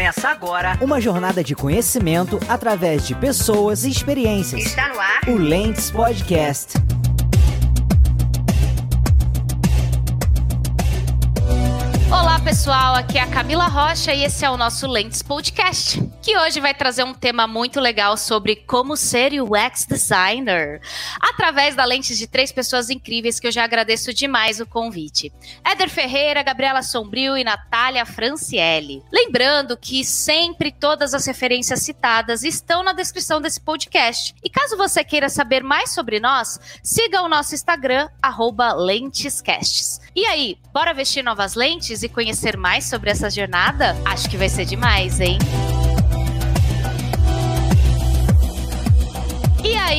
Começa 0.00 0.30
agora 0.30 0.78
uma 0.80 0.98
jornada 0.98 1.44
de 1.44 1.54
conhecimento 1.54 2.40
através 2.48 3.06
de 3.06 3.14
pessoas 3.14 3.84
e 3.84 3.90
experiências. 3.90 4.62
Está 4.64 4.88
no 4.88 4.98
ar 4.98 5.20
o 5.28 5.36
Lentes 5.36 5.90
Podcast. 5.90 6.72
Pessoal, 12.44 12.94
aqui 12.94 13.18
é 13.18 13.20
a 13.20 13.26
Camila 13.26 13.66
Rocha 13.66 14.14
e 14.14 14.24
esse 14.24 14.44
é 14.44 14.50
o 14.50 14.56
nosso 14.56 14.86
Lentes 14.86 15.22
Podcast, 15.22 16.02
que 16.22 16.36
hoje 16.38 16.58
vai 16.58 16.72
trazer 16.72 17.04
um 17.04 17.12
tema 17.12 17.46
muito 17.46 17.78
legal 17.78 18.16
sobre 18.16 18.56
como 18.56 18.96
ser 18.96 19.32
UX 19.40 19.84
designer, 19.86 20.80
através 21.20 21.76
da 21.76 21.84
lentes 21.84 22.16
de 22.16 22.26
três 22.26 22.50
pessoas 22.50 22.88
incríveis 22.88 23.38
que 23.38 23.46
eu 23.46 23.52
já 23.52 23.62
agradeço 23.62 24.12
demais 24.14 24.58
o 24.58 24.66
convite. 24.66 25.30
Éder 25.62 25.90
Ferreira, 25.90 26.42
Gabriela 26.42 26.82
Sombrio 26.82 27.36
e 27.36 27.44
Natália 27.44 28.06
Francielli. 28.06 29.02
Lembrando 29.12 29.76
que 29.76 30.02
sempre 30.02 30.72
todas 30.72 31.12
as 31.12 31.26
referências 31.26 31.80
citadas 31.80 32.42
estão 32.42 32.82
na 32.82 32.94
descrição 32.94 33.40
desse 33.40 33.60
podcast. 33.60 34.34
E 34.42 34.48
caso 34.48 34.78
você 34.78 35.04
queira 35.04 35.28
saber 35.28 35.62
mais 35.62 35.90
sobre 35.90 36.18
nós, 36.18 36.58
siga 36.82 37.22
o 37.22 37.28
nosso 37.28 37.54
Instagram, 37.54 38.08
lentescasts. 38.76 40.00
E 40.14 40.26
aí, 40.26 40.56
bora 40.72 40.92
vestir 40.92 41.22
novas 41.22 41.54
lentes 41.54 42.02
e 42.02 42.08
conhecer 42.08 42.56
mais 42.56 42.84
sobre 42.84 43.10
essa 43.10 43.30
jornada? 43.30 43.96
Acho 44.04 44.28
que 44.28 44.36
vai 44.36 44.48
ser 44.48 44.64
demais, 44.64 45.20
hein? 45.20 45.38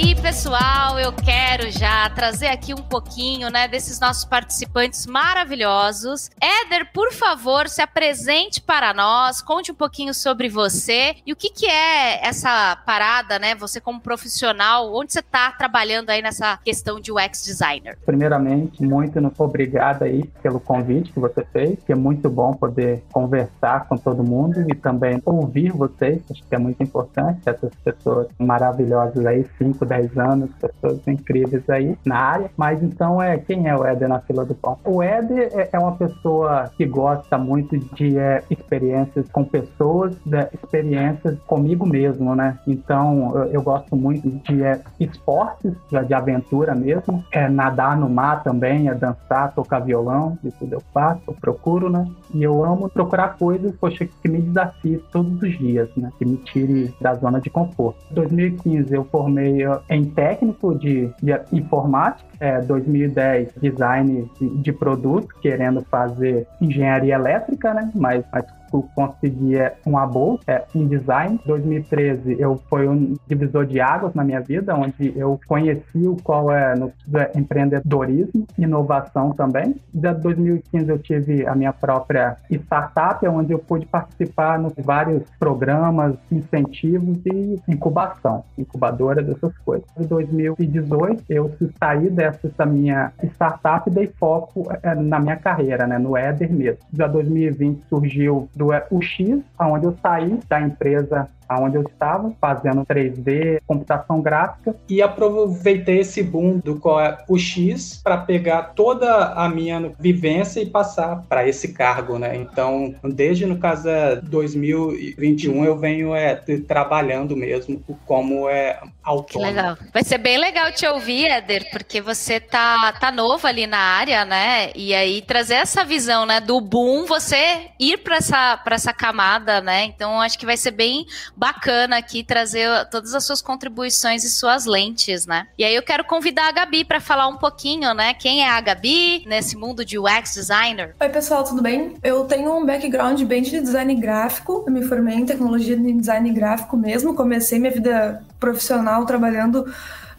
Aí, 0.02 0.16
pessoal, 0.16 1.00
eu 1.00 1.14
quero 1.14 1.70
já 1.70 2.10
trazer 2.10 2.48
aqui 2.48 2.74
um 2.74 2.82
pouquinho, 2.82 3.52
né, 3.52 3.68
desses 3.68 4.00
nossos 4.00 4.26
participantes 4.26 5.06
maravilhosos. 5.06 6.32
Éder, 6.42 6.92
por 6.92 7.12
favor, 7.14 7.70
se 7.70 7.84
apresente 7.84 8.60
para 8.60 8.94
nós, 8.96 9.42
conte 9.42 9.72
um 9.72 9.76
pouquinho 9.76 10.14
sobre 10.14 10.50
você 10.50 11.16
e 11.26 11.32
o 11.32 11.36
que 11.36 11.52
que 11.52 11.68
é 11.68 12.26
essa 12.26 12.76
parada, 12.84 13.38
né, 13.38 13.54
você 13.54 13.80
como 13.80 14.02
profissional, 14.02 14.92
onde 14.94 15.14
você 15.14 15.20
está 15.20 15.52
trabalhando 15.52 16.10
aí 16.10 16.22
nessa 16.22 16.58
questão 16.58 17.00
de 17.00 17.12
UX 17.12 17.44
designer. 17.44 17.98
Primeiramente, 18.04 18.84
muito 18.84 19.20
obrigado 19.38 20.04
aí 20.04 20.24
pelo 20.42 20.60
convite 20.60 21.12
que 21.12 21.20
você 21.20 21.46
fez, 21.46 21.78
que 21.86 21.92
é 21.92 21.96
muito 21.96 22.28
bom 22.28 22.54
poder 22.54 23.04
conversar 23.12 23.88
com 23.88 23.98
todo 23.98 24.24
mundo 24.24 24.66
e 24.68 24.74
também 24.74 25.22
ouvir 25.26 25.72
vocês, 25.72 26.22
acho 26.32 26.44
que 26.44 26.56
é 26.56 26.58
muito 26.58 26.82
importante 26.82 27.42
essas 27.46 27.74
pessoas 27.84 28.28
maravilhosas 28.40 29.24
aí 29.26 29.46
5, 29.60 29.91
10 29.92 30.18
anos, 30.18 30.50
pessoas 30.54 31.06
incríveis 31.06 31.70
aí 31.70 31.98
na 32.06 32.18
área. 32.18 32.52
Mas 32.56 32.82
então, 32.82 33.22
é 33.22 33.38
quem 33.38 33.68
é 33.68 33.76
o 33.76 33.86
Éder 33.86 34.08
na 34.08 34.20
fila 34.20 34.46
do 34.46 34.56
pão? 34.56 34.78
O 34.86 35.04
Éder 35.04 35.50
é, 35.54 35.70
é 35.74 35.80
uma 35.80 35.92
pessoa 35.98 36.72
que 36.78 36.86
gosta 36.86 37.38
muito 37.38 37.78
de 37.78 38.18
é, 38.18 38.42
experiências 38.50 39.30
com 39.30 39.44
pessoas, 39.44 40.16
de, 40.26 40.48
experiências 40.54 41.38
comigo 41.40 41.86
mesmo, 41.86 42.34
né? 42.34 42.58
Então, 42.66 43.34
eu, 43.36 43.44
eu 43.52 43.62
gosto 43.62 43.94
muito 43.96 44.30
de 44.30 44.64
é, 44.64 44.80
esportes, 44.98 45.74
de 46.08 46.14
aventura 46.14 46.74
mesmo, 46.74 47.24
é 47.32 47.50
nadar 47.50 47.98
no 47.98 48.10
mar 48.10 48.44
também, 48.44 48.88
é 48.88 48.94
dançar, 48.94 49.54
tocar 49.54 49.80
violão, 49.80 50.38
isso 50.44 50.68
eu 50.72 50.82
faço, 50.94 51.22
eu 51.28 51.34
procuro, 51.34 51.90
né? 51.90 52.08
E 52.34 52.42
eu 52.44 52.64
amo 52.64 52.90
procurar 52.90 53.38
coisas, 53.38 53.76
poxa, 53.76 54.06
que 54.06 54.30
me 54.30 54.42
desafiem 54.42 55.02
todos 55.12 55.42
os 55.42 55.58
dias, 55.58 55.90
né? 55.98 56.10
Que 56.18 56.26
me 56.26 56.38
tire 56.38 56.94
da 57.02 57.14
zona 57.16 57.42
de 57.42 57.50
conforto. 57.50 58.00
Em 58.10 58.16
2015 58.16 58.94
eu 58.94 59.04
formei 59.06 59.66
em 59.90 60.06
técnico 60.06 60.78
de, 60.78 61.10
de 61.22 61.40
informática, 61.52 62.30
é, 62.40 62.62
2010 62.62 63.54
design 63.62 64.30
de, 64.40 64.50
de 64.62 64.74
produto, 64.74 65.36
querendo 65.42 65.82
fazer 65.84 66.48
engenharia 66.60 67.16
elétrica, 67.16 67.74
né? 67.74 67.92
Mas, 67.94 68.24
mas 68.32 68.46
consegui 68.96 69.56
uma 69.86 70.06
bolsa 70.06 70.44
é, 70.48 70.66
em 70.74 70.88
design. 70.88 71.40
2013 71.46 72.38
eu 72.40 72.60
foi 72.70 72.88
um 72.88 73.16
divisor 73.28 73.66
de 73.66 73.80
águas 73.80 74.14
na 74.14 74.24
minha 74.24 74.42
vida, 74.42 74.76
onde 74.76 75.14
eu 75.16 75.40
conheci 75.48 76.08
o 76.08 76.16
qual 76.24 76.52
é 76.52 76.76
no 76.76 76.92
é 77.14 77.38
empreendedorismo, 77.38 78.46
inovação 78.58 79.32
também. 79.32 79.76
De 79.94 80.14
2015 80.14 80.90
eu 80.90 81.00
tive 81.00 81.46
a 81.46 81.56
minha 81.56 81.74
própria 81.74 82.38
startup, 82.50 83.26
onde 83.28 83.54
eu 83.54 83.60
pude 83.60 83.86
participar 83.86 84.60
nos 84.60 84.74
vários 84.78 85.24
programas, 85.40 86.16
incentivos 86.32 87.18
e 87.26 87.60
incubação, 87.68 88.44
incubadora 88.58 89.22
dessas 89.22 89.58
coisas. 89.60 89.88
Em 89.98 90.06
2018 90.06 91.24
eu 91.30 91.52
saí 91.80 92.10
dessa 92.10 92.66
minha 92.66 93.12
startup 93.24 93.90
e 93.90 93.94
dei 93.94 94.08
foco 94.20 94.68
é, 94.84 94.96
na 94.96 95.20
minha 95.20 95.36
carreira, 95.36 95.88
né, 95.88 95.98
no 95.98 96.18
Eder 96.18 96.52
mesmo. 96.52 96.80
Já 96.94 97.08
2020 97.08 97.82
surgiu 97.90 98.50
do 98.62 98.72
é 98.72 98.86
o 98.92 99.02
X, 99.02 99.40
onde 99.60 99.86
eu 99.88 99.98
saí 100.04 100.40
da 100.48 100.62
empresa 100.62 101.28
onde 101.60 101.78
eu 101.78 101.84
estava, 101.84 102.32
fazendo 102.40 102.86
3D, 102.86 103.62
computação 103.66 104.22
gráfica. 104.22 104.76
E 104.88 105.02
aproveitei 105.02 106.00
esse 106.00 106.22
boom 106.22 106.60
do 106.60 106.82
o 107.28 107.38
X 107.38 108.02
para 108.04 108.18
pegar 108.18 108.74
toda 108.76 109.34
a 109.34 109.48
minha 109.48 109.92
vivência 110.00 110.60
e 110.60 110.66
passar 110.66 111.24
para 111.28 111.48
esse 111.48 111.74
cargo, 111.74 112.18
né? 112.18 112.36
Então, 112.36 112.94
desde 113.04 113.46
no 113.46 113.58
caso 113.58 113.88
é 113.88 114.16
2021 114.16 115.66
eu 115.66 115.78
venho 115.78 116.16
é 116.16 116.36
trabalhando 116.68 117.36
mesmo 117.36 117.82
como 118.06 118.50
é 118.50 118.80
autônomo. 119.04 119.52
legal. 119.52 119.78
Vai 119.94 120.04
ser 120.04 120.18
bem 120.18 120.38
legal 120.38 120.72
te 120.72 120.86
ouvir, 120.86 121.26
Éder, 121.26 121.70
porque 121.72 122.02
você 122.02 122.40
tá 122.40 122.92
tá 122.94 123.12
novo 123.12 123.46
ali 123.48 123.68
na 123.68 123.78
área, 123.78 124.26
né? 124.26 124.72
E 124.76 124.94
aí 124.94 125.22
trazer 125.22 125.56
essa 125.56 125.84
visão, 125.84 126.26
né, 126.26 126.40
do 126.40 126.60
boom, 126.60 127.06
você 127.06 127.70
ir 127.80 127.98
para 127.98 128.18
essa 128.18 128.58
para 128.58 128.76
essa 128.76 128.94
camada, 128.94 129.62
né? 129.62 129.86
Então, 129.86 130.20
acho 130.22 130.38
que 130.38 130.46
vai 130.46 130.58
ser 130.58 130.72
bem 130.72 131.06
bacana 131.42 131.98
aqui 131.98 132.24
trazer 132.24 132.70
todas 132.92 133.16
as 133.16 133.24
suas 133.24 133.42
contribuições 133.42 134.24
e 134.24 134.30
suas 134.30 134.68
lentes, 134.68 135.26
né? 135.26 135.48
E 135.58 135.64
aí 135.64 135.74
eu 135.74 135.82
quero 135.82 136.04
convidar 136.04 136.48
a 136.48 136.52
Gabi 136.52 136.86
para 136.86 137.02
falar 137.02 137.28
um 137.28 137.38
pouquinho, 137.38 137.96
né? 137.96 138.14
Quem 138.14 138.44
é 138.44 138.50
a 138.50 138.62
Gabi 138.62 139.24
nesse 139.26 139.58
mundo 139.58 139.84
de 139.84 139.98
UX 139.98 140.36
designer? 140.36 140.96
Oi, 141.02 141.10
pessoal, 141.10 141.44
tudo 141.44 141.60
bem? 141.60 141.96
Eu 142.04 142.26
tenho 142.26 142.56
um 142.56 142.64
background 142.64 143.20
bem 143.24 143.42
de 143.42 143.60
design 143.60 143.96
gráfico. 143.96 144.64
Eu 144.68 144.72
me 144.72 144.84
formei 144.84 145.16
em 145.16 145.26
tecnologia 145.26 145.76
de 145.76 145.94
design 145.94 146.32
gráfico 146.32 146.78
mesmo. 146.78 147.16
Comecei 147.16 147.58
minha 147.58 147.72
vida 147.72 148.22
profissional 148.40 149.04
trabalhando 149.08 149.66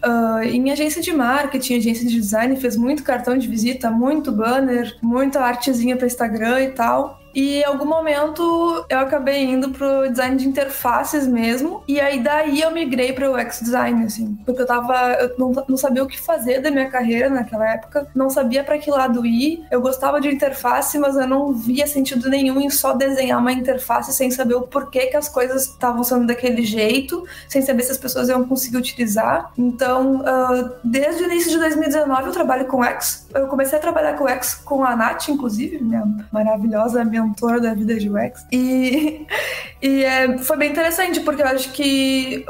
Uh, 0.05 0.43
em 0.43 0.73
agência 0.73 1.01
de 1.01 1.13
marketing, 1.13 1.77
agência 1.77 2.05
de 2.05 2.21
design, 2.21 2.57
fez 2.57 2.77
muito 2.77 3.05
cartão 3.05 3.39
de 3.39 3.47
visita, 3.47 3.89
muito 3.89 4.33
banner, 4.33 4.97
muita 5.01 5.39
artezinha 5.39 5.97
para 5.97 6.09
Instagram 6.09 6.61
e 6.61 6.71
tal. 6.71 7.22
E 7.35 7.59
em 7.59 7.65
algum 7.65 7.87
momento 7.87 8.85
eu 8.89 8.99
acabei 8.99 9.45
indo 9.45 9.71
pro 9.71 10.09
design 10.11 10.37
de 10.37 10.49
interfaces 10.49 11.27
mesmo. 11.27 11.83
E 11.87 12.01
aí 12.01 12.23
daí 12.23 12.61
eu 12.61 12.71
migrei 12.71 13.13
pro 13.13 13.35
UX 13.35 13.61
design, 13.61 14.05
assim. 14.05 14.39
Porque 14.45 14.63
eu 14.63 14.67
tava. 14.67 14.95
Eu 15.15 15.35
não, 15.39 15.65
não 15.69 15.77
sabia 15.77 16.03
o 16.03 16.07
que 16.07 16.21
fazer 16.21 16.61
da 16.61 16.71
minha 16.71 16.91
carreira 16.91 17.29
naquela 17.29 17.69
época. 17.69 18.09
Não 18.15 18.29
sabia 18.31 18.65
para 18.65 18.79
que 18.79 18.91
lado 18.91 19.25
ir. 19.25 19.65
Eu 19.71 19.81
gostava 19.81 20.21
de 20.21 20.29
interface, 20.29 20.99
mas 20.99 21.17
eu 21.17 21.27
não 21.27 21.53
via 21.53 21.87
sentido 21.87 22.29
nenhum 22.29 22.61
em 22.61 22.71
só 22.71 22.93
desenhar 22.93 23.39
uma 23.39 23.53
interface 23.53 24.13
sem 24.13 24.31
saber 24.31 24.55
o 24.55 24.63
porquê 24.63 25.07
que 25.07 25.17
as 25.17 25.29
coisas 25.29 25.67
estavam 25.67 26.03
sendo 26.05 26.27
daquele 26.27 26.63
jeito, 26.63 27.25
sem 27.49 27.63
saber 27.63 27.83
se 27.83 27.93
as 27.93 27.99
pessoas 27.99 28.29
iam 28.29 28.45
conseguir 28.45 28.77
utilizar. 28.77 29.53
Então, 29.57 30.21
uh, 30.21 30.71
desde 30.85 31.23
o 31.23 31.27
início 31.27 31.51
de 31.51 31.59
2019 31.59 32.27
eu 32.27 32.33
trabalho 32.33 32.67
com 32.67 32.81
UX. 32.81 33.27
Eu 33.35 33.47
comecei 33.47 33.79
a 33.79 33.81
trabalhar 33.81 34.15
com 34.15 34.25
UX 34.25 34.55
com 34.55 34.85
a 34.85 34.95
Nath, 34.97 35.29
inclusive, 35.29 35.83
minha 35.83 36.05
maravilhosa 36.33 37.05
minha 37.05 37.22
mentor 37.23 37.61
da 37.61 37.75
vida 37.75 37.95
de 37.95 38.09
UX. 38.09 38.47
E, 38.51 39.27
e 39.81 40.05
é, 40.05 40.39
foi 40.39 40.57
bem 40.57 40.71
interessante, 40.71 41.21
porque 41.21 41.43
eu 41.43 41.47
acho 41.47 41.73
que 41.73 42.45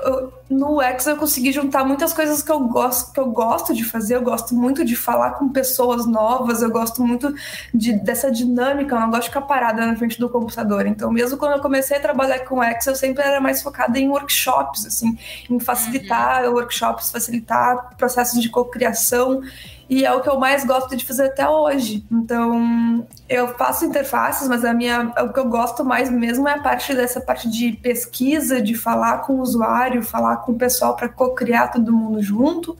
no 0.53 0.79
UX 0.79 1.07
eu 1.07 1.17
consegui 1.17 1.51
juntar 1.51 1.85
muitas 1.85 2.13
coisas 2.13 2.43
que 2.43 2.51
eu 2.51 2.61
gosto, 2.61 3.13
que 3.13 3.21
eu 3.21 3.27
gosto 3.27 3.75
de 3.75 3.85
fazer. 3.85 4.17
Eu 4.17 4.23
gosto 4.23 4.55
muito 4.55 4.85
de 4.85 4.95
falar 4.95 5.33
com 5.33 5.49
pessoas 5.49 6.07
novas, 6.07 6.63
eu 6.63 6.71
gosto 6.71 7.03
muito 7.03 7.35
de, 7.73 7.93
dessa 7.93 8.31
dinâmica, 8.31 8.95
eu 8.95 9.01
não 9.01 9.11
gosto 9.11 9.23
de 9.23 9.29
ficar 9.29 9.43
parada 9.43 9.87
na 9.87 9.97
frente 9.97 10.19
do 10.19 10.29
computador. 10.29 10.87
Então, 10.87 11.11
mesmo 11.11 11.39
quando 11.39 11.53
eu 11.53 11.61
comecei 11.61 11.97
a 11.97 12.01
trabalhar 12.01 12.41
com 12.41 12.61
UX, 12.61 12.87
eu 12.87 12.95
sempre 12.95 13.23
era 13.23 13.41
mais 13.41 13.63
focada 13.63 13.99
em 13.99 14.09
workshops, 14.09 14.87
assim, 14.87 15.19
em 15.49 15.59
facilitar 15.59 16.45
uhum. 16.45 16.55
workshops, 16.55 17.11
facilitar 17.11 17.97
processos 17.97 18.41
de 18.41 18.49
cocriação 18.49 19.41
e 19.89 20.05
é 20.05 20.13
o 20.13 20.21
que 20.21 20.29
eu 20.29 20.39
mais 20.39 20.65
gosto 20.65 20.97
de 20.97 21.05
fazer 21.05 21.27
até 21.27 21.49
hoje. 21.49 22.05
Então, 22.11 23.07
eu 23.29 23.49
faço 23.57 23.85
interfaces, 23.85 24.49
mas 24.49 24.65
a 24.65 24.73
minha, 24.73 25.13
o 25.23 25.33
que 25.33 25.39
eu 25.39 25.49
gosto 25.49 25.85
mais 25.85 26.11
mesmo 26.11 26.49
é 26.49 26.55
a 26.55 26.63
parte 26.63 26.95
dessa 26.95 27.21
parte 27.21 27.49
de 27.49 27.73
pesquisa, 27.73 28.61
de 28.61 28.75
falar 28.75 29.19
com 29.19 29.35
o 29.35 29.41
usuário, 29.41 30.03
falar 30.03 30.39
com 30.39 30.53
o 30.53 30.59
pessoal 30.59 30.97
para 30.97 31.09
co-criar 31.09 31.69
todo 31.69 31.93
mundo 31.93 32.23
junto. 32.23 32.73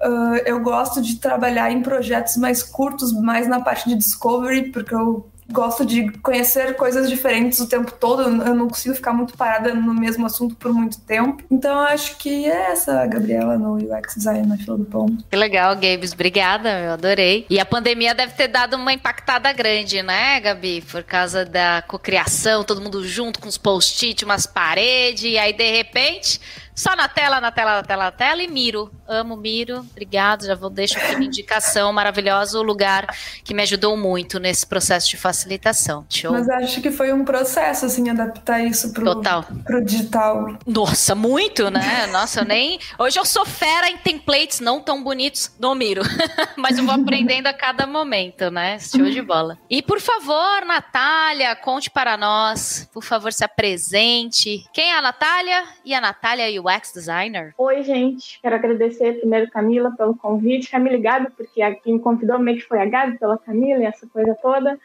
Uh, 0.00 0.36
eu 0.44 0.60
gosto 0.60 1.00
de 1.00 1.16
trabalhar 1.16 1.70
em 1.70 1.82
projetos 1.82 2.36
mais 2.36 2.62
curtos, 2.62 3.12
mais 3.12 3.48
na 3.48 3.60
parte 3.60 3.88
de 3.88 3.94
discovery, 3.96 4.70
porque 4.70 4.94
eu 4.94 5.26
gosto 5.50 5.84
de 5.84 6.10
conhecer 6.18 6.74
coisas 6.76 7.08
diferentes 7.08 7.58
o 7.60 7.68
tempo 7.68 7.92
todo, 7.92 8.22
eu 8.22 8.54
não 8.54 8.68
consigo 8.68 8.94
ficar 8.94 9.12
muito 9.12 9.36
parada 9.36 9.74
no 9.74 9.94
mesmo 9.94 10.26
assunto 10.26 10.54
por 10.56 10.72
muito 10.72 11.00
tempo. 11.00 11.42
Então 11.50 11.80
acho 11.80 12.16
que 12.18 12.46
é 12.46 12.72
essa, 12.72 13.04
Gabriela, 13.06 13.56
no 13.56 13.76
UX 13.76 14.14
Design 14.16 14.46
na 14.46 14.56
fila 14.56 14.76
do 14.76 14.84
pão. 14.84 15.06
Que 15.30 15.36
legal, 15.36 15.74
Gabes. 15.74 16.12
Obrigada, 16.12 16.80
eu 16.80 16.92
adorei. 16.92 17.46
E 17.48 17.58
a 17.58 17.64
pandemia 17.64 18.14
deve 18.14 18.34
ter 18.34 18.48
dado 18.48 18.74
uma 18.74 18.92
impactada 18.92 19.52
grande, 19.52 20.02
né, 20.02 20.40
Gabi? 20.40 20.82
Por 20.82 21.02
causa 21.02 21.44
da 21.44 21.82
cocriação, 21.82 22.64
todo 22.64 22.80
mundo 22.80 23.06
junto 23.06 23.40
com 23.40 23.48
os 23.48 23.56
post-it, 23.56 24.24
umas 24.24 24.46
paredes, 24.46 25.24
e 25.24 25.38
aí 25.38 25.52
de 25.52 25.70
repente 25.70 26.40
só 26.78 26.94
na 26.94 27.08
tela, 27.08 27.40
na 27.40 27.50
tela, 27.50 27.76
na 27.76 27.82
tela, 27.82 28.04
na 28.04 28.12
tela 28.12 28.40
e 28.40 28.46
Miro. 28.46 28.88
Amo 29.08 29.36
Miro. 29.36 29.80
Obrigado. 29.80 30.46
Já 30.46 30.54
vou 30.54 30.70
deixar 30.70 31.00
aqui 31.00 31.16
uma 31.16 31.24
indicação 31.24 31.92
maravilhosa, 31.92 32.56
o 32.56 32.62
lugar 32.62 33.04
que 33.42 33.52
me 33.52 33.62
ajudou 33.62 33.96
muito 33.96 34.38
nesse 34.38 34.64
processo 34.64 35.08
de 35.08 35.16
facilitação. 35.16 36.06
Show. 36.08 36.30
Mas 36.30 36.48
acho 36.48 36.80
que 36.80 36.92
foi 36.92 37.12
um 37.12 37.24
processo, 37.24 37.84
assim, 37.84 38.08
adaptar 38.08 38.60
isso 38.60 38.92
pro, 38.92 39.04
Total. 39.04 39.44
pro 39.64 39.84
digital. 39.84 40.56
Nossa, 40.64 41.16
muito, 41.16 41.68
né? 41.68 42.06
Nossa, 42.12 42.42
eu 42.42 42.44
nem. 42.44 42.78
Hoje 42.96 43.18
eu 43.18 43.24
sou 43.24 43.44
fera 43.44 43.90
em 43.90 43.96
templates 43.96 44.60
não 44.60 44.80
tão 44.80 45.02
bonitos 45.02 45.50
no 45.58 45.74
Miro. 45.74 46.02
Mas 46.56 46.78
eu 46.78 46.84
vou 46.84 46.94
aprendendo 46.94 47.48
a 47.48 47.52
cada 47.52 47.88
momento, 47.88 48.52
né? 48.52 48.78
Show 48.78 49.10
de 49.10 49.20
bola. 49.20 49.58
E 49.68 49.82
por 49.82 50.00
favor, 50.00 50.64
Natália, 50.64 51.56
conte 51.56 51.90
para 51.90 52.16
nós. 52.16 52.88
Por 52.92 53.02
favor, 53.02 53.32
se 53.32 53.44
apresente. 53.44 54.64
Quem 54.72 54.92
é 54.92 54.96
a 54.96 55.02
Natália? 55.02 55.64
E 55.84 55.92
a 55.92 56.00
Natália 56.00 56.48
e 56.48 56.60
o 56.60 56.67
UX 56.68 56.92
designer? 56.92 57.54
Oi, 57.56 57.82
gente. 57.82 58.38
Quero 58.40 58.56
agradecer 58.56 59.20
primeiro 59.20 59.50
Camila 59.50 59.90
pelo 59.96 60.14
convite, 60.14 60.70
Camila 60.70 60.96
e 60.96 61.00
Gabi, 61.00 61.28
porque 61.36 61.60
quem 61.76 61.94
me 61.94 62.00
convidou 62.00 62.38
meio 62.38 62.58
que 62.58 62.64
foi 62.64 62.80
a 62.80 62.84
Gabi 62.84 63.18
pela 63.18 63.38
Camila 63.38 63.82
e 63.82 63.86
essa 63.86 64.06
coisa 64.06 64.34
toda. 64.42 64.78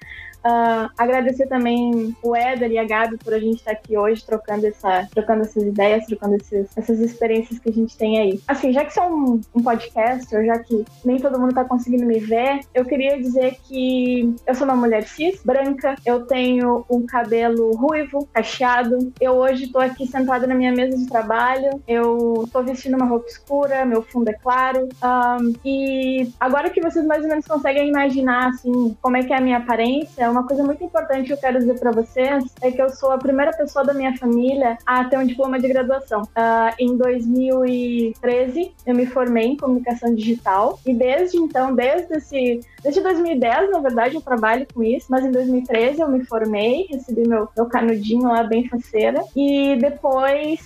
Uh, 0.46 0.90
agradecer 0.98 1.48
também 1.48 2.16
o 2.22 2.36
Éder 2.36 2.72
e 2.72 2.78
a 2.78 2.84
Gabi 2.84 3.18
por 3.18 3.34
a 3.34 3.40
gente 3.40 3.60
estar 3.60 3.72
aqui 3.72 3.98
hoje 3.98 4.26
trocando, 4.26 4.68
essa, 4.68 5.08
trocando 5.14 5.44
essas 5.44 5.64
ideias, 5.64 6.06
trocando 6.06 6.36
esses, 6.36 6.68
essas 6.76 7.00
experiências 7.00 7.60
que 7.60 7.70
a 7.70 7.74
gente 7.74 7.98
tem 7.98 8.20
aí. 8.20 8.42
Assim, 8.48 8.74
já 8.74 8.84
que 8.84 8.92
isso 8.92 9.00
é 9.00 9.08
um, 9.08 9.40
um 9.56 9.64
podcast, 9.64 10.36
ou 10.36 10.46
já 10.46 10.60
que 10.60 10.84
nem 11.06 11.18
todo 11.18 11.40
mundo 11.40 11.50
está 11.50 11.64
conseguindo 11.64 12.06
me 12.06 12.20
ver, 12.20 12.60
eu 12.74 12.84
queria 12.84 13.18
dizer 13.22 13.56
que 13.64 14.36
eu 14.46 14.56
sou 14.56 14.66
uma 14.66 14.76
mulher 14.76 15.04
cis, 15.04 15.42
branca, 15.44 15.96
eu 16.06 16.26
tenho 16.26 16.86
um 16.90 17.06
cabelo 17.06 17.76
ruivo, 17.76 18.28
cacheado. 18.34 19.14
Eu 19.22 19.34
hoje 19.34 19.66
estou 19.66 19.82
aqui 19.82 20.06
sentada 20.06 20.46
na 20.46 20.56
minha 20.56 20.72
mesa 20.72 20.98
de 20.98 21.08
trabalho, 21.08 21.82
eu 21.88 22.44
estou 22.46 22.64
vestindo 22.64 22.96
uma 22.96 23.06
roupa 23.06 23.28
escura, 23.28 23.86
meu 23.86 24.02
fundo 24.02 24.30
é 24.30 24.34
claro. 24.34 24.90
Um, 25.04 25.54
e 25.64 26.30
agora 26.40 26.70
que 26.70 26.82
vocês 26.82 27.06
mais 27.06 27.24
ou 27.24 27.30
menos 27.30 27.48
conseguem 27.48 27.88
imaginar, 27.88 28.50
assim, 28.50 28.98
como 29.02 29.18
é 29.18 29.24
que 29.24 29.32
é 29.32 29.38
a 29.38 29.42
minha 29.42 29.58
aparência, 29.58 30.33
uma 30.34 30.46
coisa 30.46 30.64
muito 30.64 30.84
importante 30.84 31.28
que 31.28 31.34
eu 31.34 31.38
quero 31.38 31.60
dizer 31.60 31.80
para 31.80 31.92
vocês 31.92 32.44
é 32.62 32.72
que 32.72 32.82
eu 32.82 32.90
sou 32.90 33.12
a 33.12 33.18
primeira 33.18 33.52
pessoa 33.52 33.86
da 33.86 33.94
minha 33.94 34.18
família 34.18 34.78
a 34.86 35.06
ter 35.06 35.18
um 35.18 35.26
diploma 35.26 35.60
de 35.60 35.68
graduação. 35.68 36.24
Uh, 36.24 36.74
em 36.80 36.98
2013, 36.98 38.74
eu 38.86 38.96
me 38.96 39.06
formei 39.06 39.48
em 39.48 39.58
comunicação 39.58 40.14
digital 40.14 40.80
e 40.86 40.94
desde 40.94 41.38
então, 41.38 41.74
desde 41.74 42.18
esse 42.18 42.62
Desde 42.84 43.00
2010, 43.00 43.72
na 43.72 43.80
verdade, 43.80 44.16
eu 44.16 44.22
trabalho 44.22 44.68
com 44.74 44.84
isso, 44.84 45.08
mas 45.10 45.24
em 45.24 45.32
2013 45.32 46.02
eu 46.02 46.10
me 46.10 46.26
formei, 46.26 46.86
recebi 46.90 47.26
meu, 47.26 47.48
meu 47.56 47.66
canudinho 47.66 48.28
lá 48.28 48.44
bem 48.44 48.68
faceira. 48.68 49.24
E 49.34 49.78
depois 49.78 50.60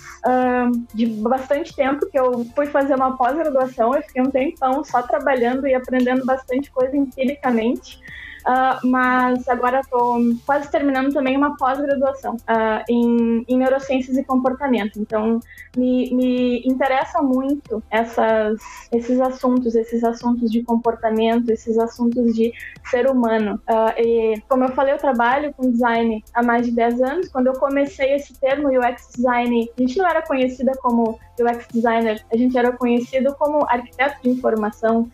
de 0.95 1.05
bastante 1.05 1.75
tempo 1.75 2.09
que 2.09 2.17
eu 2.17 2.43
fui 2.55 2.65
fazer 2.65 2.95
uma 2.95 3.15
pós-graduação, 3.15 3.95
eu 3.95 4.01
fiquei 4.01 4.23
um 4.23 4.31
tempão 4.31 4.83
só 4.83 5.03
trabalhando 5.03 5.67
e 5.67 5.75
aprendendo 5.75 6.25
bastante 6.25 6.71
coisa 6.71 6.97
empiricamente. 6.97 7.99
Uh, 8.47 8.87
mas 8.87 9.45
agora 9.49 9.81
estou 9.81 10.19
quase 10.45 10.71
terminando 10.71 11.11
também 11.11 11.35
uma 11.35 11.57
pós-graduação 11.57 12.35
uh, 12.35 12.81
em, 12.87 13.43
em, 13.45 13.57
neurociências 13.57 14.15
e 14.15 14.23
comportamento. 14.23 14.97
Então, 15.01 15.41
me, 15.75 16.15
me 16.15 16.59
interessa 16.65 17.21
muito 17.21 17.83
essas, 17.91 18.57
esses 18.89 19.19
assuntos, 19.19 19.75
esses 19.75 20.01
assuntos 20.01 20.49
de 20.49 20.63
comportamento, 20.63 21.49
esses 21.49 21.77
assuntos 21.77 22.33
de 22.33 22.53
ser 22.89 23.11
humano. 23.11 23.59
Uh, 23.69 24.01
e, 24.01 24.41
como 24.47 24.63
eu 24.63 24.69
falei, 24.69 24.93
eu 24.93 24.97
trabalho 24.97 25.53
com 25.53 25.69
design 25.69 26.23
há 26.33 26.41
mais 26.41 26.65
de 26.65 26.71
10 26.71 27.01
anos. 27.01 27.27
Quando 27.27 27.47
eu 27.47 27.53
comecei 27.59 28.15
esse 28.15 28.33
termo 28.39 28.69
UX 28.69 29.11
design, 29.13 29.69
a 29.77 29.81
gente 29.81 29.97
não 29.97 30.07
era 30.07 30.21
conhecida 30.21 30.71
como 30.81 31.19
UX 31.43 31.67
designer, 31.71 32.23
a 32.31 32.37
gente 32.37 32.57
era 32.57 32.71
conhecido 32.71 33.33
como 33.35 33.65
arquiteto 33.69 34.21
de 34.23 34.29
informação. 34.29 35.09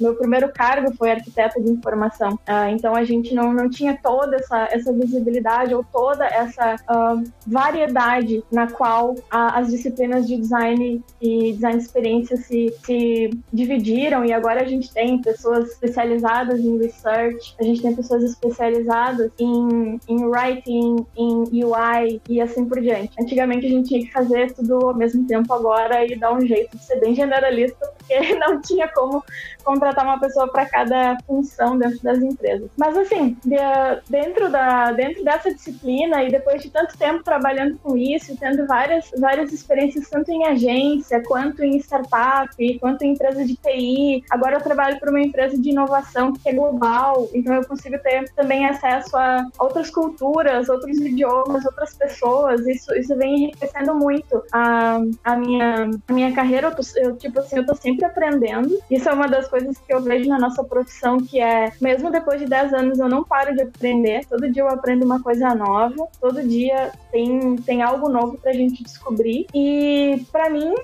meu 0.00 0.14
primeiro 0.14 0.52
cargo 0.52 0.92
foi 0.96 1.10
arquiteto 1.10 1.62
de 1.62 1.70
informação. 1.70 2.34
Uh, 2.34 2.70
então 2.70 2.94
a 2.94 3.04
gente 3.04 3.34
não, 3.34 3.52
não 3.52 3.68
tinha 3.68 3.98
toda 4.02 4.36
essa, 4.36 4.68
essa 4.70 4.92
visibilidade 4.92 5.74
ou 5.74 5.84
toda 5.84 6.24
essa 6.26 6.76
uh, 6.88 7.22
variedade 7.46 8.42
na 8.50 8.70
qual 8.70 9.14
a, 9.30 9.58
as 9.58 9.70
disciplinas 9.70 10.26
de 10.26 10.36
design 10.36 11.02
e 11.20 11.52
design 11.52 11.78
experiência 11.78 12.36
se, 12.36 12.72
se 12.84 13.30
dividiram 13.52 14.24
e 14.24 14.32
agora 14.32 14.62
a 14.62 14.66
gente 14.66 14.92
tem 14.92 15.20
pessoas 15.20 15.70
especializadas 15.70 16.60
em 16.60 16.78
research, 16.78 17.54
a 17.58 17.64
gente 17.64 17.82
tem 17.82 17.94
pessoas 17.94 18.22
especializadas 18.22 19.30
em, 19.38 20.00
em 20.08 20.24
writing, 20.24 21.06
em 21.16 21.64
UI 21.64 22.20
e 22.28 22.40
assim 22.40 22.64
por 22.64 22.80
diante. 22.80 23.10
Antigamente 23.20 23.66
a 23.66 23.70
gente 23.70 23.88
tinha 23.88 24.00
que 24.00 24.12
fazer 24.12 24.52
tudo 24.52 24.88
ao 24.88 24.94
mesmo 24.94 25.26
tempo 25.26 25.52
agora 25.52 25.65
e 26.06 26.16
dar 26.16 26.32
um 26.32 26.40
jeito 26.40 26.76
de 26.76 26.84
ser 26.84 27.00
bem 27.00 27.14
generalista 27.14 27.86
porque 27.98 28.34
não 28.36 28.60
tinha 28.60 28.88
como 28.88 29.22
contratar 29.64 30.04
uma 30.04 30.20
pessoa 30.20 30.50
para 30.50 30.66
cada 30.66 31.18
função 31.26 31.76
dentro 31.76 32.00
das 32.02 32.18
empresas. 32.18 32.70
Mas 32.76 32.96
assim, 32.96 33.36
de, 33.44 33.56
dentro, 34.08 34.48
da, 34.50 34.92
dentro 34.92 35.24
dessa 35.24 35.52
disciplina 35.52 36.22
e 36.22 36.30
depois 36.30 36.62
de 36.62 36.70
tanto 36.70 36.96
tempo 36.96 37.24
trabalhando 37.24 37.76
com 37.78 37.96
isso, 37.96 38.36
tendo 38.38 38.66
várias, 38.66 39.10
várias 39.18 39.52
experiências 39.52 40.08
tanto 40.08 40.30
em 40.30 40.46
agência, 40.46 41.22
quanto 41.24 41.64
em 41.64 41.76
startup, 41.78 42.78
quanto 42.78 43.02
em 43.02 43.12
empresa 43.12 43.44
de 43.44 43.56
TI, 43.56 44.24
agora 44.30 44.56
eu 44.56 44.60
trabalho 44.60 45.00
para 45.00 45.10
uma 45.10 45.20
empresa 45.20 45.60
de 45.60 45.70
inovação 45.70 46.32
que 46.32 46.48
é 46.48 46.52
global, 46.52 47.28
então 47.34 47.54
eu 47.54 47.66
consigo 47.66 47.98
ter 47.98 48.30
também 48.34 48.66
acesso 48.66 49.16
a 49.16 49.46
outras 49.58 49.90
culturas, 49.90 50.68
outros 50.68 50.98
idiomas, 50.98 51.64
outras 51.64 51.94
pessoas, 51.94 52.66
isso, 52.66 52.94
isso 52.94 53.16
vem 53.16 53.44
enriquecendo 53.44 53.94
muito 53.94 54.42
a, 54.52 55.00
a, 55.24 55.36
minha, 55.36 55.55
a 55.60 56.12
minha 56.12 56.32
carreira, 56.32 56.68
eu, 56.68 56.74
tô, 56.74 56.82
eu, 56.96 57.16
tipo 57.16 57.40
assim, 57.40 57.56
eu 57.56 57.66
tô 57.66 57.74
sempre 57.74 58.04
aprendendo, 58.04 58.78
isso 58.90 59.08
é 59.08 59.12
uma 59.12 59.28
das 59.28 59.48
coisas 59.48 59.76
que 59.78 59.92
eu 59.92 60.00
vejo 60.00 60.28
na 60.28 60.38
nossa 60.38 60.62
profissão, 60.64 61.18
que 61.18 61.40
é, 61.40 61.72
mesmo 61.80 62.10
depois 62.10 62.40
de 62.40 62.46
10 62.46 62.74
anos, 62.74 62.98
eu 62.98 63.08
não 63.08 63.24
paro 63.24 63.54
de 63.54 63.62
aprender. 63.62 64.26
Todo 64.26 64.50
dia 64.50 64.62
eu 64.62 64.68
aprendo 64.68 65.04
uma 65.04 65.22
coisa 65.22 65.54
nova, 65.54 66.08
todo 66.20 66.42
dia 66.42 66.92
tem, 67.10 67.56
tem 67.56 67.82
algo 67.82 68.08
novo 68.08 68.38
pra 68.38 68.52
gente 68.52 68.82
descobrir. 68.82 69.46
E 69.54 70.24
para 70.30 70.50
mim, 70.50 70.74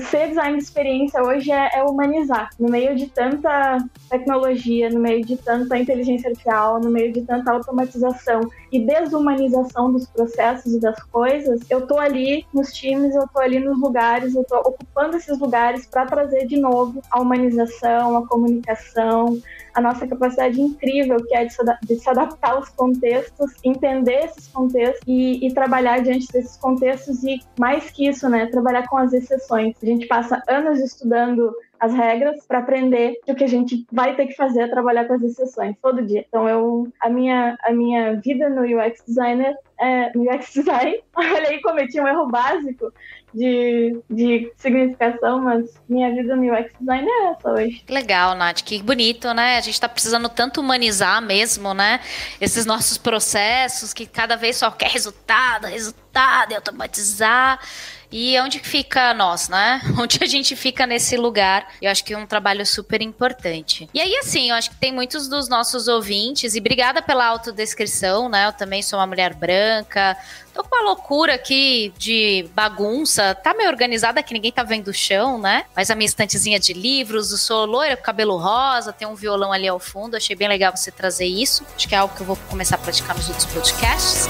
ser 0.00 0.28
design 0.28 0.58
de 0.58 0.64
experiência 0.64 1.22
hoje 1.22 1.50
é, 1.52 1.78
é, 1.78 1.82
humanizar. 1.82 2.50
No 2.58 2.68
meio 2.68 2.96
de 2.96 3.06
tanta 3.06 3.78
tecnologia, 4.10 4.90
no 4.90 5.00
meio 5.00 5.24
de 5.24 5.36
tanta 5.36 5.78
inteligência 5.78 6.28
artificial, 6.28 6.80
no 6.80 6.90
meio 6.90 7.12
de 7.12 7.22
tanta 7.22 7.52
automatização 7.52 8.40
e 8.72 8.80
desumanização 8.80 9.92
dos 9.92 10.06
processos 10.06 10.74
e 10.74 10.80
das 10.80 11.00
coisas, 11.04 11.60
eu 11.70 11.86
tô 11.86 11.98
ali 11.98 12.44
nos 12.52 12.72
times, 12.72 13.14
eu 13.14 13.26
tô 13.28 13.40
ali 13.40 13.58
nos 13.60 13.80
lugares, 13.80 14.34
eu 14.34 14.44
tô 14.44 14.56
ocupando 14.56 15.16
esses 15.16 15.38
lugares 15.38 15.86
para 15.86 16.06
trazer 16.06 16.46
de 16.46 16.58
novo 16.58 17.02
a 17.10 17.20
humanização, 17.20 18.16
a 18.16 18.26
comunicação, 18.26 19.40
a 19.78 19.80
nossa 19.80 20.08
capacidade 20.08 20.60
incrível 20.60 21.24
que 21.24 21.34
é 21.36 21.44
de 21.44 21.52
se, 21.52 21.62
de 21.82 21.94
se 21.94 22.10
adaptar 22.10 22.50
aos 22.50 22.68
contextos, 22.70 23.52
entender 23.62 24.24
esses 24.24 24.48
contextos 24.48 25.04
e, 25.06 25.46
e, 25.46 25.54
trabalhar 25.54 26.02
diante 26.02 26.26
desses 26.32 26.56
contextos 26.56 27.22
e 27.22 27.40
mais 27.58 27.88
que 27.90 28.08
isso, 28.08 28.28
né, 28.28 28.46
trabalhar 28.46 28.88
com 28.88 28.96
as 28.96 29.12
exceções. 29.12 29.76
A 29.80 29.86
gente 29.86 30.08
passa 30.08 30.42
anos 30.48 30.80
estudando 30.80 31.54
as 31.78 31.94
regras 31.94 32.44
para 32.44 32.58
aprender 32.58 33.20
o 33.28 33.36
que 33.36 33.44
a 33.44 33.48
gente 33.48 33.86
vai 33.92 34.16
ter 34.16 34.26
que 34.26 34.34
fazer 34.34 34.62
é 34.62 34.68
trabalhar 34.68 35.04
com 35.04 35.14
as 35.14 35.22
exceções 35.22 35.76
todo 35.80 36.04
dia. 36.04 36.24
Então 36.28 36.48
eu 36.48 36.88
a 37.00 37.08
minha 37.08 37.56
a 37.62 37.72
minha 37.72 38.14
vida 38.20 38.48
no 38.48 38.62
UX 38.62 39.04
designer 39.06 39.54
é, 39.80 40.10
no 40.12 40.22
UX 40.22 40.54
design, 40.54 41.00
olha 41.14 41.48
aí 41.48 41.60
cometi 41.62 42.00
um 42.00 42.08
erro 42.08 42.26
básico 42.26 42.92
de, 43.34 44.00
de 44.08 44.52
significação, 44.56 45.40
mas 45.40 45.74
minha 45.88 46.10
vida 46.14 46.34
no 46.34 46.52
UX 46.52 46.72
design 46.78 47.08
é 47.08 47.30
essa 47.30 47.50
hoje. 47.50 47.84
Legal, 47.88 48.34
Nath, 48.34 48.62
que 48.62 48.82
bonito, 48.82 49.32
né? 49.34 49.56
A 49.56 49.60
gente 49.60 49.74
está 49.74 49.88
precisando 49.88 50.28
tanto 50.28 50.60
humanizar 50.60 51.20
mesmo, 51.22 51.74
né? 51.74 52.00
Esses 52.40 52.64
nossos 52.66 52.98
processos 52.98 53.92
que 53.92 54.06
cada 54.06 54.36
vez 54.36 54.56
só 54.56 54.70
quer 54.70 54.90
resultado, 54.90 55.66
resultado, 55.66 56.54
automatizar. 56.54 57.60
E 58.10 58.38
onde 58.40 58.58
fica 58.58 59.12
nós, 59.12 59.48
né? 59.48 59.80
Onde 59.98 60.18
a 60.22 60.26
gente 60.26 60.56
fica 60.56 60.86
nesse 60.86 61.16
lugar? 61.16 61.68
Eu 61.80 61.90
acho 61.90 62.04
que 62.04 62.14
é 62.14 62.18
um 62.18 62.26
trabalho 62.26 62.64
super 62.64 63.02
importante. 63.02 63.88
E 63.92 64.00
aí, 64.00 64.16
assim, 64.16 64.50
eu 64.50 64.54
acho 64.54 64.70
que 64.70 64.76
tem 64.76 64.92
muitos 64.92 65.28
dos 65.28 65.48
nossos 65.48 65.88
ouvintes, 65.88 66.54
e 66.54 66.58
obrigada 66.58 67.02
pela 67.02 67.26
autodescrição, 67.26 68.28
né? 68.28 68.46
Eu 68.46 68.52
também 68.52 68.82
sou 68.82 68.98
uma 68.98 69.06
mulher 69.06 69.34
branca. 69.34 70.16
Tô 70.54 70.64
com 70.64 70.74
uma 70.74 70.84
loucura 70.84 71.34
aqui 71.34 71.92
de 71.98 72.48
bagunça. 72.54 73.34
Tá 73.34 73.54
meio 73.54 73.68
organizada 73.68 74.22
que 74.22 74.32
ninguém 74.32 74.50
tá 74.50 74.62
vendo 74.62 74.88
o 74.88 74.94
chão, 74.94 75.38
né? 75.38 75.64
Mas 75.76 75.90
a 75.90 75.94
minha 75.94 76.06
estantezinha 76.06 76.58
de 76.58 76.72
livros, 76.72 77.30
eu 77.30 77.38
sou 77.38 77.64
loira 77.64 77.96
com 77.96 78.02
cabelo 78.02 78.36
rosa, 78.36 78.92
tem 78.92 79.06
um 79.06 79.14
violão 79.14 79.52
ali 79.52 79.68
ao 79.68 79.78
fundo. 79.78 80.16
Achei 80.16 80.34
bem 80.34 80.48
legal 80.48 80.74
você 80.74 80.90
trazer 80.90 81.26
isso. 81.26 81.64
Acho 81.76 81.88
que 81.88 81.94
é 81.94 81.98
algo 81.98 82.14
que 82.14 82.22
eu 82.22 82.26
vou 82.26 82.36
começar 82.48 82.76
a 82.76 82.78
praticar 82.78 83.14
nos 83.14 83.28
outros 83.28 83.46
podcasts. 83.46 84.28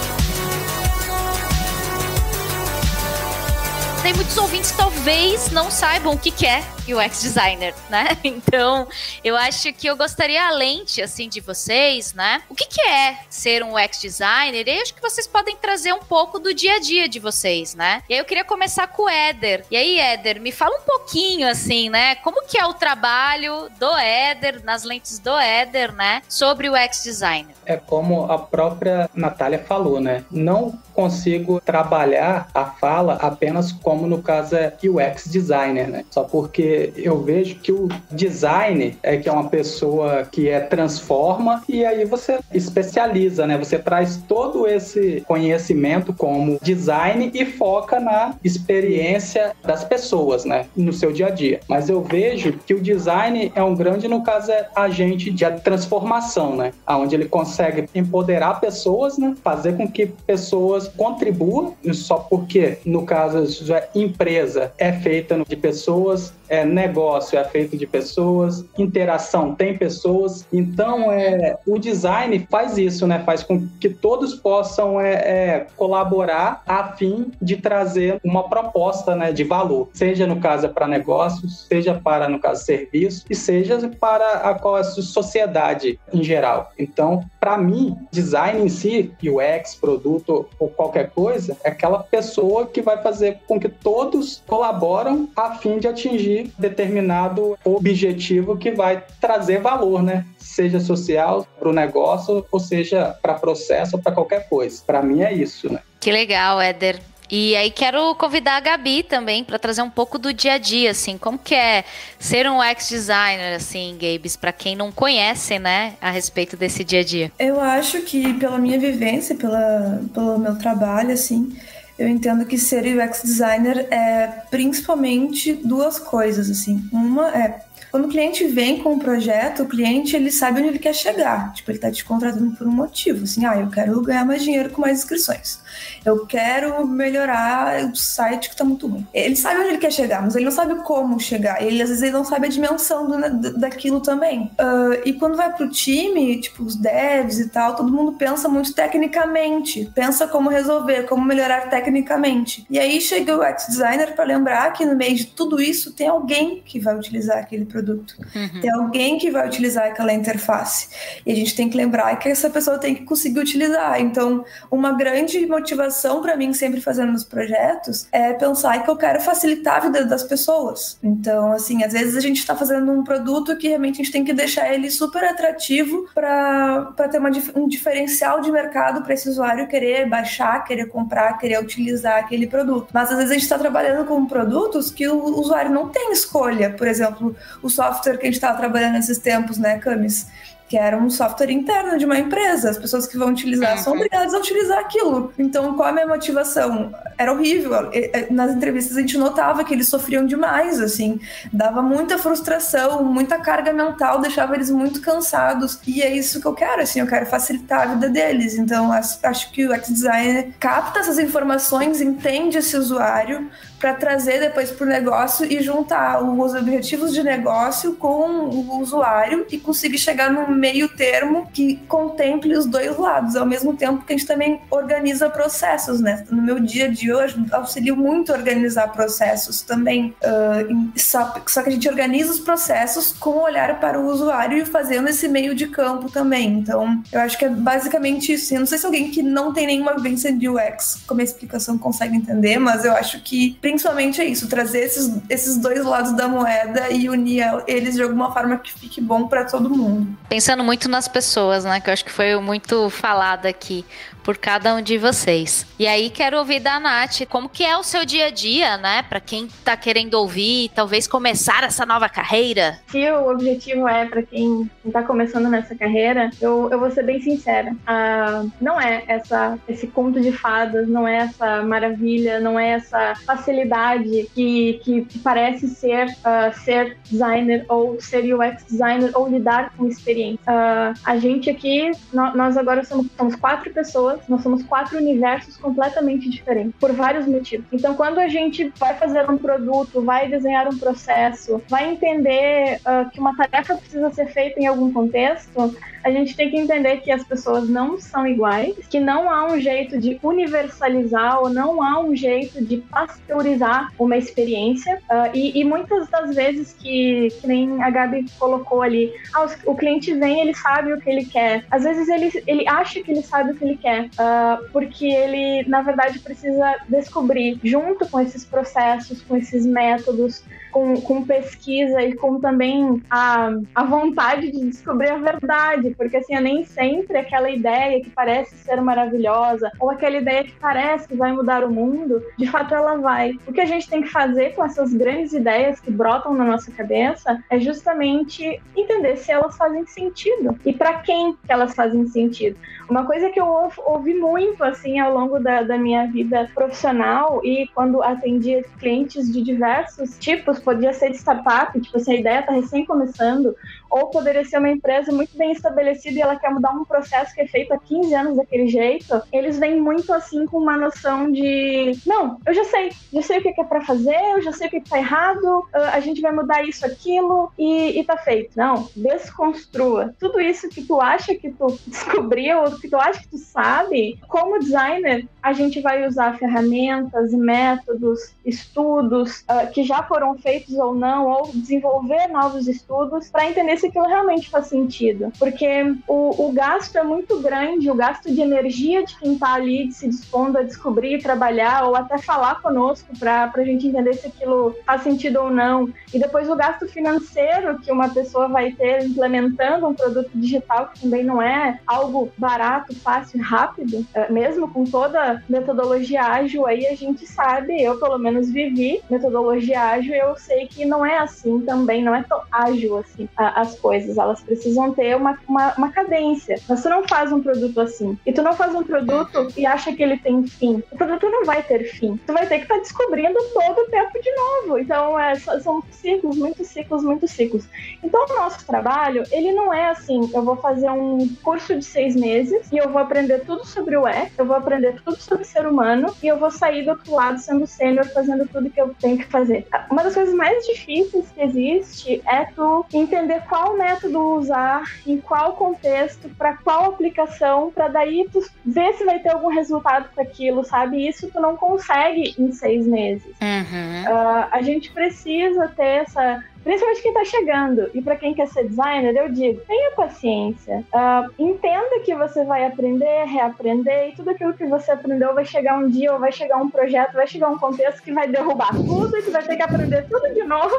Tem 4.03 4.15
muitos 4.15 4.37
ouvintes 4.39 4.71
que 4.71 4.77
talvez 4.77 5.51
não 5.51 5.71
saibam 5.71 6.15
o 6.15 6.19
que, 6.19 6.31
que 6.31 6.47
é 6.47 6.65
UX 6.95 7.23
designer, 7.23 7.75
né? 7.89 8.09
Então, 8.29 8.87
eu 9.25 9.37
acho 9.37 9.73
que 9.73 9.87
eu 9.87 9.97
gostaria 9.97 10.47
a 10.47 10.51
lente 10.51 11.03
assim 11.03 11.29
de 11.29 11.41
vocês, 11.41 12.15
né? 12.15 12.43
O 12.49 12.55
que, 12.55 12.67
que 12.67 12.81
é 12.81 13.19
ser 13.29 13.63
um 13.63 13.75
UX 13.75 14.01
designer? 14.01 14.67
E 14.67 14.83
acho 14.83 14.95
que 14.95 15.01
vocês 15.01 15.27
podem 15.27 15.57
trazer 15.57 15.93
um 15.93 15.99
pouco 15.99 16.39
do 16.39 16.53
dia 16.53 16.77
a 16.77 16.79
dia 16.79 17.09
de 17.09 17.19
vocês, 17.19 17.75
né? 17.75 18.03
E 18.09 18.15
aí 18.15 18.19
eu 18.19 18.25
queria 18.25 18.45
começar 18.45 18.87
com 18.89 19.05
o 19.05 19.09
Éder. 19.09 19.65
E 19.71 19.77
aí, 19.77 19.99
Éder, 19.99 20.41
me 20.41 20.53
fala 20.53 20.77
um 20.77 20.83
pouquinho 20.83 21.49
assim, 21.49 21.89
né? 21.89 22.17
Como 22.17 22.47
que 22.47 22.59
é 22.59 22.67
o 22.67 22.75
trabalho 22.75 23.69
do 23.79 23.97
Éder 23.97 24.63
nas 24.65 24.85
lentes 24.85 25.19
do 25.19 25.37
Éder, 25.37 25.93
né? 25.93 26.23
Sobre 26.29 26.69
o 26.69 26.75
UX 26.75 27.03
designer. 27.03 27.55
É 27.65 27.77
como 27.77 28.31
a 28.31 28.39
própria 28.39 29.11
Natália 29.15 29.59
falou, 29.59 30.01
né? 30.01 30.25
Não 30.31 30.79
consigo 30.95 31.61
trabalhar 31.61 32.49
a 32.55 32.65
fala 32.65 33.15
apenas 33.15 33.73
como 33.73 34.07
no 34.07 34.23
caso 34.23 34.57
é 34.57 34.73
UX 34.83 35.29
designer, 35.29 35.89
né? 35.89 36.05
Só 36.11 36.25
porque 36.25 36.78
eu 36.97 37.21
vejo 37.23 37.57
que 37.57 37.73
o 37.73 37.89
design 38.11 38.97
é 39.03 39.17
que 39.17 39.29
é 39.29 39.33
uma 39.33 39.49
pessoa 39.49 40.25
que 40.31 40.49
é 40.49 40.61
transforma 40.61 41.63
e 41.69 41.85
aí 41.85 42.05
você 42.05 42.39
especializa, 42.53 43.47
né? 43.47 43.57
Você 43.59 43.79
traz 43.79 44.23
todo 44.29 44.67
esse 44.67 45.23
conhecimento 45.27 46.13
como 46.13 46.59
design 46.63 47.31
e 47.35 47.45
foca 47.45 48.01
na 48.01 48.35
experiência 48.45 49.53
das 49.65 49.85
pessoas, 49.85 50.45
né? 50.45 50.67
No 50.77 50.93
seu 50.93 51.13
dia 51.13 51.27
a 51.27 51.31
dia. 51.31 51.61
Mas 51.69 51.89
eu 51.89 52.03
vejo 52.03 52.53
que 52.67 52.75
o 52.75 52.81
design 52.81 53.53
é 53.55 53.63
um 53.63 53.75
grande, 53.75 54.09
no 54.09 54.23
caso, 54.23 54.51
é 54.51 54.69
agente 54.75 55.31
de 55.31 55.49
transformação, 55.61 56.57
né? 56.57 56.73
Onde 56.87 57.15
ele 57.15 57.27
consegue 57.27 57.89
empoderar 57.95 58.61
pessoas, 58.61 59.19
né? 59.19 59.35
Fazer 59.43 59.77
com 59.77 59.91
que 59.91 60.07
pessoas 60.07 60.89
contribuam, 60.89 61.75
só 61.93 62.17
porque, 62.17 62.79
no 62.85 63.05
caso, 63.05 63.47
empresa 63.95 64.73
é 64.79 64.93
feita 64.93 65.43
de 65.47 65.57
pessoas, 65.57 66.33
é, 66.49 66.65
negócio 66.65 67.39
é 67.39 67.45
feito 67.45 67.77
de 67.77 67.87
pessoas, 67.87 68.65
interação 68.77 69.55
tem 69.55 69.77
pessoas, 69.77 70.47
então 70.53 71.11
é, 71.11 71.59
o 71.67 71.79
design 71.79 72.47
faz 72.51 72.79
isso, 72.79 73.07
né? 73.07 73.23
Faz 73.25 73.43
com 73.43 73.67
que 73.81 73.89
todos 73.89 74.35
possam 74.35 75.01
é, 75.01 75.13
é, 75.13 75.67
colaborar 75.77 76.63
a 76.67 76.93
fim 76.93 77.31
de 77.41 77.57
trazer 77.57 78.21
uma 78.25 78.49
proposta 78.49 79.15
né, 79.15 79.33
de 79.33 79.45
valor, 79.45 79.89
seja 79.93 80.27
no 80.27 80.41
caso 80.41 80.67
é 80.67 80.69
para 80.69 80.87
negócios, 80.87 81.67
seja 81.69 81.95
para, 81.95 82.29
no 82.29 82.39
caso, 82.39 82.65
serviço, 82.65 83.25
e 83.29 83.35
seja 83.35 83.91
para 84.01 84.25
a, 84.25 84.51
a 84.51 84.85
sociedade 84.85 85.99
em 86.13 86.23
geral. 86.23 86.73
Então, 86.79 87.25
para 87.41 87.57
mim, 87.57 87.97
design 88.11 88.63
em 88.63 88.69
si, 88.69 89.13
UX, 89.23 89.75
produto 89.75 90.47
ou 90.59 90.69
qualquer 90.69 91.11
coisa, 91.11 91.57
é 91.65 91.71
aquela 91.71 92.03
pessoa 92.03 92.67
que 92.67 92.83
vai 92.83 93.01
fazer 93.03 93.39
com 93.47 93.59
que 93.59 93.69
todos 93.69 94.43
colaboram 94.47 95.29
a 95.37 95.55
fim 95.55 95.79
de 95.79 95.89
atingir 95.89 96.38
determinado 96.59 97.59
objetivo 97.65 98.57
que 98.57 98.71
vai 98.71 99.03
trazer 99.21 99.61
valor, 99.61 100.03
né? 100.03 100.25
Seja 100.39 100.81
social 100.81 101.47
para 101.59 101.69
o 101.69 101.73
negócio, 101.73 102.45
ou 102.51 102.61
seja 102.61 103.17
para 103.23 103.35
processo 103.35 103.97
ou 103.97 104.03
para 104.03 104.13
qualquer 104.13 104.49
coisa. 104.49 104.83
Para 104.87 105.03
mim 105.03 105.23
é 105.23 105.33
isso, 105.33 105.73
né? 105.73 105.81
Que 106.01 106.11
legal, 106.11 106.61
Éder. 106.61 107.01
E 107.31 107.55
aí 107.57 107.71
quero 107.71 108.15
convidar 108.15 108.57
a 108.57 108.61
Gabi 108.61 109.03
também 109.03 109.45
para 109.45 109.59
trazer 109.59 109.83
um 109.83 109.91
pouco 109.91 110.19
do 110.19 110.33
dia 110.33 110.55
a 110.55 110.59
dia, 110.59 110.93
assim, 110.93 111.19
como 111.19 111.39
que 111.39 111.55
é 111.55 111.85
ser 112.19 112.49
um 112.49 112.59
UX 112.59 112.89
designer, 112.89 113.55
assim, 113.55 113.99
Gabes, 114.01 114.35
para 114.35 114.51
quem 114.51 114.75
não 114.75 114.91
conhece, 114.91 115.59
né, 115.59 115.95
a 116.01 116.11
respeito 116.11 116.57
desse 116.57 116.83
dia 116.83 117.01
a 117.01 117.05
dia. 117.05 117.31
Eu 117.39 117.61
acho 117.61 118.01
que 118.01 118.33
pela 118.35 118.57
minha 118.57 118.79
vivência, 118.79 119.37
pela, 119.37 120.01
pelo 120.15 120.39
meu 120.39 120.57
trabalho, 120.57 121.13
assim, 121.13 121.55
eu 121.99 122.09
entendo 122.09 122.47
que 122.47 122.57
ser 122.57 122.85
UX 122.97 123.23
designer 123.23 123.87
é 123.91 124.27
principalmente 124.51 125.53
duas 125.53 125.99
coisas, 125.99 126.49
assim. 126.49 126.89
Uma 126.93 127.29
é 127.37 127.61
quando 127.91 128.07
o 128.07 128.09
cliente 128.09 128.47
vem 128.47 128.83
com 128.83 128.95
um 128.95 128.99
projeto, 128.99 129.63
o 129.63 129.69
cliente 129.69 130.15
ele 130.15 130.31
sabe 130.31 130.61
onde 130.61 130.69
ele 130.69 130.79
quer 130.79 130.95
chegar. 130.95 131.53
Tipo, 131.55 131.71
ele 131.71 131.79
está 131.79 131.91
te 131.91 132.05
contratando 132.05 132.55
por 132.57 132.67
um 132.67 132.71
motivo. 132.71 133.25
Assim, 133.25 133.45
ah, 133.45 133.59
eu 133.59 133.69
quero 133.69 134.01
ganhar 134.03 134.25
mais 134.25 134.43
dinheiro 134.43 134.71
com 134.71 134.81
mais 134.81 134.99
inscrições. 134.99 135.61
Eu 136.05 136.27
quero 136.27 136.87
melhorar 136.87 137.85
o 137.85 137.97
site 137.97 138.49
que 138.49 138.55
está 138.55 138.65
muito 138.65 138.87
ruim. 138.87 139.07
Ele 139.13 139.37
sabe 139.37 139.61
onde 139.61 139.71
ele 139.71 139.79
quer 139.79 139.93
chegar, 139.93 140.23
mas 140.23 140.35
ele 140.35 140.45
não 140.45 140.53
sabe 140.53 140.75
como 140.83 141.19
chegar. 141.21 141.63
Ele 141.63 141.83
às 141.83 141.89
vezes 141.89 142.03
ele 142.03 142.13
não 142.13 142.25
sabe 142.25 142.47
a 142.47 142.51
dimensão 142.51 143.07
do, 143.07 143.59
daquilo 143.59 144.01
também. 144.01 144.51
Uh, 144.59 145.01
e 145.05 145.13
quando 145.15 145.37
vai 145.37 145.53
pro 145.53 145.69
time, 145.69 146.41
tipo 146.41 146.63
os 146.63 146.77
devs 146.77 147.39
e 147.39 147.49
tal, 147.49 147.75
todo 147.75 147.93
mundo 147.93 148.13
pensa 148.13 148.49
muito 148.49 148.73
tecnicamente, 148.75 149.91
pensa 149.95 150.27
como 150.27 150.51
resolver, 150.51 151.05
como 151.05 151.25
melhorar 151.25 151.69
tecnicamente. 151.69 152.67
E 152.71 152.79
aí 152.79 153.01
chega 153.01 153.37
o 153.37 153.41
UX 153.41 153.67
designer 153.69 154.15
para 154.15 154.25
lembrar 154.25 154.73
que 154.73 154.85
no 154.85 154.97
meio 154.97 155.17
de 155.17 155.27
tudo 155.27 155.61
isso 155.61 155.93
tem 155.93 156.09
alguém 156.09 156.63
que 156.65 156.79
vai 156.79 156.97
utilizar 156.97 157.39
aquele 157.39 157.65
produto. 157.69 158.15
Uhum. 158.35 158.61
Tem 158.61 158.71
alguém 158.71 159.19
que 159.19 159.31
vai 159.31 159.47
utilizar 159.47 159.87
aquela 159.87 160.13
interface. 160.13 160.89
E 161.25 161.33
a 161.33 161.35
gente 161.35 161.55
tem 161.55 161.69
que 161.69 161.77
lembrar 161.77 162.17
que 162.17 162.29
essa 162.29 162.51
pessoa 162.51 162.79
tem 162.79 162.95
que 162.95 163.05
conseguir 163.05 163.39
utilizar. 163.41 164.01
Então, 164.01 164.45
uma 164.71 164.93
grande 164.93 165.47
motivação 165.47 166.21
para 166.21 166.37
mim, 166.37 166.53
sempre 166.53 166.81
fazendo 166.81 167.13
nos 167.13 167.25
projetos, 167.25 168.09
é 168.11 168.33
pensar 168.33 168.83
que 168.83 168.91
eu 168.91 168.97
quero 168.97 169.21
facilitar 169.21 169.77
a 169.77 169.81
vida 169.81 170.05
das 170.05 170.23
pessoas. 170.23 170.99
Então, 171.03 171.53
assim, 171.53 171.85
às 171.85 171.93
vezes 171.93 172.17
a 172.17 172.21
gente 172.21 172.39
está 172.39 172.57
fazendo 172.57 172.91
um 172.91 173.05
produto 173.05 173.57
que 173.57 173.69
realmente 173.69 174.01
a 174.01 174.05
gente 174.05 174.13
tem 174.13 174.25
que 174.25 174.33
deixar 174.33 174.73
ele 174.73 174.91
super 174.91 175.25
atrativo 175.25 176.09
para 176.15 176.93
ter 177.11 177.19
uma, 177.19 177.31
um 177.55 177.69
diferencial 177.69 178.41
de 178.41 178.51
mercado 178.51 179.03
para 179.03 179.15
esse 179.15 179.29
usuário 179.29 179.69
querer 179.69 180.09
baixar, 180.09 180.65
querer 180.65 180.87
comprar, 180.87 181.39
querer 181.39 181.61
utilizar 181.61 182.19
aquele 182.19 182.47
produto. 182.47 182.89
Mas 182.93 183.11
às 183.11 183.17
vezes 183.17 183.31
a 183.31 183.35
gente 183.35 183.43
está 183.43 183.59
trabalhando 183.59 184.07
com 184.07 184.27
produtos 184.27 184.91
que 184.91 185.07
o 185.07 185.39
usuário 185.39 185.71
não 185.71 185.89
tem 185.89 186.13
escolha. 186.13 186.71
Por 186.71 186.87
exemplo, 186.87 187.37
o 187.63 187.69
software 187.69 188.17
que 188.17 188.23
a 188.23 188.27
gente 188.27 188.35
estava 188.35 188.59
trabalhando 188.59 188.95
nesses 188.95 189.19
tempos, 189.19 189.59
né, 189.59 189.79
Camis? 189.79 190.27
que 190.69 190.77
era 190.77 190.97
um 190.97 191.09
software 191.09 191.51
interno 191.51 191.97
de 191.97 192.05
uma 192.05 192.19
empresa. 192.19 192.69
As 192.69 192.77
pessoas 192.77 193.07
que 193.07 193.17
vão 193.17 193.31
utilizar 193.31 193.77
uhum. 193.79 193.83
são 193.83 193.93
obrigadas 193.95 194.35
a 194.35 194.39
utilizar 194.39 194.79
aquilo. 194.79 195.33
Então, 195.39 195.75
qual 195.75 195.89
é 195.89 195.91
a 195.91 195.95
minha 195.95 196.07
motivação? 196.07 196.93
Era 197.17 197.33
horrível. 197.33 197.91
Nas 198.31 198.55
entrevistas 198.55 198.97
a 198.97 199.01
gente 199.01 199.17
notava 199.17 199.65
que 199.65 199.73
eles 199.73 199.89
sofriam 199.89 200.27
demais, 200.27 200.79
assim. 200.79 201.19
Dava 201.51 201.81
muita 201.81 202.19
frustração, 202.19 203.03
muita 203.03 203.39
carga 203.39 203.73
mental, 203.73 204.21
deixava 204.21 204.55
eles 204.55 204.71
muito 204.71 205.01
cansados. 205.01 205.81
E 205.87 206.03
é 206.03 206.15
isso 206.15 206.39
que 206.39 206.47
eu 206.47 206.55
quero, 206.55 206.83
assim, 206.83 207.01
eu 207.01 207.07
quero 207.07 207.25
facilitar 207.25 207.83
a 207.83 207.95
vida 207.95 208.11
deles. 208.11 208.55
Então, 208.55 208.93
acho 208.93 209.51
que 209.51 209.67
o 209.67 209.73
X-Designer 209.73 210.53
capta 210.61 211.01
essas 211.01 211.19
informações, 211.19 212.03
entende 212.03 212.59
esse 212.59 212.77
usuário, 212.77 213.51
para 213.79 213.95
trazer 213.95 214.41
depois 214.41 214.71
para 214.71 214.87
o 214.87 214.89
negócio 214.89 215.47
e 215.51 215.63
juntar 215.63 216.23
os 216.23 216.55
objetivos 216.55 217.13
de 217.13 217.23
negócio 217.23 217.95
com 217.95 218.29
o 218.29 218.81
usuário 218.81 219.47
e 219.51 219.59
conseguir 219.59 219.99
chegar 219.99 220.31
num 220.31 220.51
meio 220.51 220.89
termo 220.89 221.49
que 221.53 221.77
contemple 221.89 222.57
os 222.57 222.67
dois 222.67 222.97
lados, 222.97 223.37
ao 223.37 223.47
mesmo 223.47 223.77
tempo 223.77 224.05
que 224.05 224.13
a 224.13 224.17
gente 224.17 224.27
também 224.27 224.61
organiza 224.71 225.29
processos, 225.31 226.01
né? 226.01 226.25
No 226.31 226.43
meu 226.43 226.59
dia 226.59 226.89
de 226.89 227.13
hoje, 227.13 227.37
auxilio 227.53 227.97
muito 227.97 228.33
a 228.33 228.37
organizar 228.37 228.93
processos 228.93 229.63
também, 229.63 230.15
uh, 230.23 230.91
só, 230.97 231.35
só 231.47 231.63
que 231.63 231.69
a 231.69 231.73
gente 231.73 231.89
organiza 231.89 232.33
os 232.33 232.41
processos 232.41 233.13
com 233.13 233.31
o 233.31 233.43
olhar 233.43 233.79
para 233.81 233.99
o 233.99 234.07
usuário 234.07 234.59
e 234.59 234.65
fazendo 234.65 235.09
esse 235.09 235.29
meio 235.29 235.55
de 235.55 235.69
campo 235.69 236.11
também. 236.11 236.59
Então, 236.59 237.03
eu 237.13 237.21
acho 237.21 237.39
que 237.39 237.45
é 237.45 237.49
basicamente 237.49 238.33
isso. 238.33 238.55
Eu 238.55 238.61
não 238.61 238.67
sei 238.67 238.79
se 238.79 238.87
alguém 238.87 239.11
que 239.11 239.23
não 239.23 239.53
tem 239.53 239.67
nenhuma 239.67 239.95
vivência 239.95 240.33
de 240.33 240.49
UX, 240.49 241.03
como 241.07 241.21
a 241.21 241.25
explicação 241.25 241.79
consegue 241.79 242.17
entender, 242.17 242.59
mas 242.59 242.85
eu 242.85 242.93
acho 242.93 243.21
que 243.23 243.57
principalmente 243.69 244.21
é 244.21 244.25
isso, 244.25 244.49
trazer 244.49 244.81
esses, 244.81 245.15
esses 245.29 245.59
dois 245.59 245.85
lados 245.85 246.13
da 246.13 246.27
moeda 246.27 246.91
e 246.91 247.09
unir 247.09 247.45
eles 247.67 247.95
de 247.95 248.03
alguma 248.03 248.33
forma 248.33 248.57
que 248.57 248.73
fique 248.73 248.99
bom 248.99 249.29
para 249.29 249.45
todo 249.45 249.69
mundo. 249.69 250.17
Pensando 250.29 250.65
muito 250.65 250.89
nas 250.89 251.07
pessoas, 251.07 251.65
né? 251.65 251.79
Que 251.79 251.91
eu 251.91 251.93
acho 251.93 252.05
que 252.05 252.11
foi 252.11 252.35
muito 252.41 252.89
falado 252.89 253.45
aqui 253.45 253.85
por 254.23 254.37
cada 254.37 254.75
um 254.75 254.83
de 254.83 254.99
vocês. 254.99 255.67
E 255.79 255.87
aí 255.87 256.11
quero 256.11 256.39
ouvir 256.39 256.61
da 256.61 256.79
Nath 256.79 257.27
como 257.29 257.49
que 257.49 257.65
é 257.65 257.77
o 257.77 257.83
seu 257.83 258.05
dia 258.05 258.27
a 258.27 258.31
dia, 258.31 258.77
né? 258.77 259.03
Para 259.03 259.21
quem 259.21 259.47
está 259.47 259.77
querendo 259.77 260.15
ouvir, 260.15 260.71
talvez 260.75 261.07
começar 261.07 261.65
essa 261.65 261.87
nova 261.87 262.09
carreira. 262.09 262.79
Se 262.89 263.11
o 263.11 263.31
objetivo 263.31 263.89
é 263.89 264.05
para 264.07 264.23
quem 264.23 264.71
está 264.85 265.03
começando 265.03 265.49
nessa 265.49 265.75
carreira, 265.75 266.31
eu, 266.41 266.69
eu 266.71 266.79
vou 266.79 266.91
ser 266.91 267.05
bem 267.05 267.21
sincera. 267.21 267.73
Uh, 267.73 268.51
não 268.61 268.81
é 268.81 269.05
essa, 269.07 269.59
esse 269.69 269.87
conto 269.87 270.21
de 270.21 270.33
fadas, 270.33 270.89
não 270.89 271.07
é 271.07 271.17
essa 271.19 271.63
maravilha, 271.63 272.41
não 272.41 272.59
é 272.59 272.71
essa 272.71 273.15
facilidade 273.27 274.29
que, 274.35 274.81
que, 274.83 275.05
que 275.05 275.19
parece 275.19 275.69
ser 275.69 276.07
uh, 276.07 276.53
ser 276.65 276.97
designer 277.05 277.65
ou 277.69 278.01
ser 278.01 278.35
UX 278.35 278.65
designer 278.65 279.11
ou 279.15 279.29
lidar 279.29 279.73
com 279.77 279.87
experiência. 279.87 280.41
Uh, 280.47 280.99
a 281.05 281.17
gente 281.19 281.51
aqui, 281.51 281.91
nós, 282.13 282.35
nós 282.35 282.57
agora 282.57 282.85
somos, 282.85 283.07
somos 283.17 283.37
quatro 283.37 283.73
pessoas, 283.73 284.18
nós 284.29 284.43
somos 284.43 284.63
quatro 284.63 284.99
universos 284.99 285.57
completamente 285.57 286.29
diferentes, 286.29 286.75
por 286.79 286.93
vários 286.93 287.27
motivos. 287.27 287.67
Então, 287.73 287.95
quando 287.95 288.19
a 288.19 288.29
gente 288.29 288.73
vai 288.79 288.95
fazer 288.95 289.29
um 289.31 289.39
produto, 289.39 290.03
vai 290.03 290.29
desenhar 290.29 290.69
um 290.69 290.79
processo, 290.79 291.63
vai 291.69 291.91
entender 291.91 292.81
uh, 292.81 293.11
que 293.11 293.21
uma 293.21 293.37
tarefa 293.37 293.77
precisa 293.77 294.11
ser 294.11 294.27
feita 294.27 294.61
em 294.61 294.67
algum 294.67 294.93
contexto, 294.93 295.75
a 296.05 296.11
gente 296.11 296.37
tem 296.37 296.51
que 296.51 296.57
entender 296.57 296.99
que 296.99 297.11
as 297.11 297.25
pessoas 297.25 297.69
não 297.69 298.01
são 298.01 298.27
iguais, 298.27 298.75
que 298.89 299.01
não 299.01 299.31
há 299.31 299.47
um 299.47 299.61
jeito 299.61 299.99
de 299.99 300.19
universalizar 300.23 301.41
ou 301.41 301.49
não 301.51 301.83
há 301.83 302.01
um 302.01 302.15
jeito 302.15 302.65
de 302.65 302.79
pasteurizar 302.79 303.93
uma 303.99 304.17
experiência. 304.17 305.01
Uh, 305.11 305.31
e, 305.35 305.61
e, 305.61 305.65
muitas 305.65 306.09
das 306.09 306.35
vezes 306.35 306.73
que, 306.73 307.29
que 307.41 307.47
nem 307.47 307.83
a 307.83 307.91
Gabi 307.91 308.27
colocou 308.39 308.83
ali, 308.83 309.13
ah, 309.35 309.47
o 309.67 309.75
cliente 309.75 310.15
vem, 310.15 310.41
ele 310.41 310.55
sabe 310.55 310.93
o 310.93 311.01
que 311.01 311.11
ele 311.11 311.25
quer. 311.25 311.65
Às 311.71 311.85
vezes 311.85 312.09
ele, 312.09 312.43
ele 312.47 312.69
acha 312.69 313.03
que 313.03 313.11
ele 313.11 313.23
sabe 313.23 313.53
o 313.53 313.55
que 313.55 313.65
ele 313.65 313.77
quer, 313.77 313.98
uh, 314.07 314.69
porque 314.73 315.07
ele, 315.07 315.69
na 315.69 315.83
verdade, 315.83 316.19
precisa 316.19 316.77
descobrir, 316.89 317.59
junto 317.65 318.09
com 318.09 318.21
esses 318.21 318.45
processos, 318.45 319.23
com 319.23 319.37
esses 319.37 319.67
métodos, 319.67 320.43
com, 320.71 321.01
com 321.01 321.25
pesquisa 321.25 322.03
e 322.03 322.15
com 322.15 322.41
também 322.41 323.03
a, 323.11 323.51
a 323.75 323.85
vontade 323.85 324.51
de 324.51 324.67
descobrir 324.67 325.11
a 325.11 325.19
verdade, 325.19 325.95
porque 325.97 326.19
assim, 326.19 326.35
é 326.35 326.41
nem 326.41 326.65
sempre 326.65 327.19
aquela 327.19 327.51
ideia 327.51 328.03
que 328.03 328.11
parece 328.11 328.55
ser 328.57 328.81
maravilhosa 328.81 329.71
ou 329.79 329.91
aquela 329.91 330.17
ideia 330.17 330.45
que 330.45 330.53
parece 330.53 331.09
que 331.09 331.17
vai 331.17 331.33
mudar 331.33 331.65
o 331.65 331.73
mundo, 331.73 332.23
de 332.37 332.47
fato 332.47 332.75
ela 332.75 332.97
vai. 332.97 333.33
O 333.47 333.53
que 333.53 333.61
a 333.61 333.67
gente 333.67 333.89
tem 333.89 334.03
que 334.03 334.09
fazer 334.09 334.55
com 334.55 334.65
essas 334.65 334.93
grandes 334.95 335.33
ideias 335.33 335.81
que 335.81 335.91
brotam 335.91 336.35
na 336.35 336.45
nossa 336.45 336.71
cabeça 336.73 337.43
é 337.51 337.59
justamente 337.59 338.61
entender 338.77 339.17
se 339.17 339.33
elas 339.33 339.57
fazem 339.57 339.87
sentido 339.87 340.59
e 340.65 340.73
para 340.73 340.95
quem 341.01 341.33
que 341.33 341.53
elas 341.53 341.75
fazem 341.75 342.07
sentido. 342.07 342.57
Uma 342.89 343.05
coisa 343.05 343.29
que 343.29 343.39
eu 343.39 343.47
ouvi 343.87 344.15
muito 344.15 344.65
assim 344.65 344.99
ao 344.99 345.13
longo 345.13 345.39
da, 345.39 345.63
da 345.63 345.77
minha 345.77 346.07
vida 346.07 346.51
profissional 346.55 347.41
e 347.45 347.69
quando 347.75 348.03
atendia 348.03 348.65
clientes 348.79 349.31
de 349.31 349.43
diversos 349.43 350.17
tipos, 350.19 350.58
podia 350.63 350.93
ser 350.93 351.11
de 351.11 351.17
startup, 351.17 351.79
tipo 351.81 351.97
assim, 351.97 352.17
a 352.17 352.21
ideia 352.21 352.41
está 352.41 352.53
recém 352.53 352.85
começando, 352.85 353.55
ou 353.91 354.11
poderia 354.11 354.45
ser 354.45 354.59
uma 354.59 354.71
empresa 354.71 355.13
muito 355.13 355.37
bem 355.37 355.53
estabelecida 355.53 356.19
e 356.19 356.21
ela 356.21 356.37
quer 356.37 356.51
mudar 356.51 356.73
um 356.73 356.85
processo 356.85 357.35
que 357.35 357.41
é 357.41 357.47
feito 357.47 357.73
há 357.73 357.79
15 357.79 358.15
anos 358.15 358.37
daquele 358.37 358.69
jeito, 358.69 359.23
eles 359.33 359.59
vêm 359.59 359.81
muito 359.81 360.13
assim 360.13 360.47
com 360.47 360.59
uma 360.59 360.77
noção 360.77 361.31
de 361.31 361.99
não, 362.07 362.39
eu 362.47 362.55
já 362.55 362.65
sei, 362.65 362.91
já 363.13 363.23
sei 363.23 363.39
o 363.39 363.43
que 363.43 363.61
é 363.61 363.65
para 363.65 363.81
fazer, 363.81 364.19
eu 364.35 364.43
já 364.43 364.53
sei 364.53 364.67
o 364.67 364.71
que 364.71 364.77
está 364.79 364.99
errado, 364.99 365.67
a 365.73 366.01
gente 366.01 366.21
vai 366.21 366.33
mudar 366.33 366.63
isso, 366.65 366.85
aquilo 366.85 367.51
e, 367.59 367.99
e 367.99 368.05
tá 368.05 368.17
feito. 368.17 368.51
Não, 368.57 368.89
desconstrua. 368.95 370.15
Tudo 370.19 370.41
isso 370.41 370.69
que 370.69 370.83
tu 370.83 371.01
acha 371.01 371.35
que 371.35 371.51
tu 371.51 371.79
descobriu, 371.87 372.79
que 372.81 372.89
tu 372.89 372.97
acha 372.97 373.21
que 373.21 373.29
tu 373.29 373.39
sabe, 373.39 374.19
como 374.29 374.59
designer, 374.59 375.27
a 375.43 375.53
gente 375.53 375.81
vai 375.81 376.07
usar 376.07 376.39
ferramentas, 376.39 377.33
métodos, 377.33 378.35
estudos 378.45 379.41
uh, 379.43 379.71
que 379.73 379.83
já 379.83 380.03
foram 380.03 380.37
feitos 380.37 380.48
ou 380.79 380.95
não, 380.95 381.27
ou 381.27 381.51
desenvolver 381.53 382.29
novos 382.29 382.69
estudos 382.69 383.31
para 383.31 383.49
entender 383.49 383.77
se 383.77 383.87
aquilo 383.87 384.07
realmente 384.07 384.49
faz 384.49 384.67
sentido. 384.67 385.33
Porque 385.39 385.95
o, 386.07 386.47
o 386.47 386.53
gasto 386.53 386.97
é 386.97 387.03
muito 387.03 387.41
grande, 387.41 387.91
o 387.91 387.95
gasto 387.95 388.33
de 388.33 388.41
energia 388.41 389.05
de 389.05 389.19
quem 389.19 389.35
está 389.35 389.55
ali 389.55 389.91
se 389.93 390.09
dispondo 390.09 390.59
a 390.59 390.63
descobrir, 390.63 391.23
trabalhar 391.23 391.85
ou 391.85 391.97
até 391.97 392.19
falar 392.19 392.61
conosco 392.61 393.09
para 393.19 393.51
a 393.55 393.65
gente 393.65 393.87
entender 393.87 394.15
se 394.15 394.27
aquilo 394.27 394.75
faz 394.85 395.03
sentido 395.03 395.41
ou 395.41 395.51
não. 395.51 395.89
E 396.13 396.19
depois 396.19 396.49
o 396.49 396.57
gasto 396.57 396.87
financeiro 396.87 397.79
que 397.81 397.93
uma 397.93 398.09
pessoa 398.09 398.49
vai 398.49 398.73
ter 398.73 399.05
implementando 399.05 399.87
um 399.87 399.95
produto 399.95 400.31
digital, 400.35 400.89
que 400.89 401.01
também 401.01 401.25
não 401.25 401.41
é 401.41 401.81
algo 401.87 402.31
barato, 402.37 402.95
fácil, 402.97 403.41
rápido, 403.43 404.07
é, 404.15 404.31
mesmo 404.31 404.69
com 404.69 404.85
toda 404.85 405.43
metodologia 405.49 406.23
ágil 406.23 406.67
aí, 406.67 406.87
a 406.87 406.95
gente 406.95 407.27
sabe, 407.27 407.83
eu 407.83 407.99
pelo 407.99 408.19
menos 408.19 408.51
vivi 408.51 409.01
metodologia 409.11 409.81
ágil, 409.81 410.15
eu 410.15 410.37
sei 410.39 410.67
que 410.67 410.85
não 410.85 411.05
é 411.05 411.19
assim 411.19 411.61
também, 411.61 412.03
não 412.03 412.15
é 412.15 412.23
tão 412.23 412.43
ágil 412.51 412.99
assim 412.99 413.29
as 413.37 413.79
coisas, 413.79 414.19
elas 414.19 414.41
precisam 414.41 414.93
ter 414.93 415.17
uma, 415.17 415.39
uma, 415.49 415.75
uma 415.75 415.93
cadência. 415.93 416.61
Mas 416.69 416.83
tu 416.83 416.89
não 416.89 417.07
faz 417.07 417.33
um 417.33 417.43
produto 417.43 417.81
assim, 417.81 418.19
e 418.27 418.33
tu 418.33 418.43
não 418.43 418.53
faz 418.53 418.75
um 418.75 418.83
produto 418.83 419.49
e 419.57 419.67
acha 419.67 419.93
que 419.93 420.03
ele 420.03 420.17
tem 420.17 420.47
fim. 420.47 420.83
O 420.91 420.97
produto 420.97 421.29
não 421.29 421.45
vai 421.45 421.63
ter 421.63 421.85
fim. 421.85 422.19
Tu 422.27 422.33
vai 422.33 422.47
ter 422.47 422.59
que 422.59 422.63
estar 422.65 422.77
tá 422.77 422.81
descobrindo 422.81 423.39
todo 423.53 423.81
o 423.81 423.91
tempo 423.91 424.21
de 424.21 424.31
novo. 424.35 424.79
Então, 424.79 425.19
é, 425.19 425.35
são 425.37 425.83
ciclos, 425.91 426.37
muitos 426.37 426.67
ciclos, 426.69 427.03
muitos 427.05 427.31
ciclos. 427.31 427.67
Então, 428.03 428.25
o 428.29 428.37
nosso 428.37 428.67
trabalho, 428.67 429.25
ele 429.31 429.53
não 429.53 429.73
é 429.73 429.91
assim, 429.91 430.31
eu 430.33 430.43
vou 430.43 430.57
fazer 430.57 430.91
um 430.91 431.29
curso 431.43 431.77
de 431.77 431.85
seis 431.85 432.15
meses 432.15 432.71
e 432.73 432.79
eu 432.79 432.89
vou 432.89 433.01
aprender 433.01 433.41
tudo 433.45 433.67
sobre 433.67 433.97
o 433.97 434.07
E, 434.09 434.31
eu 434.37 434.47
vou 434.47 434.57
aprender 434.57 435.01
tudo 435.03 435.21
sobre 435.21 435.45
ser 435.45 435.67
humano 435.67 436.15
e 436.23 436.29
eu 436.29 436.39
vou 436.39 436.51
sair 436.51 436.85
do 436.85 436.91
outro 436.91 437.15
lado 437.15 437.39
sendo 437.39 437.67
sênior, 437.67 438.07
fazendo 438.07 438.47
tudo 438.49 438.71
que 438.71 438.81
eu 438.81 438.95
tenho 439.01 439.19
que 439.19 439.25
fazer. 439.25 439.67
Uma 439.91 440.03
das 440.03 440.15
coisas 440.15 440.28
mais 440.35 440.67
difíceis 440.67 441.31
que 441.31 441.41
existe 441.41 442.23
é 442.27 442.45
tu 442.47 442.85
entender 442.93 443.43
qual 443.49 443.77
método 443.77 444.37
usar, 444.37 444.85
em 445.07 445.19
qual 445.19 445.55
contexto, 445.55 446.29
para 446.31 446.57
qual 446.57 446.87
aplicação, 446.87 447.71
para 447.71 447.89
daí 447.89 448.29
tu 448.33 448.45
ver 448.65 448.95
se 448.95 449.05
vai 449.05 449.19
ter 449.19 449.31
algum 449.31 449.49
resultado 449.49 450.09
com 450.15 450.21
aquilo, 450.21 450.65
sabe? 450.65 451.07
Isso 451.07 451.31
tu 451.31 451.41
não 451.41 451.57
consegue 451.57 452.35
em 452.39 452.53
seis 452.53 452.87
meses. 452.87 453.27
Uhum. 453.41 454.03
Uh, 454.05 454.49
a 454.51 454.63
gente 454.63 454.91
precisa 454.93 455.69
ter 455.69 456.03
essa 456.03 456.45
principalmente 456.69 457.01
quem 457.01 457.13
está 457.13 457.25
chegando. 457.25 457.91
E 457.95 458.03
para 458.03 458.17
quem 458.17 458.35
quer 458.35 458.47
ser 458.49 458.69
designer, 458.69 459.17
eu 459.17 459.31
digo: 459.31 459.63
tenha 459.67 459.91
paciência. 459.93 460.85
Uh, 460.93 461.33
entenda 461.39 462.01
que 462.05 462.15
você 462.15 462.45
vai 462.45 462.67
aprender, 462.67 463.25
reaprender, 463.25 464.11
e 464.11 464.13
tudo 464.13 464.29
aquilo 464.29 464.53
que 464.53 464.67
você 464.67 464.91
aprendeu 464.91 465.35
vai 465.35 465.47
chegar 465.47 465.79
um 465.79 465.89
dia, 465.89 466.13
ou 466.13 466.19
vai 466.19 466.31
chegar 466.31 466.59
um 466.59 466.69
projeto, 466.69 467.15
vai 467.15 467.27
chegar 467.27 467.49
um 467.49 467.59
contexto 467.59 468.03
que 468.03 468.13
vai 468.13 468.29
derrubar 468.29 468.75
tudo, 468.75 469.17
e 469.17 469.23
que 469.23 469.31
vai 469.31 469.43
ter 469.43 469.57
que 469.57 469.63
aprender 469.63 470.07
tudo 470.11 470.29
de 470.35 470.45
novo. 470.45 470.77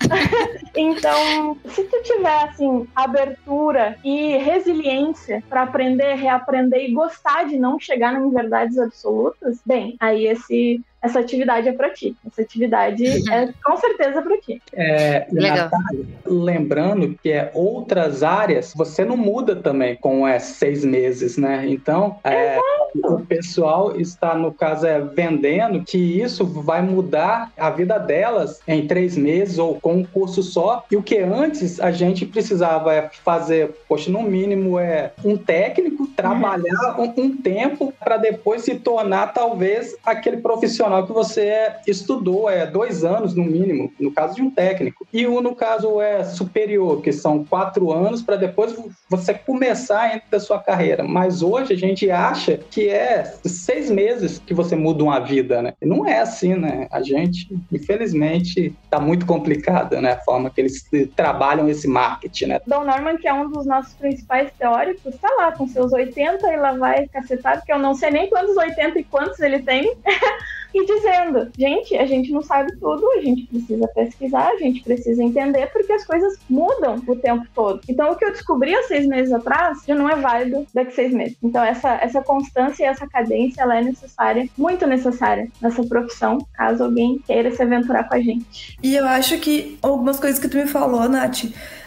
então, 0.76 1.56
se 1.66 1.84
tu 1.84 2.02
tiver 2.02 2.44
assim 2.44 2.86
abertura 2.94 3.96
e 4.04 4.36
resiliência 4.38 5.42
para 5.48 5.62
aprender, 5.62 6.14
reaprender 6.14 6.88
e 6.88 6.92
gostar 6.92 7.44
de 7.44 7.58
não 7.58 7.78
chegar 7.78 8.14
em 8.14 8.30
verdades 8.30 8.78
absolutas, 8.78 9.60
bem, 9.64 9.96
aí 10.00 10.26
esse 10.26 10.82
essa 11.04 11.20
atividade 11.20 11.68
é 11.68 11.72
para 11.72 11.90
ti. 11.90 12.16
Essa 12.26 12.40
atividade 12.40 13.04
uhum. 13.04 13.32
é 13.32 13.52
com 13.62 13.76
certeza 13.76 14.22
para 14.22 14.40
ti. 14.40 14.62
É, 14.72 15.26
Legal. 15.30 15.56
Natália, 15.70 16.06
lembrando 16.24 17.14
que 17.22 17.30
é 17.30 17.50
outras 17.52 18.22
áreas, 18.22 18.72
você 18.74 19.04
não 19.04 19.16
muda 19.16 19.54
também 19.54 19.96
com 19.96 20.26
é, 20.26 20.38
seis 20.38 20.82
meses, 20.82 21.36
né? 21.36 21.66
Então, 21.68 22.16
é, 22.24 22.58
o 23.04 23.18
pessoal 23.20 24.00
está, 24.00 24.34
no 24.34 24.50
caso, 24.50 24.86
é, 24.86 24.98
vendendo 24.98 25.84
que 25.84 25.98
isso 25.98 26.46
vai 26.46 26.80
mudar 26.80 27.52
a 27.58 27.68
vida 27.68 27.98
delas 27.98 28.60
em 28.66 28.86
três 28.86 29.14
meses 29.14 29.58
ou 29.58 29.78
com 29.84 29.96
um 29.96 30.02
curso 30.02 30.42
só. 30.42 30.82
E 30.90 30.96
o 30.96 31.02
que 31.02 31.18
antes 31.18 31.78
a 31.78 31.90
gente 31.90 32.24
precisava 32.24 32.94
é 32.94 33.10
fazer, 33.22 33.74
poxa, 33.86 34.10
no 34.10 34.22
mínimo 34.22 34.78
é 34.78 35.12
um 35.22 35.36
técnico, 35.36 36.06
trabalhar 36.06 36.98
um, 36.98 37.12
um 37.18 37.36
tempo 37.36 37.92
para 38.00 38.16
depois 38.16 38.62
se 38.62 38.76
tornar 38.76 39.34
talvez 39.34 39.94
aquele 40.02 40.38
profissional 40.38 41.06
que 41.06 41.12
você 41.12 41.70
estudou, 41.86 42.48
é 42.48 42.66
dois 42.66 43.04
anos 43.04 43.34
no 43.34 43.44
mínimo, 43.44 43.92
no 44.00 44.10
caso 44.10 44.36
de 44.36 44.42
um 44.42 44.50
técnico. 44.50 45.06
E 45.12 45.26
o 45.26 45.42
no 45.42 45.54
caso 45.54 46.00
é 46.00 46.24
superior, 46.24 47.02
que 47.02 47.12
são 47.12 47.44
quatro 47.44 47.92
anos 47.92 48.22
para 48.22 48.36
depois 48.36 48.74
você 49.10 49.34
começar 49.34 50.12
dentro 50.12 50.30
da 50.30 50.40
sua 50.40 50.58
carreira. 50.58 51.04
Mas 51.04 51.42
hoje 51.42 51.74
a 51.74 51.76
gente 51.76 52.10
acha 52.10 52.58
que 52.70 52.88
é 52.88 53.34
seis 53.44 53.90
meses 53.90 54.40
que 54.46 54.54
você 54.54 54.74
muda 54.74 55.04
uma 55.04 55.20
vida, 55.20 55.60
né? 55.60 55.74
Não 55.82 56.06
é 56.06 56.20
assim, 56.20 56.54
né? 56.54 56.88
A 56.90 57.02
gente, 57.02 57.54
infelizmente, 57.70 58.74
tá 58.88 58.98
muito 58.98 59.26
complicada, 59.74 60.00
né? 60.00 60.12
A 60.12 60.20
forma 60.20 60.50
que 60.50 60.60
eles 60.60 60.88
trabalham 61.16 61.68
esse 61.68 61.88
marketing, 61.88 62.46
né? 62.46 62.60
Don 62.66 62.84
Norman, 62.84 63.16
que 63.16 63.26
é 63.26 63.34
um 63.34 63.50
dos 63.50 63.66
nossos 63.66 63.94
principais 63.94 64.50
teóricos, 64.58 65.16
tá 65.16 65.28
lá 65.36 65.52
com 65.52 65.66
seus 65.66 65.92
80 65.92 66.52
e 66.52 66.56
lá 66.56 66.72
vai 66.72 67.08
cacetado, 67.08 67.62
que 67.64 67.72
eu 67.72 67.78
não 67.78 67.94
sei 67.94 68.10
nem 68.10 68.28
quantos 68.28 68.56
80 68.56 68.98
e 68.98 69.04
quantos 69.04 69.40
ele 69.40 69.60
tem. 69.60 69.96
e 70.74 70.86
dizendo: 70.86 71.50
gente, 71.56 71.96
a 71.96 72.06
gente 72.06 72.30
não 72.32 72.42
sabe 72.42 72.74
tudo, 72.78 73.08
a 73.12 73.20
gente 73.20 73.46
precisa 73.46 73.86
pesquisar, 73.88 74.48
a 74.48 74.56
gente 74.56 74.82
precisa 74.82 75.22
entender, 75.22 75.66
porque 75.72 75.92
as 75.92 76.04
coisas 76.04 76.38
mudam 76.48 77.02
o 77.06 77.16
tempo 77.16 77.46
todo. 77.54 77.80
Então, 77.88 78.10
o 78.10 78.16
que 78.16 78.24
eu 78.24 78.32
descobri 78.32 78.74
há 78.74 78.82
seis 78.84 79.06
meses 79.06 79.32
atrás 79.32 79.78
já 79.86 79.94
não 79.94 80.08
é 80.08 80.16
válido 80.16 80.66
daqui 80.74 80.90
a 80.90 80.94
seis 80.94 81.12
meses. 81.12 81.36
Então, 81.42 81.62
essa, 81.62 81.94
essa 82.02 82.20
constância 82.22 82.84
e 82.84 82.86
essa 82.86 83.06
cadência 83.06 83.62
ela 83.62 83.78
é 83.78 83.82
necessária, 83.82 84.48
muito 84.56 84.86
necessária 84.86 85.48
nessa 85.60 85.82
profissão, 85.84 86.38
caso 86.52 86.84
alguém 86.84 87.18
queira 87.18 87.50
se 87.50 87.62
aventurar 87.62 88.08
com 88.08 88.14
a 88.14 88.20
gente. 88.20 88.76
E 88.82 88.94
eu 88.94 89.06
acho 89.06 89.38
que 89.38 89.78
algumas 89.82 90.18
coisas 90.18 90.38
que 90.38 90.48
tu 90.48 90.56
me 90.56 90.66
falou, 90.66 91.08
Nath, 91.08 91.44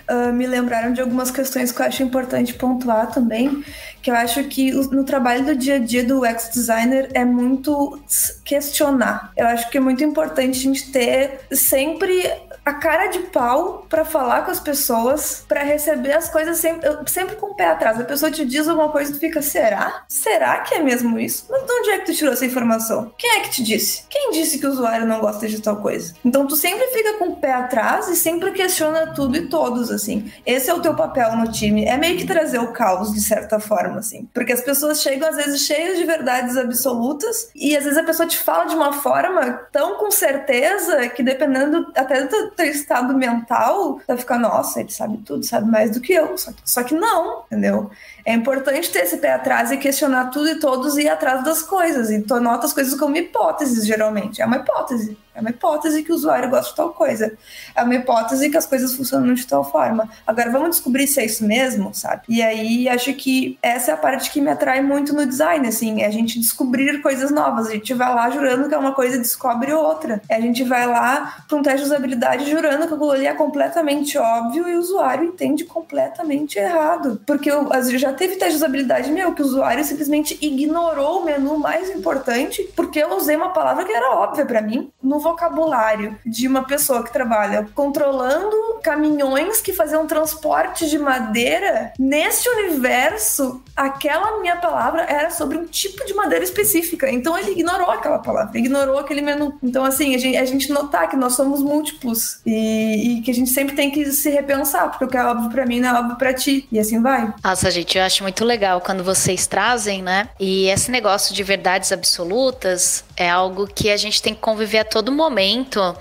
uh, 0.09 0.33
me 0.33 0.47
lembraram 0.47 0.93
de 0.93 1.01
algumas 1.01 1.31
questões 1.31 1.71
que 1.71 1.81
eu 1.81 1.85
acho 1.85 2.03
importante 2.03 2.53
pontuar 2.53 3.11
também, 3.11 3.63
que 4.01 4.09
eu 4.09 4.15
acho 4.15 4.43
que 4.45 4.71
no 4.71 5.03
trabalho 5.03 5.45
do 5.45 5.55
dia 5.55 5.75
a 5.75 5.79
dia 5.79 6.03
do 6.03 6.21
UX 6.21 6.49
designer 6.53 7.09
é 7.13 7.25
muito 7.25 7.99
questionar. 8.43 9.31
Eu 9.35 9.47
acho 9.47 9.69
que 9.69 9.77
é 9.77 9.81
muito 9.81 10.03
importante 10.03 10.57
a 10.57 10.61
gente 10.61 10.91
ter 10.91 11.41
sempre 11.51 12.29
a 12.67 12.73
cara 12.73 13.07
de 13.07 13.19
pau 13.19 13.85
para 13.87 14.03
falar 14.03 14.43
com 14.43 14.51
as 14.51 14.59
pessoas, 14.59 15.45
para 15.47 15.63
receber 15.63 16.11
as 16.11 16.27
coisas 16.27 16.57
sempre, 16.57 16.89
sempre 17.05 17.37
com 17.37 17.51
o 17.51 17.55
pé 17.55 17.67
atrás. 17.67 17.97
A 17.97 18.03
pessoa 18.03 18.29
te 18.29 18.43
diz 18.43 18.67
alguma 18.67 18.89
coisa 18.89 19.09
e 19.09 19.13
tu 19.13 19.21
fica, 19.21 19.41
será? 19.41 20.03
Será 20.05 20.59
que 20.59 20.75
é 20.75 20.83
mesmo 20.83 21.17
isso? 21.17 21.45
Mas 21.49 21.65
de 21.65 21.71
onde 21.71 21.89
é 21.91 21.99
que 21.99 22.07
tu 22.07 22.13
tirou 22.13 22.33
essa 22.33 22.45
informação? 22.45 23.13
Quem 23.17 23.37
é 23.37 23.39
que 23.39 23.51
te 23.51 23.63
disse? 23.63 24.03
Quem 24.09 24.31
disse 24.31 24.59
que 24.59 24.67
o 24.67 24.69
usuário 24.69 25.07
não 25.07 25.21
gosta 25.21 25.47
de 25.47 25.61
tal 25.61 25.77
coisa? 25.77 26.13
Então 26.25 26.45
tu 26.45 26.57
sempre 26.57 26.85
fica 26.87 27.13
com 27.13 27.29
o 27.29 27.35
pé 27.37 27.53
atrás 27.53 28.09
e 28.09 28.17
sempre 28.17 28.51
questiona 28.51 29.13
tudo 29.13 29.37
e 29.37 29.47
todos, 29.47 29.89
assim. 29.89 30.29
Esse 30.45 30.69
é 30.69 30.73
o 30.73 30.81
teu 30.81 30.93
papel 30.93 31.37
no 31.37 31.49
time. 31.49 31.85
É 31.85 31.95
meio 31.95 32.17
que 32.17 32.27
trazer 32.27 32.59
o 32.59 32.73
caos, 32.73 33.13
de 33.13 33.21
certa 33.21 33.61
forma, 33.61 33.99
assim. 33.99 34.27
Porque 34.33 34.51
as 34.51 34.61
pessoas 34.61 35.01
chegam, 35.01 35.29
às 35.29 35.37
vezes, 35.37 35.61
cheias 35.61 35.97
de 35.97 36.03
verdades 36.03 36.57
absolutas 36.57 37.49
e 37.55 37.77
às 37.77 37.85
vezes 37.85 37.97
a 37.97 38.03
pessoa 38.03 38.27
te 38.27 38.37
fala 38.37 38.65
de 38.65 38.75
uma 38.75 38.91
forma 38.91 39.53
tão 39.71 39.95
com 39.95 40.11
certeza 40.11 41.07
que 41.07 41.23
dependendo 41.23 41.89
até 41.95 42.25
do 42.25 42.56
teu 42.57 42.65
estado 42.65 43.13
mental, 43.13 44.01
vai 44.05 44.17
ficar, 44.17 44.37
nossa, 44.37 44.81
ele 44.81 44.91
sabe 44.91 45.17
tudo, 45.19 45.45
sabe 45.45 45.69
mais 45.69 45.91
do 45.91 46.01
que 46.01 46.11
eu. 46.11 46.37
Só 46.37 46.51
que, 46.51 46.61
só 46.65 46.83
que 46.83 46.95
não, 46.95 47.43
entendeu? 47.45 47.89
É 48.25 48.33
importante 48.33 48.91
ter 48.91 49.03
esse 49.03 49.17
pé 49.17 49.33
atrás 49.33 49.71
e 49.71 49.77
questionar 49.77 50.31
tudo 50.31 50.49
e 50.49 50.59
todos 50.59 50.97
e 50.97 51.03
ir 51.03 51.09
atrás 51.09 51.43
das 51.43 51.61
coisas. 51.61 52.09
E 52.09 52.21
tu 52.21 52.33
anota 52.33 52.65
as 52.65 52.73
coisas 52.73 52.99
como 52.99 53.15
hipóteses, 53.15 53.85
geralmente. 53.85 54.41
É 54.41 54.45
uma 54.45 54.57
hipótese. 54.57 55.17
É 55.37 55.39
uma 55.39 55.51
hipótese 55.51 56.01
que 56.01 56.11
o 56.11 56.15
usuário 56.15 56.49
gosta 56.49 56.71
de 56.71 56.75
tal 56.75 56.89
coisa. 56.89 57.37
É 57.75 57.83
uma 57.83 57.93
hipótese 57.93 58.49
que 58.49 58.57
as 58.57 58.65
coisas 58.65 58.95
funcionam 58.95 59.35
de 59.35 59.45
tal 59.45 59.63
forma. 59.63 60.09
Agora 60.25 60.49
vamos 60.49 60.71
descobrir 60.71 61.05
se 61.05 61.19
é 61.19 61.25
isso 61.25 61.45
mesmo, 61.45 61.93
sabe? 61.93 62.23
E 62.27 62.41
aí 62.41 62.89
acho 62.89 63.13
que 63.13 63.55
essa 63.61 63.91
é 63.91 63.93
a 63.93 63.97
parte 63.97 64.31
que 64.31 64.41
me 64.41 64.49
atrai 64.49 64.81
muito 64.81 65.13
no 65.13 65.27
design, 65.27 65.67
assim, 65.67 66.01
é 66.01 66.07
a 66.07 66.11
gente 66.11 66.39
descobrir 66.39 67.03
coisas 67.03 67.29
novas. 67.29 67.67
A 67.67 67.71
gente 67.71 67.93
vai 67.93 68.13
lá 68.15 68.31
jurando 68.31 68.67
que 68.67 68.73
é 68.73 68.77
uma 68.79 68.93
coisa 68.93 69.17
e 69.17 69.19
descobre 69.19 69.71
outra. 69.71 70.19
A 70.27 70.41
gente 70.41 70.63
vai 70.63 70.87
lá 70.87 71.43
para 71.47 71.55
um 71.55 71.61
teste 71.61 71.81
de 71.81 71.85
usabilidade 71.85 72.49
jurando 72.49 72.87
que 72.87 72.93
aquilo 72.95 73.11
ali 73.11 73.27
é 73.27 73.33
completamente 73.35 74.17
óbvio 74.17 74.67
e 74.67 74.75
o 74.75 74.79
usuário 74.79 75.25
entende 75.25 75.65
completamente 75.65 76.57
errado. 76.57 77.21
Porque 77.27 77.51
eu, 77.51 77.69
já 77.99 78.11
teve 78.11 78.37
teste 78.37 78.53
de 78.53 78.57
usabilidade 78.57 79.11
meu 79.11 79.35
que 79.35 79.43
o 79.43 79.45
usuário 79.45 79.83
simplesmente 79.83 80.35
ignorou 80.41 81.21
o 81.21 81.25
menu 81.25 81.59
mais 81.59 81.91
importante 81.91 82.67
porque 82.75 82.97
eu 82.97 83.15
usei 83.15 83.35
uma 83.35 83.49
palavra 83.49 83.85
que 83.85 83.91
era 83.91 84.15
óbvia 84.15 84.45
para 84.45 84.61
mim 84.61 84.91
no 85.03 85.19
vocabulário 85.27 86.17
de 86.25 86.47
uma 86.47 86.63
pessoa 86.63 87.03
que 87.03 87.11
trabalha 87.11 87.67
controlando 87.73 88.55
caminhões 88.81 89.61
que 89.61 89.73
faziam 89.73 90.07
transporte 90.07 90.89
de 90.89 90.97
madeira, 90.97 91.91
nesse 91.99 92.47
universo, 92.49 93.61
aquela 93.75 94.39
minha 94.39 94.55
palavra 94.55 95.01
era 95.01 95.29
sobre 95.29 95.57
um 95.57 95.65
tipo 95.65 96.05
de 96.05 96.13
madeira 96.13 96.43
específica. 96.43 97.09
Então 97.09 97.37
ele 97.37 97.51
ignorou 97.51 97.91
aquela 97.91 98.19
palavra, 98.19 98.57
ignorou 98.57 98.97
aquele 98.97 99.21
menu. 99.21 99.57
Então, 99.61 99.83
assim, 99.83 100.15
a 100.15 100.17
gente, 100.17 100.37
a 100.37 100.45
gente 100.45 100.71
notar 100.71 101.09
que 101.09 101.15
nós 101.15 101.35
somos 101.35 101.61
múltiplos 101.61 102.39
e, 102.45 103.17
e, 103.17 103.21
que 103.21 103.31
a 103.31 103.33
gente 103.33 103.49
sempre 103.49 103.75
tem 103.75 103.91
que 103.91 104.05
se 104.11 104.29
repensar, 104.29 104.89
porque 104.89 105.05
o 105.05 105.07
que 105.07 105.17
é 105.17 105.25
óbvio 105.25 105.49
para 105.49 105.65
mim 105.65 105.79
não 105.79 105.89
é 105.89 105.99
óbvio 105.99 106.15
para 106.15 106.33
ti. 106.33 106.67
E 106.71 106.79
assim 106.79 107.01
vai. 107.01 107.33
Nossa, 107.43 107.69
gente, 107.69 107.97
eu 107.97 108.03
acho 108.03 108.23
muito 108.23 108.45
legal 108.45 108.79
quando 108.81 109.03
vocês 109.03 109.45
trazem, 109.47 110.01
né? 110.01 110.29
E 110.39 110.67
esse 110.67 110.89
negócio 110.89 111.35
de 111.35 111.43
verdades 111.43 111.91
absolutas 111.91 113.03
é 113.17 113.29
algo 113.29 113.67
que 113.67 113.89
a 113.89 113.97
gente 113.97 114.21
tem 114.21 114.33
que 114.33 114.39
conviver 114.39 114.79
a 114.79 114.85
todo 114.85 115.11
momento 115.17 115.97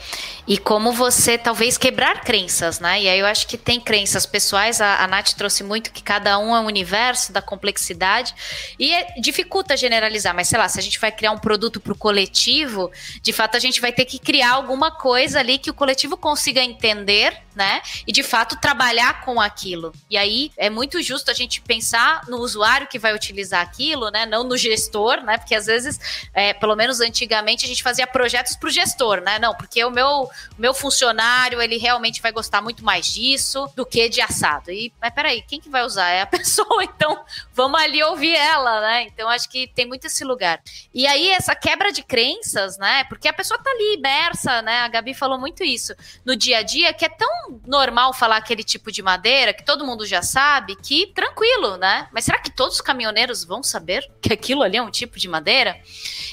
e 0.46 0.56
como 0.56 0.92
você 0.92 1.36
talvez 1.36 1.76
quebrar 1.76 2.20
crenças, 2.20 2.78
né? 2.78 3.02
E 3.02 3.08
aí 3.08 3.18
eu 3.18 3.26
acho 3.26 3.48
que 3.48 3.58
tem 3.58 3.80
crenças 3.80 4.24
pessoais, 4.24 4.80
a, 4.80 5.02
a 5.02 5.06
Nath 5.08 5.32
trouxe 5.32 5.64
muito 5.64 5.90
que 5.90 6.02
cada 6.02 6.38
um 6.38 6.54
é 6.54 6.60
um 6.60 6.66
universo 6.66 7.32
da 7.32 7.42
complexidade 7.42 8.34
e 8.78 8.94
é, 8.94 9.14
dificulta 9.18 9.76
generalizar, 9.76 10.34
mas 10.34 10.48
sei 10.48 10.58
lá, 10.58 10.68
se 10.68 10.78
a 10.78 10.82
gente 10.82 11.00
vai 11.00 11.10
criar 11.10 11.32
um 11.32 11.38
produto 11.38 11.80
para 11.80 11.92
o 11.92 11.98
coletivo, 11.98 12.92
de 13.20 13.32
fato 13.32 13.56
a 13.56 13.60
gente 13.60 13.80
vai 13.80 13.92
ter 13.92 14.04
que 14.04 14.18
criar 14.18 14.52
alguma 14.52 14.90
coisa 14.90 15.40
ali 15.40 15.58
que 15.58 15.70
o 15.70 15.74
coletivo 15.74 16.16
consiga 16.16 16.62
entender, 16.62 17.36
né? 17.54 17.80
E 18.06 18.12
de 18.12 18.22
fato 18.22 18.60
trabalhar 18.60 19.24
com 19.24 19.40
aquilo. 19.40 19.92
E 20.10 20.16
aí 20.16 20.52
é 20.56 20.68
muito 20.68 21.02
justo 21.02 21.30
a 21.30 21.34
gente 21.34 21.60
pensar 21.60 22.22
no 22.28 22.38
usuário 22.38 22.86
que 22.86 22.98
vai 22.98 23.14
utilizar 23.14 23.62
aquilo, 23.62 24.10
né? 24.10 24.26
Não 24.26 24.44
no 24.44 24.56
gestor, 24.56 25.22
né? 25.22 25.38
Porque 25.38 25.54
às 25.54 25.66
vezes, 25.66 25.98
é, 26.34 26.52
pelo 26.52 26.76
menos 26.76 27.00
antigamente, 27.00 27.64
a 27.64 27.68
gente 27.68 27.82
fazia 27.82 28.06
projetos 28.06 28.54
para 28.56 28.68
o 28.68 28.70
gestor, 28.70 28.95
né? 29.22 29.38
Não, 29.38 29.54
porque 29.54 29.84
o 29.84 29.90
meu, 29.90 30.28
meu 30.58 30.72
funcionário, 30.74 31.60
ele 31.60 31.76
realmente 31.76 32.20
vai 32.22 32.32
gostar 32.32 32.62
muito 32.62 32.84
mais 32.84 33.06
disso 33.06 33.68
do 33.74 33.84
que 33.84 34.08
de 34.08 34.20
assado. 34.20 34.70
E, 34.70 34.92
mas 35.00 35.12
peraí, 35.12 35.42
quem 35.42 35.60
que 35.60 35.68
vai 35.68 35.84
usar? 35.84 36.10
É 36.10 36.22
a 36.22 36.26
pessoa, 36.26 36.84
então 36.84 37.24
vamos 37.52 37.80
ali 37.80 38.02
ouvir 38.02 38.34
ela, 38.34 38.80
né? 38.80 39.02
Então 39.04 39.28
acho 39.28 39.48
que 39.48 39.66
tem 39.68 39.86
muito 39.86 40.06
esse 40.06 40.24
lugar. 40.24 40.60
E 40.94 41.06
aí, 41.06 41.30
essa 41.30 41.54
quebra 41.54 41.92
de 41.92 42.02
crenças, 42.02 42.78
né? 42.78 43.04
Porque 43.04 43.28
a 43.28 43.32
pessoa 43.32 43.58
tá 43.58 43.70
ali 43.70 43.94
imersa, 43.94 44.62
né? 44.62 44.80
A 44.80 44.88
Gabi 44.88 45.14
falou 45.14 45.38
muito 45.38 45.62
isso 45.62 45.94
no 46.24 46.36
dia 46.36 46.58
a 46.58 46.62
dia, 46.62 46.92
que 46.92 47.04
é 47.04 47.08
tão 47.08 47.60
normal 47.66 48.12
falar 48.12 48.36
aquele 48.36 48.62
tipo 48.62 48.90
de 48.90 49.02
madeira, 49.02 49.52
que 49.52 49.64
todo 49.64 49.84
mundo 49.84 50.06
já 50.06 50.22
sabe, 50.22 50.76
que 50.76 51.06
tranquilo, 51.08 51.76
né? 51.76 52.08
Mas 52.12 52.24
será 52.24 52.38
que 52.38 52.50
todos 52.50 52.76
os 52.76 52.80
caminhoneiros 52.80 53.44
vão 53.44 53.62
saber 53.62 54.10
que 54.20 54.32
aquilo 54.32 54.62
ali 54.62 54.76
é 54.76 54.82
um 54.82 54.90
tipo 54.90 55.18
de 55.18 55.28
madeira? 55.28 55.80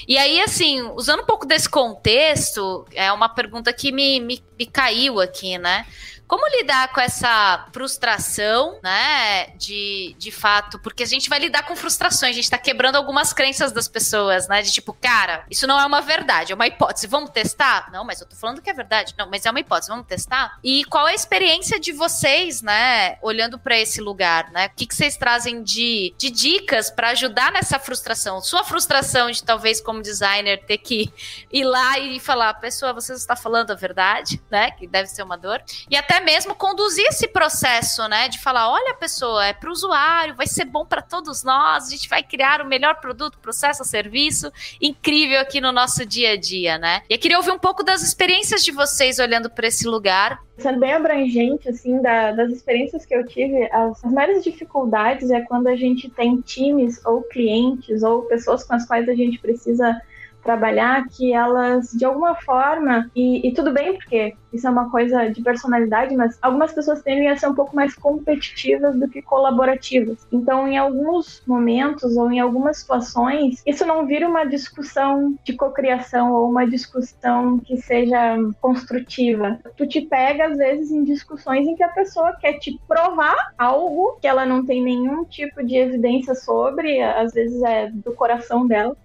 E 0.06 0.18
aí, 0.18 0.40
assim, 0.40 0.82
usando 0.94 1.20
um 1.20 1.26
pouco 1.26 1.46
desse 1.46 1.68
contexto, 1.68 2.53
é 2.94 3.12
uma 3.12 3.28
pergunta 3.28 3.72
que 3.72 3.90
me, 3.92 4.20
me, 4.20 4.42
me 4.58 4.66
caiu 4.66 5.20
aqui, 5.20 5.58
né? 5.58 5.86
Como 6.26 6.48
lidar 6.56 6.92
com 6.92 7.00
essa 7.00 7.66
frustração, 7.72 8.78
né? 8.82 9.48
De, 9.56 10.16
de 10.18 10.30
fato, 10.30 10.78
porque 10.78 11.02
a 11.02 11.06
gente 11.06 11.28
vai 11.28 11.38
lidar 11.38 11.64
com 11.64 11.76
frustrações, 11.76 12.30
a 12.30 12.34
gente 12.34 12.50
tá 12.50 12.58
quebrando 12.58 12.96
algumas 12.96 13.32
crenças 13.32 13.72
das 13.72 13.88
pessoas, 13.88 14.48
né? 14.48 14.62
De 14.62 14.72
tipo, 14.72 14.92
cara, 14.92 15.44
isso 15.50 15.66
não 15.66 15.78
é 15.78 15.84
uma 15.84 16.00
verdade, 16.00 16.52
é 16.52 16.54
uma 16.54 16.66
hipótese. 16.66 17.06
Vamos 17.06 17.30
testar? 17.30 17.90
Não, 17.92 18.04
mas 18.04 18.20
eu 18.20 18.26
tô 18.26 18.36
falando 18.36 18.62
que 18.62 18.70
é 18.70 18.74
verdade. 18.74 19.14
Não, 19.18 19.28
mas 19.28 19.44
é 19.44 19.50
uma 19.50 19.60
hipótese, 19.60 19.90
vamos 19.90 20.06
testar? 20.06 20.58
E 20.64 20.84
qual 20.84 21.06
é 21.06 21.12
a 21.12 21.14
experiência 21.14 21.78
de 21.78 21.92
vocês, 21.92 22.62
né? 22.62 23.18
Olhando 23.20 23.58
para 23.58 23.78
esse 23.78 24.00
lugar, 24.00 24.50
né? 24.50 24.66
O 24.66 24.70
que, 24.70 24.86
que 24.86 24.94
vocês 24.94 25.16
trazem 25.16 25.62
de, 25.62 26.14
de 26.16 26.30
dicas 26.30 26.90
para 26.90 27.10
ajudar 27.10 27.52
nessa 27.52 27.78
frustração? 27.78 28.40
Sua 28.40 28.64
frustração 28.64 29.30
de 29.30 29.42
talvez, 29.44 29.80
como 29.80 30.02
designer, 30.02 30.64
ter 30.64 30.78
que 30.78 31.12
ir 31.52 31.64
lá 31.64 31.98
e 31.98 32.18
falar, 32.18 32.54
pessoa, 32.54 32.92
você 32.92 33.12
está 33.12 33.36
falando 33.36 33.70
a 33.70 33.74
verdade, 33.74 34.42
né? 34.50 34.70
Que 34.70 34.86
deve 34.86 35.08
ser 35.08 35.22
uma 35.22 35.36
dor. 35.36 35.62
E 35.90 35.96
até 35.96 36.13
até 36.14 36.24
mesmo 36.24 36.54
conduzir 36.54 37.04
esse 37.08 37.26
processo, 37.26 38.06
né? 38.08 38.28
De 38.28 38.38
falar, 38.38 38.70
olha, 38.70 38.94
pessoa, 38.94 39.46
é 39.46 39.52
para 39.52 39.68
o 39.68 39.72
usuário, 39.72 40.34
vai 40.36 40.46
ser 40.46 40.64
bom 40.64 40.84
para 40.84 41.02
todos 41.02 41.42
nós, 41.42 41.88
a 41.88 41.90
gente 41.90 42.08
vai 42.08 42.22
criar 42.22 42.60
o 42.60 42.68
melhor 42.68 43.00
produto, 43.00 43.38
processo, 43.38 43.84
serviço 43.84 44.52
incrível 44.80 45.40
aqui 45.40 45.60
no 45.60 45.72
nosso 45.72 46.06
dia 46.06 46.32
a 46.32 46.36
dia, 46.36 46.78
né? 46.78 47.02
E 47.10 47.14
eu 47.14 47.18
queria 47.18 47.36
ouvir 47.36 47.50
um 47.50 47.58
pouco 47.58 47.82
das 47.82 48.02
experiências 48.02 48.64
de 48.64 48.70
vocês 48.70 49.18
olhando 49.18 49.50
para 49.50 49.66
esse 49.66 49.88
lugar. 49.88 50.40
Sendo 50.58 50.78
bem 50.78 50.92
abrangente, 50.92 51.68
assim, 51.68 52.00
da, 52.00 52.30
das 52.30 52.50
experiências 52.50 53.04
que 53.04 53.14
eu 53.14 53.26
tive, 53.26 53.68
as, 53.72 54.04
as 54.04 54.12
maiores 54.12 54.44
dificuldades 54.44 55.30
é 55.30 55.40
quando 55.40 55.66
a 55.66 55.74
gente 55.74 56.08
tem 56.10 56.40
times 56.40 57.04
ou 57.04 57.22
clientes 57.22 58.02
ou 58.04 58.22
pessoas 58.22 58.62
com 58.62 58.74
as 58.74 58.86
quais 58.86 59.08
a 59.08 59.14
gente 59.14 59.38
precisa 59.40 60.00
trabalhar 60.44 61.08
que 61.08 61.32
elas, 61.32 61.90
de 61.90 62.04
alguma 62.04 62.34
forma, 62.36 63.10
e, 63.16 63.48
e, 63.48 63.54
tudo 63.54 63.72
bem, 63.72 63.94
porque 63.94 64.36
isso 64.54 64.66
é 64.66 64.70
uma 64.70 64.90
coisa 64.90 65.28
de 65.28 65.42
personalidade, 65.42 66.14
mas 66.16 66.38
algumas 66.40 66.72
pessoas 66.72 67.02
tendem 67.02 67.28
a 67.28 67.36
ser 67.36 67.48
um 67.48 67.54
pouco 67.54 67.74
mais 67.74 67.94
competitivas 67.94 68.94
do 68.96 69.08
que 69.08 69.20
colaborativas. 69.20 70.26
Então, 70.32 70.68
em 70.68 70.78
alguns 70.78 71.42
momentos 71.46 72.16
ou 72.16 72.30
em 72.30 72.40
algumas 72.40 72.78
situações, 72.78 73.62
isso 73.66 73.84
não 73.84 74.06
vira 74.06 74.28
uma 74.28 74.44
discussão 74.44 75.36
de 75.44 75.54
cocriação 75.54 76.32
ou 76.32 76.48
uma 76.48 76.66
discussão 76.66 77.58
que 77.58 77.76
seja 77.76 78.36
construtiva. 78.60 79.58
Tu 79.76 79.86
te 79.86 80.00
pega, 80.02 80.46
às 80.46 80.56
vezes, 80.56 80.90
em 80.90 81.04
discussões 81.04 81.66
em 81.66 81.74
que 81.74 81.82
a 81.82 81.88
pessoa 81.88 82.36
quer 82.40 82.54
te 82.58 82.78
provar 82.86 83.52
algo 83.58 84.18
que 84.20 84.26
ela 84.26 84.46
não 84.46 84.64
tem 84.64 84.82
nenhum 84.82 85.24
tipo 85.24 85.64
de 85.64 85.76
evidência 85.76 86.34
sobre, 86.34 87.02
às 87.02 87.32
vezes 87.32 87.62
é 87.62 87.90
do 87.90 88.12
coração 88.12 88.66
dela, 88.66 88.96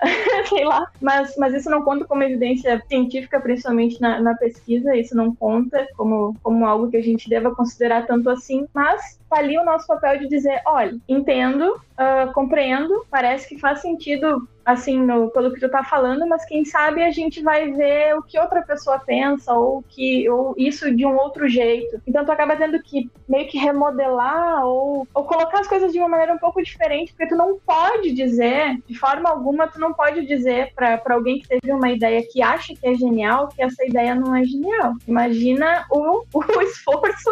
sei 0.48 0.64
lá, 0.64 0.90
mas, 1.00 1.36
mas 1.36 1.54
isso 1.54 1.70
não 1.70 1.82
conta 1.82 2.04
como 2.04 2.22
evidência 2.22 2.82
científica, 2.88 3.40
principalmente 3.40 4.00
na, 4.00 4.20
na 4.20 4.34
pesquisa, 4.34 4.91
isso 4.96 5.16
não 5.16 5.34
conta 5.34 5.86
como, 5.96 6.36
como 6.42 6.66
algo 6.66 6.90
que 6.90 6.96
a 6.96 7.02
gente 7.02 7.28
deva 7.28 7.54
considerar 7.54 8.06
tanto 8.06 8.28
assim, 8.30 8.66
mas 8.74 9.18
ali 9.34 9.58
o 9.58 9.64
nosso 9.64 9.86
papel 9.86 10.18
de 10.18 10.28
dizer, 10.28 10.60
olha, 10.66 10.96
entendo, 11.08 11.74
uh, 11.74 12.32
compreendo, 12.32 13.04
parece 13.10 13.48
que 13.48 13.58
faz 13.58 13.80
sentido 13.80 14.46
assim, 14.64 14.98
no, 15.00 15.28
pelo 15.30 15.52
que 15.52 15.60
tu 15.60 15.68
tá 15.68 15.82
falando, 15.82 16.26
mas 16.26 16.44
quem 16.44 16.64
sabe 16.64 17.02
a 17.02 17.10
gente 17.10 17.42
vai 17.42 17.72
ver 17.72 18.16
o 18.16 18.22
que 18.22 18.38
outra 18.38 18.62
pessoa 18.62 18.98
pensa 18.98 19.52
ou 19.52 19.82
que 19.82 20.28
ou 20.30 20.54
isso 20.56 20.94
de 20.94 21.04
um 21.04 21.16
outro 21.16 21.48
jeito. 21.48 22.00
Então 22.06 22.24
tu 22.24 22.32
acaba 22.32 22.56
tendo 22.56 22.80
que 22.82 23.10
meio 23.28 23.48
que 23.48 23.58
remodelar 23.58 24.64
ou, 24.64 25.06
ou 25.12 25.24
colocar 25.24 25.60
as 25.60 25.66
coisas 25.66 25.92
de 25.92 25.98
uma 25.98 26.08
maneira 26.08 26.34
um 26.34 26.38
pouco 26.38 26.62
diferente, 26.62 27.12
porque 27.12 27.28
tu 27.28 27.36
não 27.36 27.58
pode 27.58 28.12
dizer, 28.12 28.78
de 28.86 28.96
forma 28.96 29.28
alguma, 29.30 29.66
tu 29.66 29.80
não 29.80 29.92
pode 29.92 30.26
dizer 30.26 30.72
para 30.74 31.00
alguém 31.10 31.40
que 31.40 31.48
teve 31.48 31.72
uma 31.72 31.90
ideia 31.90 32.22
que 32.30 32.42
acha 32.42 32.74
que 32.74 32.86
é 32.86 32.94
genial, 32.94 33.48
que 33.48 33.62
essa 33.62 33.84
ideia 33.84 34.14
não 34.14 34.34
é 34.34 34.44
genial. 34.44 34.94
Imagina 35.06 35.84
o, 35.90 36.24
o 36.32 36.62
esforço 36.62 37.30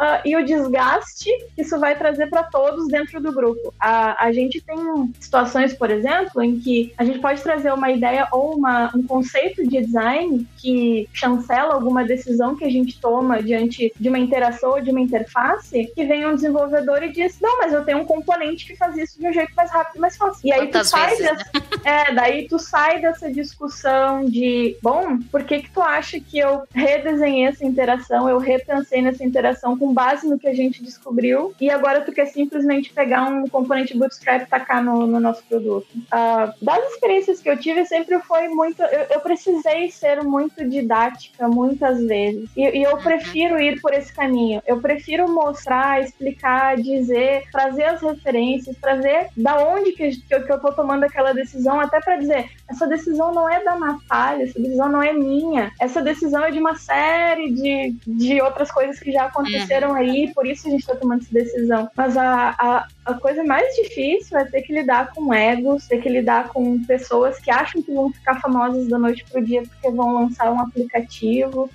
uh, 0.00 0.20
e 0.24 0.34
o 0.34 0.44
desgaste 0.44 1.30
que 1.54 1.62
isso 1.62 1.78
vai 1.78 1.96
trazer 1.96 2.28
para 2.28 2.42
todos 2.44 2.88
dentro 2.88 3.20
do 3.20 3.32
grupo. 3.32 3.72
A, 3.78 4.24
a 4.24 4.32
gente 4.32 4.60
tem 4.60 5.12
situações, 5.20 5.74
por 5.74 5.90
exemplo, 5.90 6.42
em 6.42 6.58
que 6.58 6.92
a 6.96 7.04
gente 7.04 7.18
pode 7.18 7.42
trazer 7.42 7.72
uma 7.72 7.90
ideia 7.90 8.26
ou 8.32 8.56
uma, 8.56 8.90
um 8.96 9.02
conceito 9.02 9.62
de 9.68 9.80
design 9.82 10.46
que 10.56 11.08
chancela 11.12 11.74
alguma 11.74 12.04
decisão 12.04 12.56
que 12.56 12.64
a 12.64 12.70
gente 12.70 12.98
toma 13.00 13.42
diante 13.42 13.92
de 13.98 14.08
uma 14.08 14.18
interação 14.18 14.70
ou 14.70 14.80
de 14.80 14.90
uma 14.90 15.00
interface, 15.00 15.92
que 15.94 16.04
vem 16.04 16.26
um 16.26 16.34
desenvolvedor 16.34 17.02
e 17.02 17.12
diz: 17.12 17.38
Não, 17.40 17.58
mas 17.58 17.72
eu 17.72 17.84
tenho 17.84 17.98
um 17.98 18.04
componente 18.04 18.66
que 18.66 18.76
faz 18.76 18.96
isso 18.96 19.18
de 19.18 19.26
um 19.26 19.32
jeito 19.32 19.52
mais 19.54 19.70
rápido 19.70 19.96
e 19.96 20.00
mais 20.00 20.16
fácil. 20.16 20.40
E 20.44 20.52
aí 20.52 20.60
Quantas 20.60 20.88
tu 20.88 20.90
sai 20.90 21.10
vezes, 21.10 21.26
dessa, 21.26 21.50
né? 21.54 21.62
é, 21.84 22.14
daí 22.14 22.48
tu 22.48 22.58
sai 22.58 23.00
dessa 23.00 23.30
discussão 23.30 24.24
de 24.24 24.76
bom, 24.82 25.18
por 25.30 25.44
que 25.44 25.60
que 25.60 25.70
tu 25.70 25.82
acha 25.82 26.18
que 26.20 26.38
eu 26.38 26.62
redesenhei 26.72 27.46
essa 27.46 27.64
interação, 27.64 28.28
eu 28.28 28.38
repensei 28.38 29.02
nessa 29.02 29.24
interação 29.24 29.76
com 29.78 29.89
base 29.92 30.28
no 30.28 30.38
que 30.38 30.48
a 30.48 30.54
gente 30.54 30.82
descobriu 30.82 31.54
e 31.60 31.70
agora 31.70 32.00
tu 32.00 32.12
quer 32.12 32.26
simplesmente 32.26 32.92
pegar 32.92 33.24
um 33.24 33.48
componente 33.48 33.96
bootstrap 33.96 34.42
e 34.42 34.46
tacar 34.46 34.82
no, 34.82 35.06
no 35.06 35.20
nosso 35.20 35.42
produto. 35.44 35.86
Uh, 35.94 36.64
das 36.64 36.92
experiências 36.92 37.40
que 37.40 37.48
eu 37.48 37.56
tive, 37.56 37.84
sempre 37.86 38.18
foi 38.20 38.48
muito. 38.48 38.82
Eu, 38.82 39.06
eu 39.10 39.20
precisei 39.20 39.90
ser 39.90 40.22
muito 40.22 40.68
didática 40.68 41.48
muitas 41.48 42.02
vezes. 42.04 42.48
E, 42.56 42.62
e, 42.78 42.82
eu 42.82 42.96
prefiro 42.98 43.60
ir 43.60 43.80
por 43.80 43.92
esse 43.92 44.12
caminho. 44.12 44.62
Eu 44.66 44.80
prefiro 44.80 45.28
mostrar, 45.28 46.02
explicar, 46.02 46.76
dizer, 46.76 47.44
trazer 47.50 47.84
as 47.84 48.02
referências, 48.02 48.76
trazer 48.80 49.28
da 49.36 49.58
onde 49.58 49.92
que, 49.92 50.16
que, 50.16 50.34
eu, 50.34 50.44
que 50.44 50.52
eu 50.52 50.60
tô 50.60 50.72
tomando 50.72 51.04
aquela 51.04 51.32
decisão, 51.32 51.80
até 51.80 52.00
para 52.00 52.16
dizer, 52.16 52.50
essa 52.70 52.86
decisão 52.86 53.32
não 53.32 53.48
é 53.48 53.62
da 53.62 53.76
Natália, 53.76 54.44
essa 54.44 54.58
decisão 54.58 54.88
não 54.88 55.02
é 55.02 55.12
minha, 55.12 55.72
essa 55.80 56.00
decisão 56.00 56.44
é 56.44 56.50
de 56.50 56.58
uma 56.58 56.76
série 56.76 57.52
de, 57.52 57.96
de 58.06 58.40
outras 58.40 58.70
coisas 58.70 58.98
que 58.98 59.12
já 59.12 59.26
aconteceram 59.26 59.50
aconteceram 59.50 59.94
aí, 59.94 60.32
por 60.34 60.46
isso 60.46 60.66
a 60.66 60.70
gente 60.70 60.80
está 60.80 60.94
tomando 60.94 61.22
essa 61.22 61.32
decisão. 61.32 61.90
Mas 61.96 62.16
a, 62.16 62.54
a, 62.58 62.86
a 63.04 63.14
coisa 63.14 63.42
mais 63.44 63.74
difícil 63.76 64.38
é 64.38 64.44
ter 64.44 64.62
que 64.62 64.72
lidar 64.72 65.12
com 65.12 65.32
egos, 65.32 65.86
ter 65.86 66.00
que 66.00 66.08
lidar 66.08 66.48
com 66.48 66.82
pessoas 66.84 67.38
que 67.38 67.50
acham 67.50 67.82
que 67.82 67.92
vão 67.92 68.12
ficar 68.12 68.40
famosas 68.40 68.88
da 68.88 68.98
noite 68.98 69.24
pro 69.30 69.44
dia 69.44 69.62
porque 69.62 69.90
vão 69.90 70.14
lançar 70.14 70.50
um 70.52 70.60
aplicativo. 70.60 71.70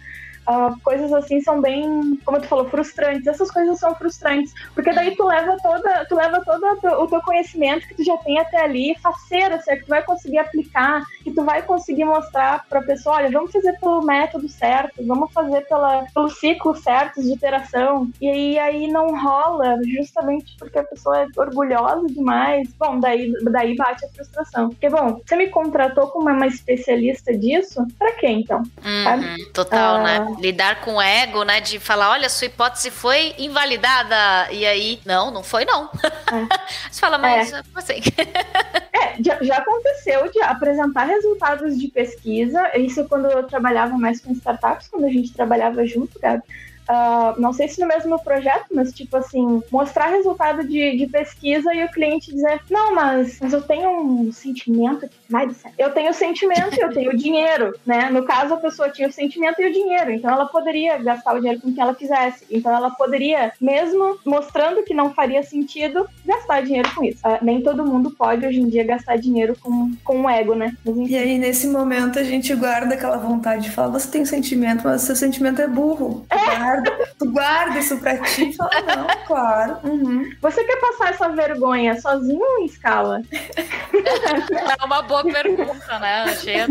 Uh, 0.48 0.80
coisas 0.84 1.12
assim 1.12 1.42
são 1.42 1.60
bem, 1.60 2.20
como 2.24 2.40
tu 2.40 2.48
falou, 2.48 2.66
frustrantes. 2.70 3.26
Essas 3.26 3.50
coisas 3.50 3.80
são 3.80 3.96
frustrantes, 3.96 4.54
porque 4.74 4.94
daí 4.94 5.16
tu 5.16 5.26
leva 5.26 5.58
toda, 5.62 6.06
tu 6.06 6.16
leva 6.16 6.42
todo 6.46 6.64
o 7.02 7.08
teu 7.08 7.22
conhecimento 7.22 7.88
que 7.88 7.96
tu 7.96 8.04
já 8.04 8.18
tem 8.18 8.40
até 8.40 8.62
ali, 8.62 8.96
faceira, 9.02 9.60
certo? 9.62 9.80
Que 9.80 9.86
tu 9.86 9.90
vai 9.90 10.04
conseguir 10.04 10.38
aplicar, 10.38 11.04
que 11.24 11.32
tu 11.32 11.44
vai 11.44 11.62
conseguir 11.64 12.06
mostrar 12.06 12.66
para 12.70 12.80
a 12.80 12.84
pessoa, 12.84 13.16
olha, 13.16 13.32
vamos 13.32 13.52
fazer 13.52 13.74
pelo 13.80 14.02
método 14.02 14.48
certo, 14.48 15.06
vamos 15.06 15.32
fazer 15.32 15.62
pela, 15.68 16.06
pelo 16.14 16.30
ciclo 16.30 16.76
certo 16.76 17.22
de 17.22 17.34
iteração. 17.34 18.10
E 18.22 18.30
aí, 18.30 18.60
aí 18.60 18.88
não 18.88 19.20
rola, 19.20 19.78
justamente 19.84 20.56
porque 20.60 20.80
a 20.80 20.84
pessoa 20.84 21.22
é 21.22 21.28
orgulhosa 21.36 22.06
demais. 22.08 22.70
Bom, 22.78 23.00
daí, 23.00 23.34
daí 23.52 23.76
bate 23.76 24.06
a 24.06 24.10
frustração. 24.10 24.70
Porque, 24.70 24.90
bom, 24.90 25.22
você 25.26 25.36
me 25.36 25.48
contratou 25.48 26.08
como 26.08 26.30
uma 26.30 26.48
especialista 26.48 27.36
disso, 27.36 27.86
para 27.98 28.14
quê 28.14 28.28
então? 28.28 28.60
Uhum, 28.60 29.52
total, 29.54 30.04
né? 30.04 30.18
ah, 30.18 30.26
né? 30.26 30.35
Lidar 30.40 30.82
com 30.82 30.96
o 30.96 31.02
ego, 31.02 31.44
né? 31.44 31.62
De 31.62 31.80
falar, 31.80 32.12
olha, 32.12 32.30
sua 32.30 32.48
hipótese 32.48 32.92
foi 32.92 33.36
invalidada. 33.38 34.52
E 34.52 34.66
aí, 34.66 35.00
não, 35.06 35.32
não 35.32 35.44
foi, 35.44 35.66
não. 35.66 35.86
É. 35.86 36.56
Você 36.92 37.00
fala, 37.00 37.18
mas 37.18 37.52
é. 37.52 37.62
assim. 37.76 38.02
é, 38.94 39.24
já, 39.24 39.38
já, 39.42 39.58
aconteceu 39.58 40.32
de 40.32 40.42
apresentar 40.42 41.06
resultados 41.06 41.78
de 41.78 41.88
pesquisa. 41.88 42.62
Isso 42.78 43.06
quando 43.06 43.30
eu 43.30 43.44
trabalhava 43.44 43.98
mais 43.98 44.22
com 44.22 44.32
startups, 44.32 44.88
quando 44.88 45.06
a 45.06 45.10
gente 45.10 45.34
trabalhava 45.34 45.86
junto, 45.86 46.20
Gabi. 46.20 46.44
Uh, 46.90 47.40
não 47.40 47.52
sei 47.52 47.68
se 47.68 47.80
no 47.80 47.88
mesmo 47.88 48.20
projeto, 48.20 48.68
mas 48.72 48.94
tipo 48.94 49.18
assim, 49.18 49.62
mostrar 49.72 50.08
resultado 50.08 50.64
de, 50.68 50.98
de 50.98 51.08
pesquisa 51.08 51.74
e 51.74 51.84
o 51.84 51.92
cliente 51.92 52.34
dizer, 52.34 52.62
não, 52.70 52.94
mas, 52.94 53.40
mas 53.42 53.54
eu 53.54 53.62
tenho 53.62 53.90
um 53.90 54.32
sentimento 54.32 55.08
que 55.08 55.18
vai 55.30 55.48
dar. 55.48 55.56
Eu 55.78 55.92
tenho 55.92 56.14
sentimento 56.14 56.76
e 56.78 56.82
eu 56.82 56.94
tenho 56.94 57.16
dinheiro, 57.18 57.74
né? 57.86 58.10
No 58.10 58.24
caso, 58.24 58.54
a 58.54 58.58
pessoa 58.58 58.90
tinha 58.90 59.08
o 59.08 59.12
sentimento 59.12 59.62
e 59.62 59.68
o 59.68 59.74
dinheiro, 59.74 60.12
então 60.12 60.32
ela 60.32 60.46
poderia 60.46 60.98
gastar 60.98 61.34
o 61.34 61.40
dinheiro 61.40 61.62
com 61.62 61.74
quem 61.74 61.82
ela 61.82 61.96
quisesse. 61.96 62.46
Então 62.50 62.76
ela 62.76 62.92
poderia, 62.92 63.52
mesmo 63.60 64.20
mostrando 64.26 64.84
que 64.84 64.94
não 64.94 65.14
faria 65.14 65.44
sentido, 65.44 66.08
gastar 66.26 66.62
dinheiro 66.62 66.90
com 66.94 67.04
isso. 67.04 67.20
Uh, 67.26 67.44
nem 67.44 67.62
todo 67.62 67.86
mundo 67.86 68.12
pode 68.12 68.46
hoje 68.46 68.60
em 68.60 68.70
dia 68.70 68.84
gastar 68.84 69.18
dinheiro 69.18 69.56
com, 69.62 69.92
com 70.04 70.22
o 70.22 70.30
ego, 70.30 70.54
né? 70.54 70.76
Mas, 70.86 71.10
e 71.10 71.18
aí, 71.18 71.38
nesse 71.38 71.68
momento, 71.68 72.20
a 72.20 72.24
gente 72.24 72.54
guarda 72.56 72.94
aquela 72.96 73.18
vontade 73.18 73.64
de 73.64 73.72
falar, 73.72 73.90
você 73.90 74.10
tem 74.10 74.26
sentimento, 74.26 74.84
mas 74.84 75.02
seu 75.02 75.16
sentimento 75.16 75.62
é 75.62 75.68
burro. 75.68 76.26
É 76.30 76.36
guarda, 76.76 77.10
tu 77.18 77.32
guarda 77.32 77.80
isso 77.80 77.98
pra 77.98 78.18
ti 78.18 78.50
e 78.50 78.54
fala, 78.54 78.72
não, 78.82 79.08
claro. 79.26 79.78
Uhum. 79.84 80.30
Você 80.42 80.64
quer 80.64 80.80
passar 80.80 81.10
essa 81.10 81.30
vergonha 81.30 82.00
sozinho 82.00 82.42
ou 82.42 82.62
em 82.62 82.66
escala? 82.66 83.22
É 83.94 84.86
uma 84.86 85.02
boa 85.02 85.24
pergunta, 85.24 86.00
né, 86.00 86.26
Angela? 86.26 86.68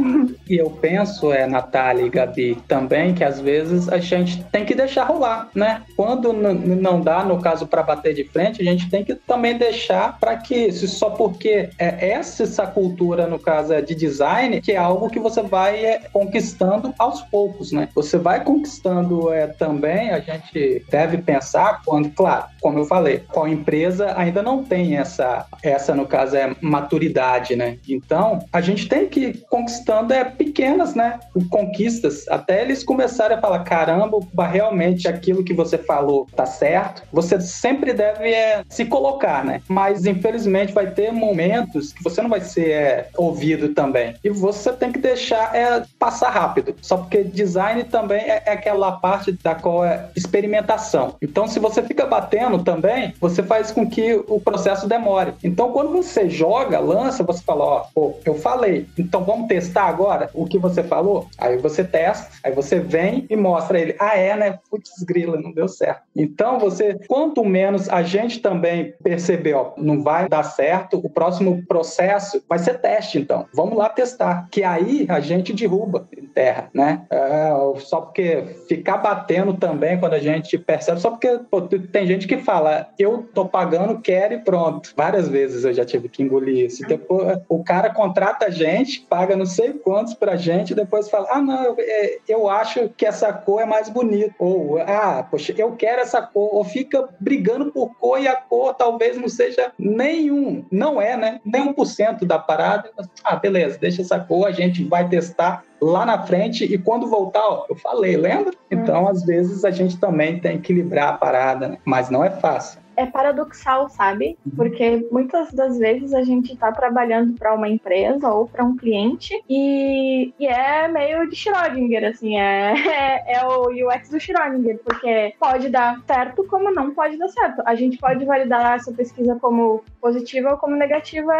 E 0.49 0.57
eu 0.57 0.71
penso, 0.71 1.33
é, 1.33 1.47
Natália 1.47 2.05
e 2.05 2.11
Gabi, 2.11 2.57
também, 2.69 3.15
que 3.15 3.25
às 3.25 3.41
vezes 3.41 3.89
a 3.89 3.99
gente 3.99 4.43
tem 4.45 4.65
que 4.65 4.75
deixar 4.75 5.05
rolar, 5.05 5.49
né? 5.55 5.83
Quando 5.97 6.33
não 6.33 7.01
dá, 7.01 7.25
no 7.25 7.41
caso, 7.41 7.67
para 7.67 7.83
bater 7.83 8.15
de 8.15 8.25
frente, 8.25 8.61
a 8.61 8.65
gente 8.65 8.89
tem 8.91 9.05
que 9.05 9.15
também 9.15 9.57
deixar 9.57 10.19
para 10.19 10.37
que, 10.37 10.71
só 10.73 11.11
porque 11.11 11.71
é 11.79 12.11
essa, 12.11 12.43
essa 12.43 12.67
cultura, 12.67 13.27
no 13.27 13.39
caso, 13.39 13.73
é 13.73 13.81
de 13.81 13.95
design, 13.95 14.61
que 14.61 14.73
é 14.73 14.77
algo 14.77 15.09
que 15.09 15.19
você 15.19 15.43
vai 15.43 15.85
é, 15.85 16.03
conquistando 16.13 16.95
aos 16.99 17.23
poucos, 17.23 17.73
né? 17.73 17.89
Você 17.95 18.19
vai 18.19 18.43
conquistando 18.43 19.33
é, 19.33 19.47
também 19.47 19.94
também 19.95 20.11
a 20.11 20.19
gente 20.19 20.85
deve 20.91 21.19
pensar 21.19 21.81
quando, 21.85 22.11
claro, 22.11 22.47
como 22.61 22.79
eu 22.79 22.85
falei, 22.85 23.23
qual 23.33 23.47
empresa 23.47 24.13
ainda 24.17 24.43
não 24.43 24.65
tem 24.65 24.97
essa, 24.97 25.47
essa 25.63 25.95
no 25.95 26.07
caso 26.07 26.37
é 26.37 26.55
maturidade, 26.61 27.55
né? 27.55 27.79
Então 27.89 28.41
a 28.53 28.61
gente 28.61 28.89
tem 28.89 29.07
que 29.07 29.21
ir 29.21 29.45
conquistando 29.49 30.13
é 30.13 30.25
pequenas, 30.25 30.95
né? 30.95 31.21
Conquistas 31.49 32.27
até 32.29 32.63
eles 32.63 32.83
começarem 32.83 33.37
a 33.37 33.41
falar 33.41 33.61
caramba, 33.61 34.19
realmente 34.45 35.07
aquilo 35.07 35.45
que 35.45 35.55
você 35.55 35.79
falou 35.79 36.27
tá 36.35 36.47
certo. 36.47 37.03
Você 37.13 37.41
sempre 37.41 37.93
deve 37.93 38.29
é, 38.31 38.63
se 38.69 38.85
colocar, 38.85 39.45
né? 39.45 39.61
Mas 39.69 40.07
infelizmente 40.07 40.73
vai 40.73 40.91
ter 40.91 41.13
momentos 41.13 41.93
que 41.93 42.03
você 42.03 42.21
não 42.21 42.31
vai 42.31 42.41
ser 42.41 42.71
é, 42.71 43.09
ouvido 43.17 43.69
também 43.71 44.15
e 44.25 44.31
você 44.31 44.73
tem 44.73 44.91
que 44.91 44.99
deixar 44.99 45.55
é, 45.55 45.85
passar 45.99 46.31
rápido. 46.31 46.75
Só 46.81 46.97
porque 46.97 47.23
design 47.23 47.85
também 47.85 48.23
é, 48.23 48.43
é 48.47 48.53
aquela 48.53 48.93
parte 48.93 49.33
da 49.33 49.55
qual 49.55 49.84
é 49.85 50.09
experimentação. 50.17 51.17
Então, 51.21 51.47
se 51.47 51.59
você 51.59 51.83
fica 51.83 52.07
batendo 52.07 52.63
também, 52.63 53.15
você 53.21 53.43
faz 53.43 53.71
com 53.71 53.89
que 53.89 54.15
o 54.29 54.41
processo 54.41 54.89
demore. 54.89 55.35
Então, 55.43 55.73
quando 55.73 55.91
você 55.91 56.29
joga, 56.29 56.79
lança, 56.79 57.23
você 57.23 57.43
fala, 57.43 57.65
ó, 57.65 58.13
eu 58.25 58.35
falei, 58.35 58.87
então 58.99 59.25
vamos 59.25 59.49
testar 59.49 59.85
agora 59.85 60.31
o 60.35 60.47
que 60.47 60.59
você 60.59 60.83
falou? 60.83 61.29
Aí 61.39 61.57
você 61.59 61.85
testa, 61.85 62.29
aí 62.43 62.53
você 62.53 62.81
vem 62.81 63.27
e 63.29 63.37
mostra 63.37 63.79
ele, 63.79 63.95
ah, 63.99 64.17
é, 64.17 64.37
né? 64.37 64.59
Putz, 64.71 65.03
grila, 65.03 65.41
não 65.41 65.53
deu 65.53 65.69
certo. 65.69 66.03
Então, 66.15 66.59
você, 66.59 66.99
quanto 67.07 67.45
menos 67.45 67.89
a 67.89 68.03
gente 68.03 68.41
também 68.41 68.95
perceber, 69.03 69.55
ó, 69.55 69.73
não 69.77 70.03
vai 70.03 70.29
dar 70.29 70.43
certo, 70.43 70.99
o 70.99 71.09
próximo 71.09 71.63
processo 71.67 72.43
vai 72.49 72.59
ser 72.59 72.81
teste, 72.81 73.19
então. 73.19 73.47
Vamos 73.53 73.77
lá 73.77 73.89
testar. 73.89 74.49
Que 74.51 74.63
aí 74.63 75.07
a 75.09 75.21
gente 75.21 75.53
derruba 75.53 76.07
terra, 76.35 76.69
né? 76.75 77.03
É, 77.09 77.53
só 77.79 78.01
porque 78.01 78.57
ficar 78.69 78.99
batendo 78.99 79.55
também 79.55 79.74
também 79.75 79.99
quando 79.99 80.15
a 80.15 80.21
gente 80.21 80.57
percebe, 80.57 81.01
só 81.01 81.11
porque 81.11 81.41
pô, 81.51 81.61
tem 81.63 82.07
gente 82.07 82.29
que 82.29 82.39
fala, 82.39 82.89
eu 82.97 83.29
tô 83.35 83.45
pagando, 83.45 84.01
quero 84.01 84.35
e 84.35 84.39
pronto. 84.39 84.93
Várias 84.97 85.29
vezes 85.29 85.65
eu 85.65 85.73
já 85.73 85.85
tive 85.85 86.09
que 86.09 86.23
engolir 86.23 86.67
isso. 86.67 86.87
Depois, 86.87 87.41
o 87.49 87.63
cara 87.65 87.91
contrata 87.91 88.47
a 88.47 88.51
gente, 88.51 89.01
paga 89.01 89.37
não 89.37 89.45
sei 89.45 89.73
quantos 89.73 90.15
pra 90.15 90.37
gente, 90.37 90.75
depois 90.75 91.11
fala, 91.11 91.27
ah, 91.31 91.43
não, 91.43 91.65
eu, 91.65 91.77
é, 91.79 92.19
eu 92.29 92.49
acho 92.49 92.89
que 92.97 93.05
essa 93.05 93.33
cor 93.33 93.61
é 93.61 93.67
mais 93.67 93.89
bonita. 93.89 94.35
Ou, 94.39 94.79
ah, 94.79 95.27
poxa, 95.29 95.53
eu 95.59 95.73
quero 95.73 96.01
essa 96.01 96.23
cor. 96.23 96.55
Ou 96.55 96.65
fica 96.65 97.09
brigando 97.19 97.73
por 97.73 97.95
cor 97.97 98.21
e 98.21 98.29
a 98.29 98.37
cor 98.37 98.75
talvez 98.75 99.17
não 99.17 99.29
seja 99.29 99.73
nenhum, 99.79 100.65
não 100.71 101.03
é, 101.03 101.17
né? 101.17 101.41
Nem 101.45 101.63
um 101.63 101.73
por 101.73 101.87
cento 101.87 102.25
da 102.25 102.39
parada. 102.39 102.91
Ah, 103.25 103.37
beleza, 103.37 103.79
deixa 103.79 104.03
essa 104.03 104.21
cor, 104.21 104.47
a 104.47 104.53
gente 104.53 104.85
vai 104.85 105.09
testar 105.09 105.65
lá 105.85 106.07
na 106.07 106.25
frente 106.27 106.65
e 106.65 106.79
quando 106.79 107.07
voltar, 107.07 107.47
ó, 107.47 107.67
eu 107.69 107.77
falei, 107.77 108.17
lembra? 108.17 108.55
Então, 108.71 109.07
às 109.07 109.25
vezes, 109.25 109.65
a 109.65 109.71
gente 109.71 109.99
também 109.99 110.41
tem 110.41 110.59
que 110.59 110.73
equilibrar 110.73 111.11
a 111.11 111.19
parada, 111.19 111.69
né? 111.69 111.79
mas 111.85 112.09
não 112.09 112.25
é 112.25 112.31
fácil. 112.31 112.81
É 112.97 113.07
paradoxal, 113.07 113.89
sabe? 113.89 114.39
Uhum. 114.45 114.53
Porque 114.57 115.07
muitas 115.11 115.53
das 115.53 115.79
vezes 115.79 116.13
a 116.13 116.23
gente 116.23 116.53
está 116.53 116.73
trabalhando 116.73 117.35
para 117.39 117.55
uma 117.55 117.69
empresa 117.69 118.29
ou 118.29 118.47
para 118.47 118.65
um 118.65 118.77
cliente 118.77 119.35
e, 119.49 120.33
e, 120.39 120.47
é 120.47 120.89
meio 120.89 121.29
de 121.29 121.37
Schrödinger, 121.37 122.05
assim, 122.05 122.39
é, 122.39 122.75
é, 122.75 123.35
é, 123.39 123.47
o 123.47 123.69
UX 123.69 124.11
do 124.11 124.19
Schrödinger, 124.19 124.79
porque 124.85 125.35
pode 125.39 125.69
dar 125.69 126.01
certo 126.07 126.45
como 126.45 126.73
não 126.73 126.95
pode 126.95 127.17
dar 127.17 127.29
certo. 127.29 127.63
A 127.65 127.75
gente 127.75 127.99
pode 127.99 128.25
validar 128.25 128.77
essa 128.77 128.93
pesquisa 128.93 129.37
como 129.41 129.85
positiva 130.01 130.53
ou 130.53 130.59
como 130.59 130.77
negativa. 130.77 131.33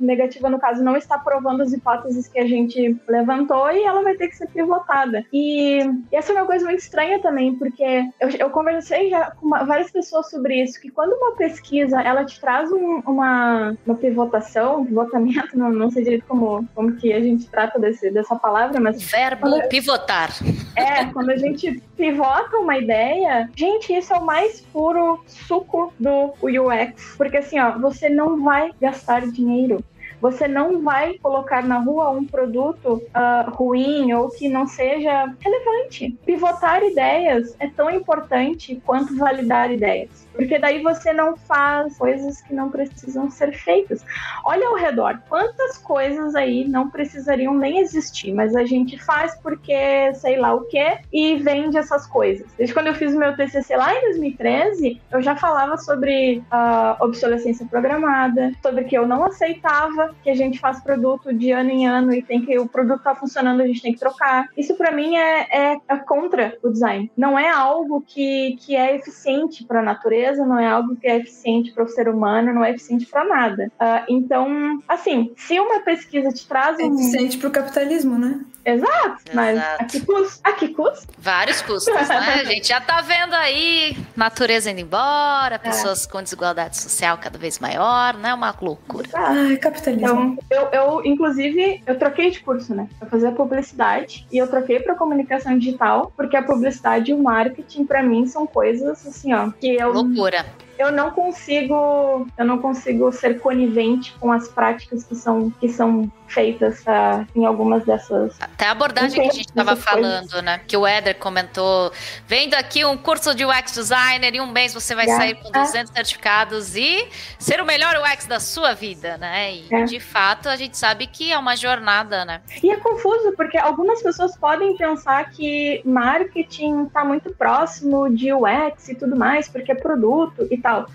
Negativa, 0.00 0.48
no 0.48 0.58
caso, 0.58 0.82
não 0.82 0.96
está 0.96 1.18
provando 1.18 1.62
as 1.62 1.72
hipóteses 1.72 2.28
que 2.28 2.38
a 2.38 2.46
gente 2.46 2.96
levantou 3.08 3.70
e 3.70 3.84
ela 3.84 4.02
vai 4.02 4.14
ter 4.14 4.28
que 4.28 4.36
ser 4.36 4.48
pivotada. 4.48 5.24
E, 5.32 5.78
e 5.80 6.16
essa 6.16 6.32
é 6.32 6.36
uma 6.36 6.46
coisa 6.46 6.64
muito 6.64 6.80
estranha 6.80 7.20
também, 7.20 7.54
porque 7.54 8.08
eu, 8.20 8.28
eu 8.38 8.50
conversei 8.50 9.10
já 9.10 9.30
com 9.32 9.46
uma, 9.46 9.64
várias 9.64 9.90
pessoas 9.90 10.30
sobre 10.30 10.62
isso, 10.62 10.80
que 10.80 10.87
quando 10.90 11.12
uma 11.12 11.32
pesquisa 11.36 12.00
ela 12.00 12.24
te 12.24 12.40
traz 12.40 12.70
um, 12.70 13.00
uma, 13.06 13.76
uma 13.86 13.94
pivotação, 13.96 14.80
um 14.80 14.86
pivotamento, 14.86 15.56
não, 15.58 15.70
não 15.70 15.90
sei 15.90 16.04
direito 16.04 16.24
como, 16.26 16.66
como 16.74 16.96
que 16.96 17.12
a 17.12 17.20
gente 17.20 17.48
trata 17.48 17.78
desse, 17.78 18.10
dessa 18.10 18.36
palavra, 18.36 18.80
mas. 18.80 19.02
Verbo 19.02 19.42
quando, 19.42 19.68
pivotar. 19.68 20.30
É, 20.76 21.04
quando 21.06 21.30
a 21.30 21.36
gente 21.36 21.82
pivota 21.96 22.56
uma 22.56 22.76
ideia, 22.76 23.48
gente, 23.56 23.92
isso 23.92 24.12
é 24.12 24.16
o 24.16 24.24
mais 24.24 24.60
puro 24.60 25.22
suco 25.26 25.92
do 25.98 26.34
UX. 26.42 27.14
Porque 27.16 27.38
assim, 27.38 27.58
ó, 27.58 27.78
você 27.78 28.08
não 28.08 28.42
vai 28.42 28.72
gastar 28.80 29.26
dinheiro 29.26 29.82
você 30.20 30.48
não 30.48 30.82
vai 30.82 31.16
colocar 31.18 31.62
na 31.62 31.78
rua 31.78 32.10
um 32.10 32.24
produto 32.24 32.94
uh, 32.94 33.50
ruim 33.50 34.12
ou 34.12 34.28
que 34.30 34.48
não 34.48 34.66
seja 34.66 35.32
relevante. 35.40 36.16
Pivotar 36.26 36.82
ideias 36.82 37.54
é 37.58 37.68
tão 37.68 37.90
importante 37.90 38.80
quanto 38.84 39.16
validar 39.16 39.70
ideias. 39.70 40.27
Porque 40.38 40.56
daí 40.56 40.80
você 40.80 41.12
não 41.12 41.36
faz 41.36 41.98
coisas 41.98 42.40
que 42.40 42.54
não 42.54 42.70
precisam 42.70 43.28
ser 43.28 43.52
feitas. 43.52 44.04
Olha 44.44 44.68
ao 44.68 44.76
redor, 44.76 45.20
quantas 45.28 45.78
coisas 45.78 46.36
aí 46.36 46.64
não 46.64 46.88
precisariam 46.88 47.52
nem 47.54 47.80
existir, 47.80 48.32
mas 48.32 48.54
a 48.54 48.64
gente 48.64 49.02
faz 49.02 49.34
porque 49.42 50.14
sei 50.14 50.38
lá 50.38 50.54
o 50.54 50.60
que 50.66 50.98
e 51.12 51.34
vende 51.38 51.76
essas 51.76 52.06
coisas. 52.06 52.46
Desde 52.56 52.72
quando 52.72 52.86
eu 52.86 52.94
fiz 52.94 53.12
o 53.12 53.18
meu 53.18 53.34
TCC 53.34 53.76
lá 53.76 53.92
em 53.92 54.00
2013, 54.02 55.02
eu 55.10 55.20
já 55.20 55.34
falava 55.34 55.76
sobre 55.76 56.38
uh, 56.52 57.04
obsolescência 57.04 57.66
programada, 57.66 58.52
sobre 58.62 58.84
que 58.84 58.96
eu 58.96 59.08
não 59.08 59.24
aceitava 59.24 60.14
que 60.22 60.30
a 60.30 60.36
gente 60.36 60.60
faz 60.60 60.80
produto 60.80 61.34
de 61.34 61.50
ano 61.50 61.70
em 61.70 61.88
ano 61.88 62.14
e 62.14 62.22
tem 62.22 62.42
que 62.44 62.56
o 62.60 62.68
produto 62.68 63.02
tá 63.02 63.12
funcionando, 63.12 63.60
a 63.60 63.66
gente 63.66 63.82
tem 63.82 63.92
que 63.92 63.98
trocar. 63.98 64.46
Isso 64.56 64.76
para 64.76 64.92
mim 64.92 65.16
é, 65.16 65.48
é, 65.50 65.78
é 65.88 65.96
contra 65.96 66.56
o 66.62 66.70
design. 66.70 67.10
Não 67.16 67.36
é 67.36 67.50
algo 67.50 68.04
que, 68.06 68.56
que 68.60 68.76
é 68.76 68.94
eficiente 68.94 69.64
para 69.64 69.80
a 69.80 69.82
natureza 69.82 70.27
não 70.36 70.58
é 70.58 70.66
algo 70.66 70.96
que 70.96 71.06
é 71.06 71.16
eficiente 71.16 71.72
para 71.72 71.84
o 71.84 71.88
ser 71.88 72.08
humano, 72.08 72.52
não 72.52 72.64
é 72.64 72.70
eficiente 72.72 73.06
para 73.06 73.24
nada. 73.24 73.72
Uh, 73.80 74.04
então, 74.08 74.82
assim, 74.86 75.32
se 75.36 75.58
uma 75.58 75.80
pesquisa 75.80 76.30
te 76.30 76.46
traz 76.46 76.78
é 76.78 76.84
um... 76.84 76.94
Eficiente 76.94 77.38
para 77.38 77.48
o 77.48 77.52
capitalismo, 77.52 78.18
né? 78.18 78.44
Exato, 78.68 79.22
mas 79.32 79.58
a 79.58 79.84
que 79.84 80.00
custa? 80.04 80.48
A 80.48 80.52
que 80.52 80.68
custa? 80.68 81.06
Vários 81.16 81.62
custos, 81.62 81.94
né? 81.94 82.40
A 82.40 82.44
gente 82.44 82.68
já 82.68 82.80
tá 82.80 83.00
vendo 83.00 83.34
aí 83.34 83.96
natureza 84.14 84.70
indo 84.70 84.80
embora, 84.80 85.54
é. 85.54 85.58
pessoas 85.58 86.04
é. 86.04 86.10
com 86.10 86.22
desigualdade 86.22 86.76
social 86.76 87.16
cada 87.16 87.38
vez 87.38 87.58
maior, 87.58 88.14
né? 88.14 88.34
Uma 88.34 88.54
loucura. 88.60 89.08
Ai, 89.14 89.56
capitalismo. 89.56 90.38
Então, 90.38 90.38
eu, 90.50 90.68
eu, 90.70 91.04
inclusive, 91.04 91.82
eu 91.86 91.98
troquei 91.98 92.30
de 92.30 92.40
curso, 92.40 92.74
né? 92.74 92.86
Eu 93.00 93.06
fazia 93.06 93.32
publicidade 93.32 94.26
e 94.30 94.36
eu 94.36 94.46
troquei 94.46 94.80
para 94.80 94.94
comunicação 94.94 95.58
digital, 95.58 96.12
porque 96.14 96.36
a 96.36 96.42
publicidade 96.42 97.10
e 97.10 97.14
o 97.14 97.22
marketing, 97.22 97.86
para 97.86 98.02
mim, 98.02 98.26
são 98.26 98.46
coisas 98.46 99.06
assim, 99.06 99.32
ó, 99.32 99.50
que 99.50 99.76
eu. 99.76 99.92
Loucura 99.92 100.44
eu 100.78 100.92
não 100.92 101.10
consigo 101.10 102.26
eu 102.38 102.44
não 102.44 102.58
consigo 102.58 103.10
ser 103.10 103.40
conivente 103.40 104.14
com 104.20 104.30
as 104.30 104.48
práticas 104.48 105.02
que 105.02 105.14
são 105.14 105.50
que 105.50 105.68
são 105.68 106.10
feitas 106.28 106.80
uh, 106.80 107.26
em 107.34 107.44
algumas 107.44 107.84
dessas 107.84 108.36
até 108.40 108.66
a 108.66 108.72
abordagem 108.72 109.22
que 109.22 109.28
a 109.28 109.32
gente 109.32 109.48
estava 109.48 109.74
falando 109.76 110.40
né? 110.42 110.60
Que 110.66 110.76
o 110.76 110.86
Éder 110.86 111.16
comentou 111.16 111.90
vendo 112.26 112.54
aqui 112.54 112.84
um 112.84 112.96
curso 112.96 113.34
de 113.34 113.44
UX 113.44 113.72
designer 113.72 114.34
em 114.34 114.40
um 114.40 114.46
mês 114.46 114.74
você 114.74 114.94
vai 114.94 115.06
sair 115.06 115.34
com 115.34 115.50
200 115.50 115.92
certificados 115.92 116.76
e 116.76 117.08
ser 117.38 117.60
o 117.60 117.66
melhor 117.66 117.94
UX 117.96 118.26
da 118.26 118.40
sua 118.40 118.74
vida 118.74 119.16
né? 119.16 119.54
E 119.54 119.66
é. 119.70 119.84
de 119.84 120.00
fato 120.00 120.48
a 120.48 120.56
gente 120.56 120.76
sabe 120.76 121.06
que 121.06 121.32
é 121.32 121.38
uma 121.38 121.56
jornada 121.56 122.24
né? 122.24 122.40
E 122.62 122.70
é 122.70 122.76
confuso 122.76 123.32
porque 123.36 123.58
algumas 123.58 124.02
pessoas 124.02 124.36
podem 124.36 124.76
pensar 124.76 125.30
que 125.30 125.82
marketing 125.84 126.84
está 126.84 127.04
muito 127.04 127.34
próximo 127.34 128.08
de 128.08 128.32
UX 128.32 128.88
e 128.88 128.94
tudo 128.94 129.16
mais 129.16 129.48
porque 129.48 129.72
é 129.72 129.74
produto 129.74 130.46
e 130.50 130.58
tal. 130.58 130.86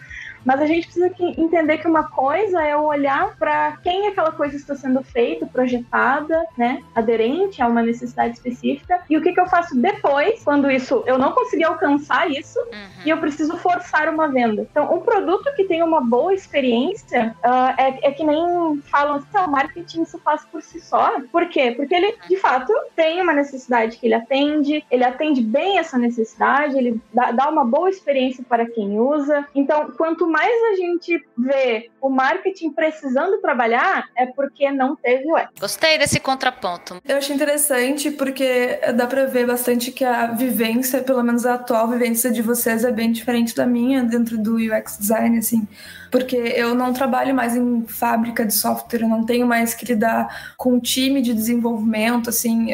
Mas 0.45 0.61
a 0.61 0.65
gente 0.65 0.85
precisa 0.85 1.11
entender 1.37 1.77
que 1.77 1.87
uma 1.87 2.03
coisa 2.03 2.61
é 2.61 2.75
olhar 2.75 3.35
para 3.37 3.77
quem 3.83 4.07
aquela 4.07 4.31
coisa 4.31 4.55
está 4.55 4.75
sendo 4.75 5.03
feita, 5.03 5.45
projetada, 5.45 6.45
né, 6.57 6.81
aderente 6.95 7.61
a 7.61 7.67
uma 7.67 7.81
necessidade 7.81 8.35
específica, 8.35 9.01
e 9.09 9.17
o 9.17 9.21
que, 9.21 9.33
que 9.33 9.39
eu 9.39 9.47
faço 9.47 9.75
depois, 9.75 10.43
quando 10.43 10.69
isso 10.69 11.03
eu 11.05 11.17
não 11.17 11.31
consegui 11.31 11.63
alcançar 11.63 12.29
isso 12.29 12.59
uhum. 12.59 13.03
e 13.05 13.09
eu 13.09 13.17
preciso 13.17 13.57
forçar 13.57 14.09
uma 14.09 14.27
venda. 14.27 14.67
Então, 14.69 14.93
um 14.93 14.99
produto 14.99 15.53
que 15.55 15.63
tem 15.63 15.81
uma 15.83 16.01
boa 16.01 16.33
experiência 16.33 17.35
uh, 17.43 17.73
é, 17.77 18.07
é, 18.07 18.11
que 18.11 18.23
nem 18.23 18.81
falam 18.83 19.15
assim, 19.15 19.27
ah, 19.33 19.45
o 19.45 19.51
marketing 19.51 20.05
se 20.05 20.17
faz 20.19 20.45
por 20.45 20.61
si 20.61 20.79
só. 20.79 21.19
Por 21.31 21.47
quê? 21.47 21.71
Porque 21.71 21.93
ele, 21.93 22.15
de 22.27 22.37
fato, 22.37 22.71
tem 22.95 23.21
uma 23.21 23.33
necessidade 23.33 23.97
que 23.97 24.07
ele 24.07 24.15
atende, 24.15 24.85
ele 24.89 25.03
atende 25.03 25.41
bem 25.41 25.77
essa 25.77 25.97
necessidade, 25.97 26.77
ele 26.77 27.01
dá, 27.13 27.31
dá 27.31 27.49
uma 27.49 27.65
boa 27.65 27.89
experiência 27.89 28.43
para 28.47 28.65
quem 28.65 28.99
usa. 28.99 29.45
Então, 29.55 29.91
quanto 29.97 30.27
mais 30.33 30.51
a 30.71 30.75
gente 30.75 31.23
vê 31.37 31.91
o 32.01 32.09
marketing 32.09 32.71
precisando 32.71 33.39
trabalhar, 33.39 34.09
é 34.17 34.25
porque 34.25 34.71
não 34.71 34.95
teve 34.95 35.31
o 35.31 35.35
Gostei 35.59 35.99
desse 35.99 36.19
contraponto. 36.19 36.99
Eu 37.07 37.17
achei 37.17 37.35
interessante 37.35 38.09
porque 38.09 38.79
dá 38.95 39.05
para 39.05 39.27
ver 39.27 39.45
bastante 39.45 39.91
que 39.91 40.03
a 40.03 40.25
vivência, 40.25 41.03
pelo 41.03 41.21
menos 41.21 41.45
a 41.45 41.53
atual 41.53 41.87
vivência 41.87 42.31
de 42.31 42.41
vocês 42.41 42.83
é 42.83 42.91
bem 42.91 43.11
diferente 43.11 43.55
da 43.55 43.67
minha 43.67 44.03
dentro 44.03 44.35
do 44.39 44.55
UX 44.55 44.97
design, 44.97 45.37
assim 45.37 45.67
porque 46.13 46.35
eu 46.35 46.75
não 46.75 46.93
trabalho 46.93 47.33
mais 47.33 47.55
em 47.55 47.87
fábrica 47.87 48.45
de 48.45 48.53
software, 48.53 49.01
eu 49.01 49.09
não 49.09 49.25
tenho 49.25 49.47
mais 49.47 49.73
que 49.73 49.83
lidar 49.83 50.53
com 50.55 50.73
um 50.75 50.79
time 50.79 51.23
de 51.23 51.33
desenvolvimento, 51.33 52.29
assim, 52.29 52.67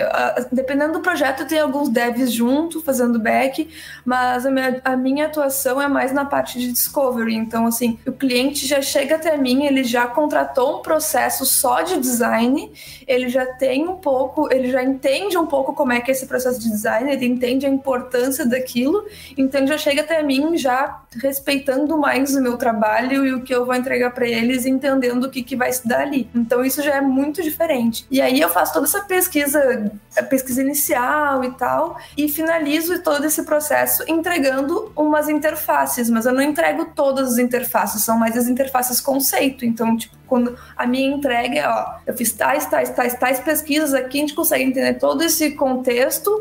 dependendo 0.52 0.92
do 0.92 1.00
projeto, 1.00 1.48
tem 1.48 1.58
alguns 1.58 1.88
devs 1.88 2.34
junto 2.34 2.82
fazendo 2.82 3.18
back, 3.18 3.70
mas 4.04 4.46
a 4.46 4.52
minha, 4.52 4.82
a 4.84 4.98
minha 4.98 5.26
atuação 5.28 5.82
é 5.82 5.88
mais 5.88 6.12
na 6.12 6.26
parte 6.26 6.60
de 6.60 6.70
discovery, 6.70 7.34
então, 7.34 7.66
assim, 7.66 7.98
o 8.06 8.12
cliente 8.12 8.68
já 8.68 8.82
chega 8.82 9.16
até 9.16 9.38
mim, 9.38 9.64
ele 9.64 9.86
já 9.86 10.06
contratou 10.06 10.80
um 10.80 10.82
processo 10.82 11.46
só 11.46 11.82
de 11.82 11.98
design, 11.98 12.70
ele 13.08 13.30
já 13.30 13.46
tem 13.46 13.88
um 13.88 13.96
pouco, 13.96 14.52
ele 14.52 14.70
já 14.70 14.84
entende 14.84 15.38
um 15.38 15.46
pouco 15.46 15.72
como 15.72 15.94
é 15.94 16.02
que 16.02 16.12
é 16.12 16.14
esse 16.14 16.28
processo 16.28 16.60
de 16.60 16.70
design, 16.70 17.10
ele 17.10 17.26
entende 17.26 17.66
a 17.66 17.70
importância 17.70 18.46
daquilo, 18.46 19.06
então 19.38 19.66
já 19.66 19.78
chega 19.78 20.02
até 20.02 20.22
mim 20.22 20.58
já 20.58 21.04
respeitando 21.22 21.98
mais 21.98 22.36
o 22.36 22.42
meu 22.42 22.58
trabalho 22.58 23.29
o 23.32 23.42
que 23.42 23.54
eu 23.54 23.66
vou 23.66 23.76
entregar 23.76 24.12
para 24.12 24.28
eles, 24.28 24.66
entendendo 24.66 25.26
o 25.26 25.30
que, 25.30 25.44
que 25.44 25.56
vai 25.56 25.72
se 25.72 25.88
dar 25.88 26.02
ali. 26.02 26.30
Então 26.34 26.64
isso 26.64 26.82
já 26.82 26.96
é 26.96 27.02
muito 27.02 27.42
diferente. 27.42 28.06
E 28.10 28.22
aí 28.22 28.40
eu 28.40 28.50
faço 28.50 28.74
toda 28.74 28.86
essa 28.86 29.02
pesquisa, 29.02 29.92
a 30.18 30.24
pesquisa 30.24 30.62
inicial 30.62 31.44
e 31.44 31.52
tal, 31.52 31.98
e 32.18 32.28
finalizo 32.30 33.02
todo 33.02 33.26
esse 33.26 33.44
processo 33.44 34.04
entregando 34.08 34.92
umas 34.96 35.30
interfaces, 35.30 36.10
mas 36.10 36.26
eu 36.26 36.34
não 36.34 36.42
entrego 36.42 36.86
todas 36.96 37.34
as 37.34 37.38
interfaces, 37.38 38.04
são 38.04 38.18
mais 38.18 38.38
as 38.38 38.48
interfaces 38.48 39.00
conceito. 39.00 39.66
Então, 39.66 39.96
tipo, 39.96 40.20
quando 40.30 40.56
a 40.78 40.86
minha 40.86 41.10
entrega 41.10 41.60
é, 41.60 41.68
ó, 41.68 41.96
eu 42.06 42.16
fiz 42.16 42.32
tais, 42.32 42.66
tais, 42.68 42.92
tais, 42.92 43.16
tais 43.16 43.40
pesquisas 43.40 43.94
aqui, 43.94 44.20
a 44.20 44.22
gente 44.22 44.36
consegue 44.36 44.64
entender 44.64 44.94
todo 44.94 45.24
esse 45.24 45.52
contexto, 45.52 46.32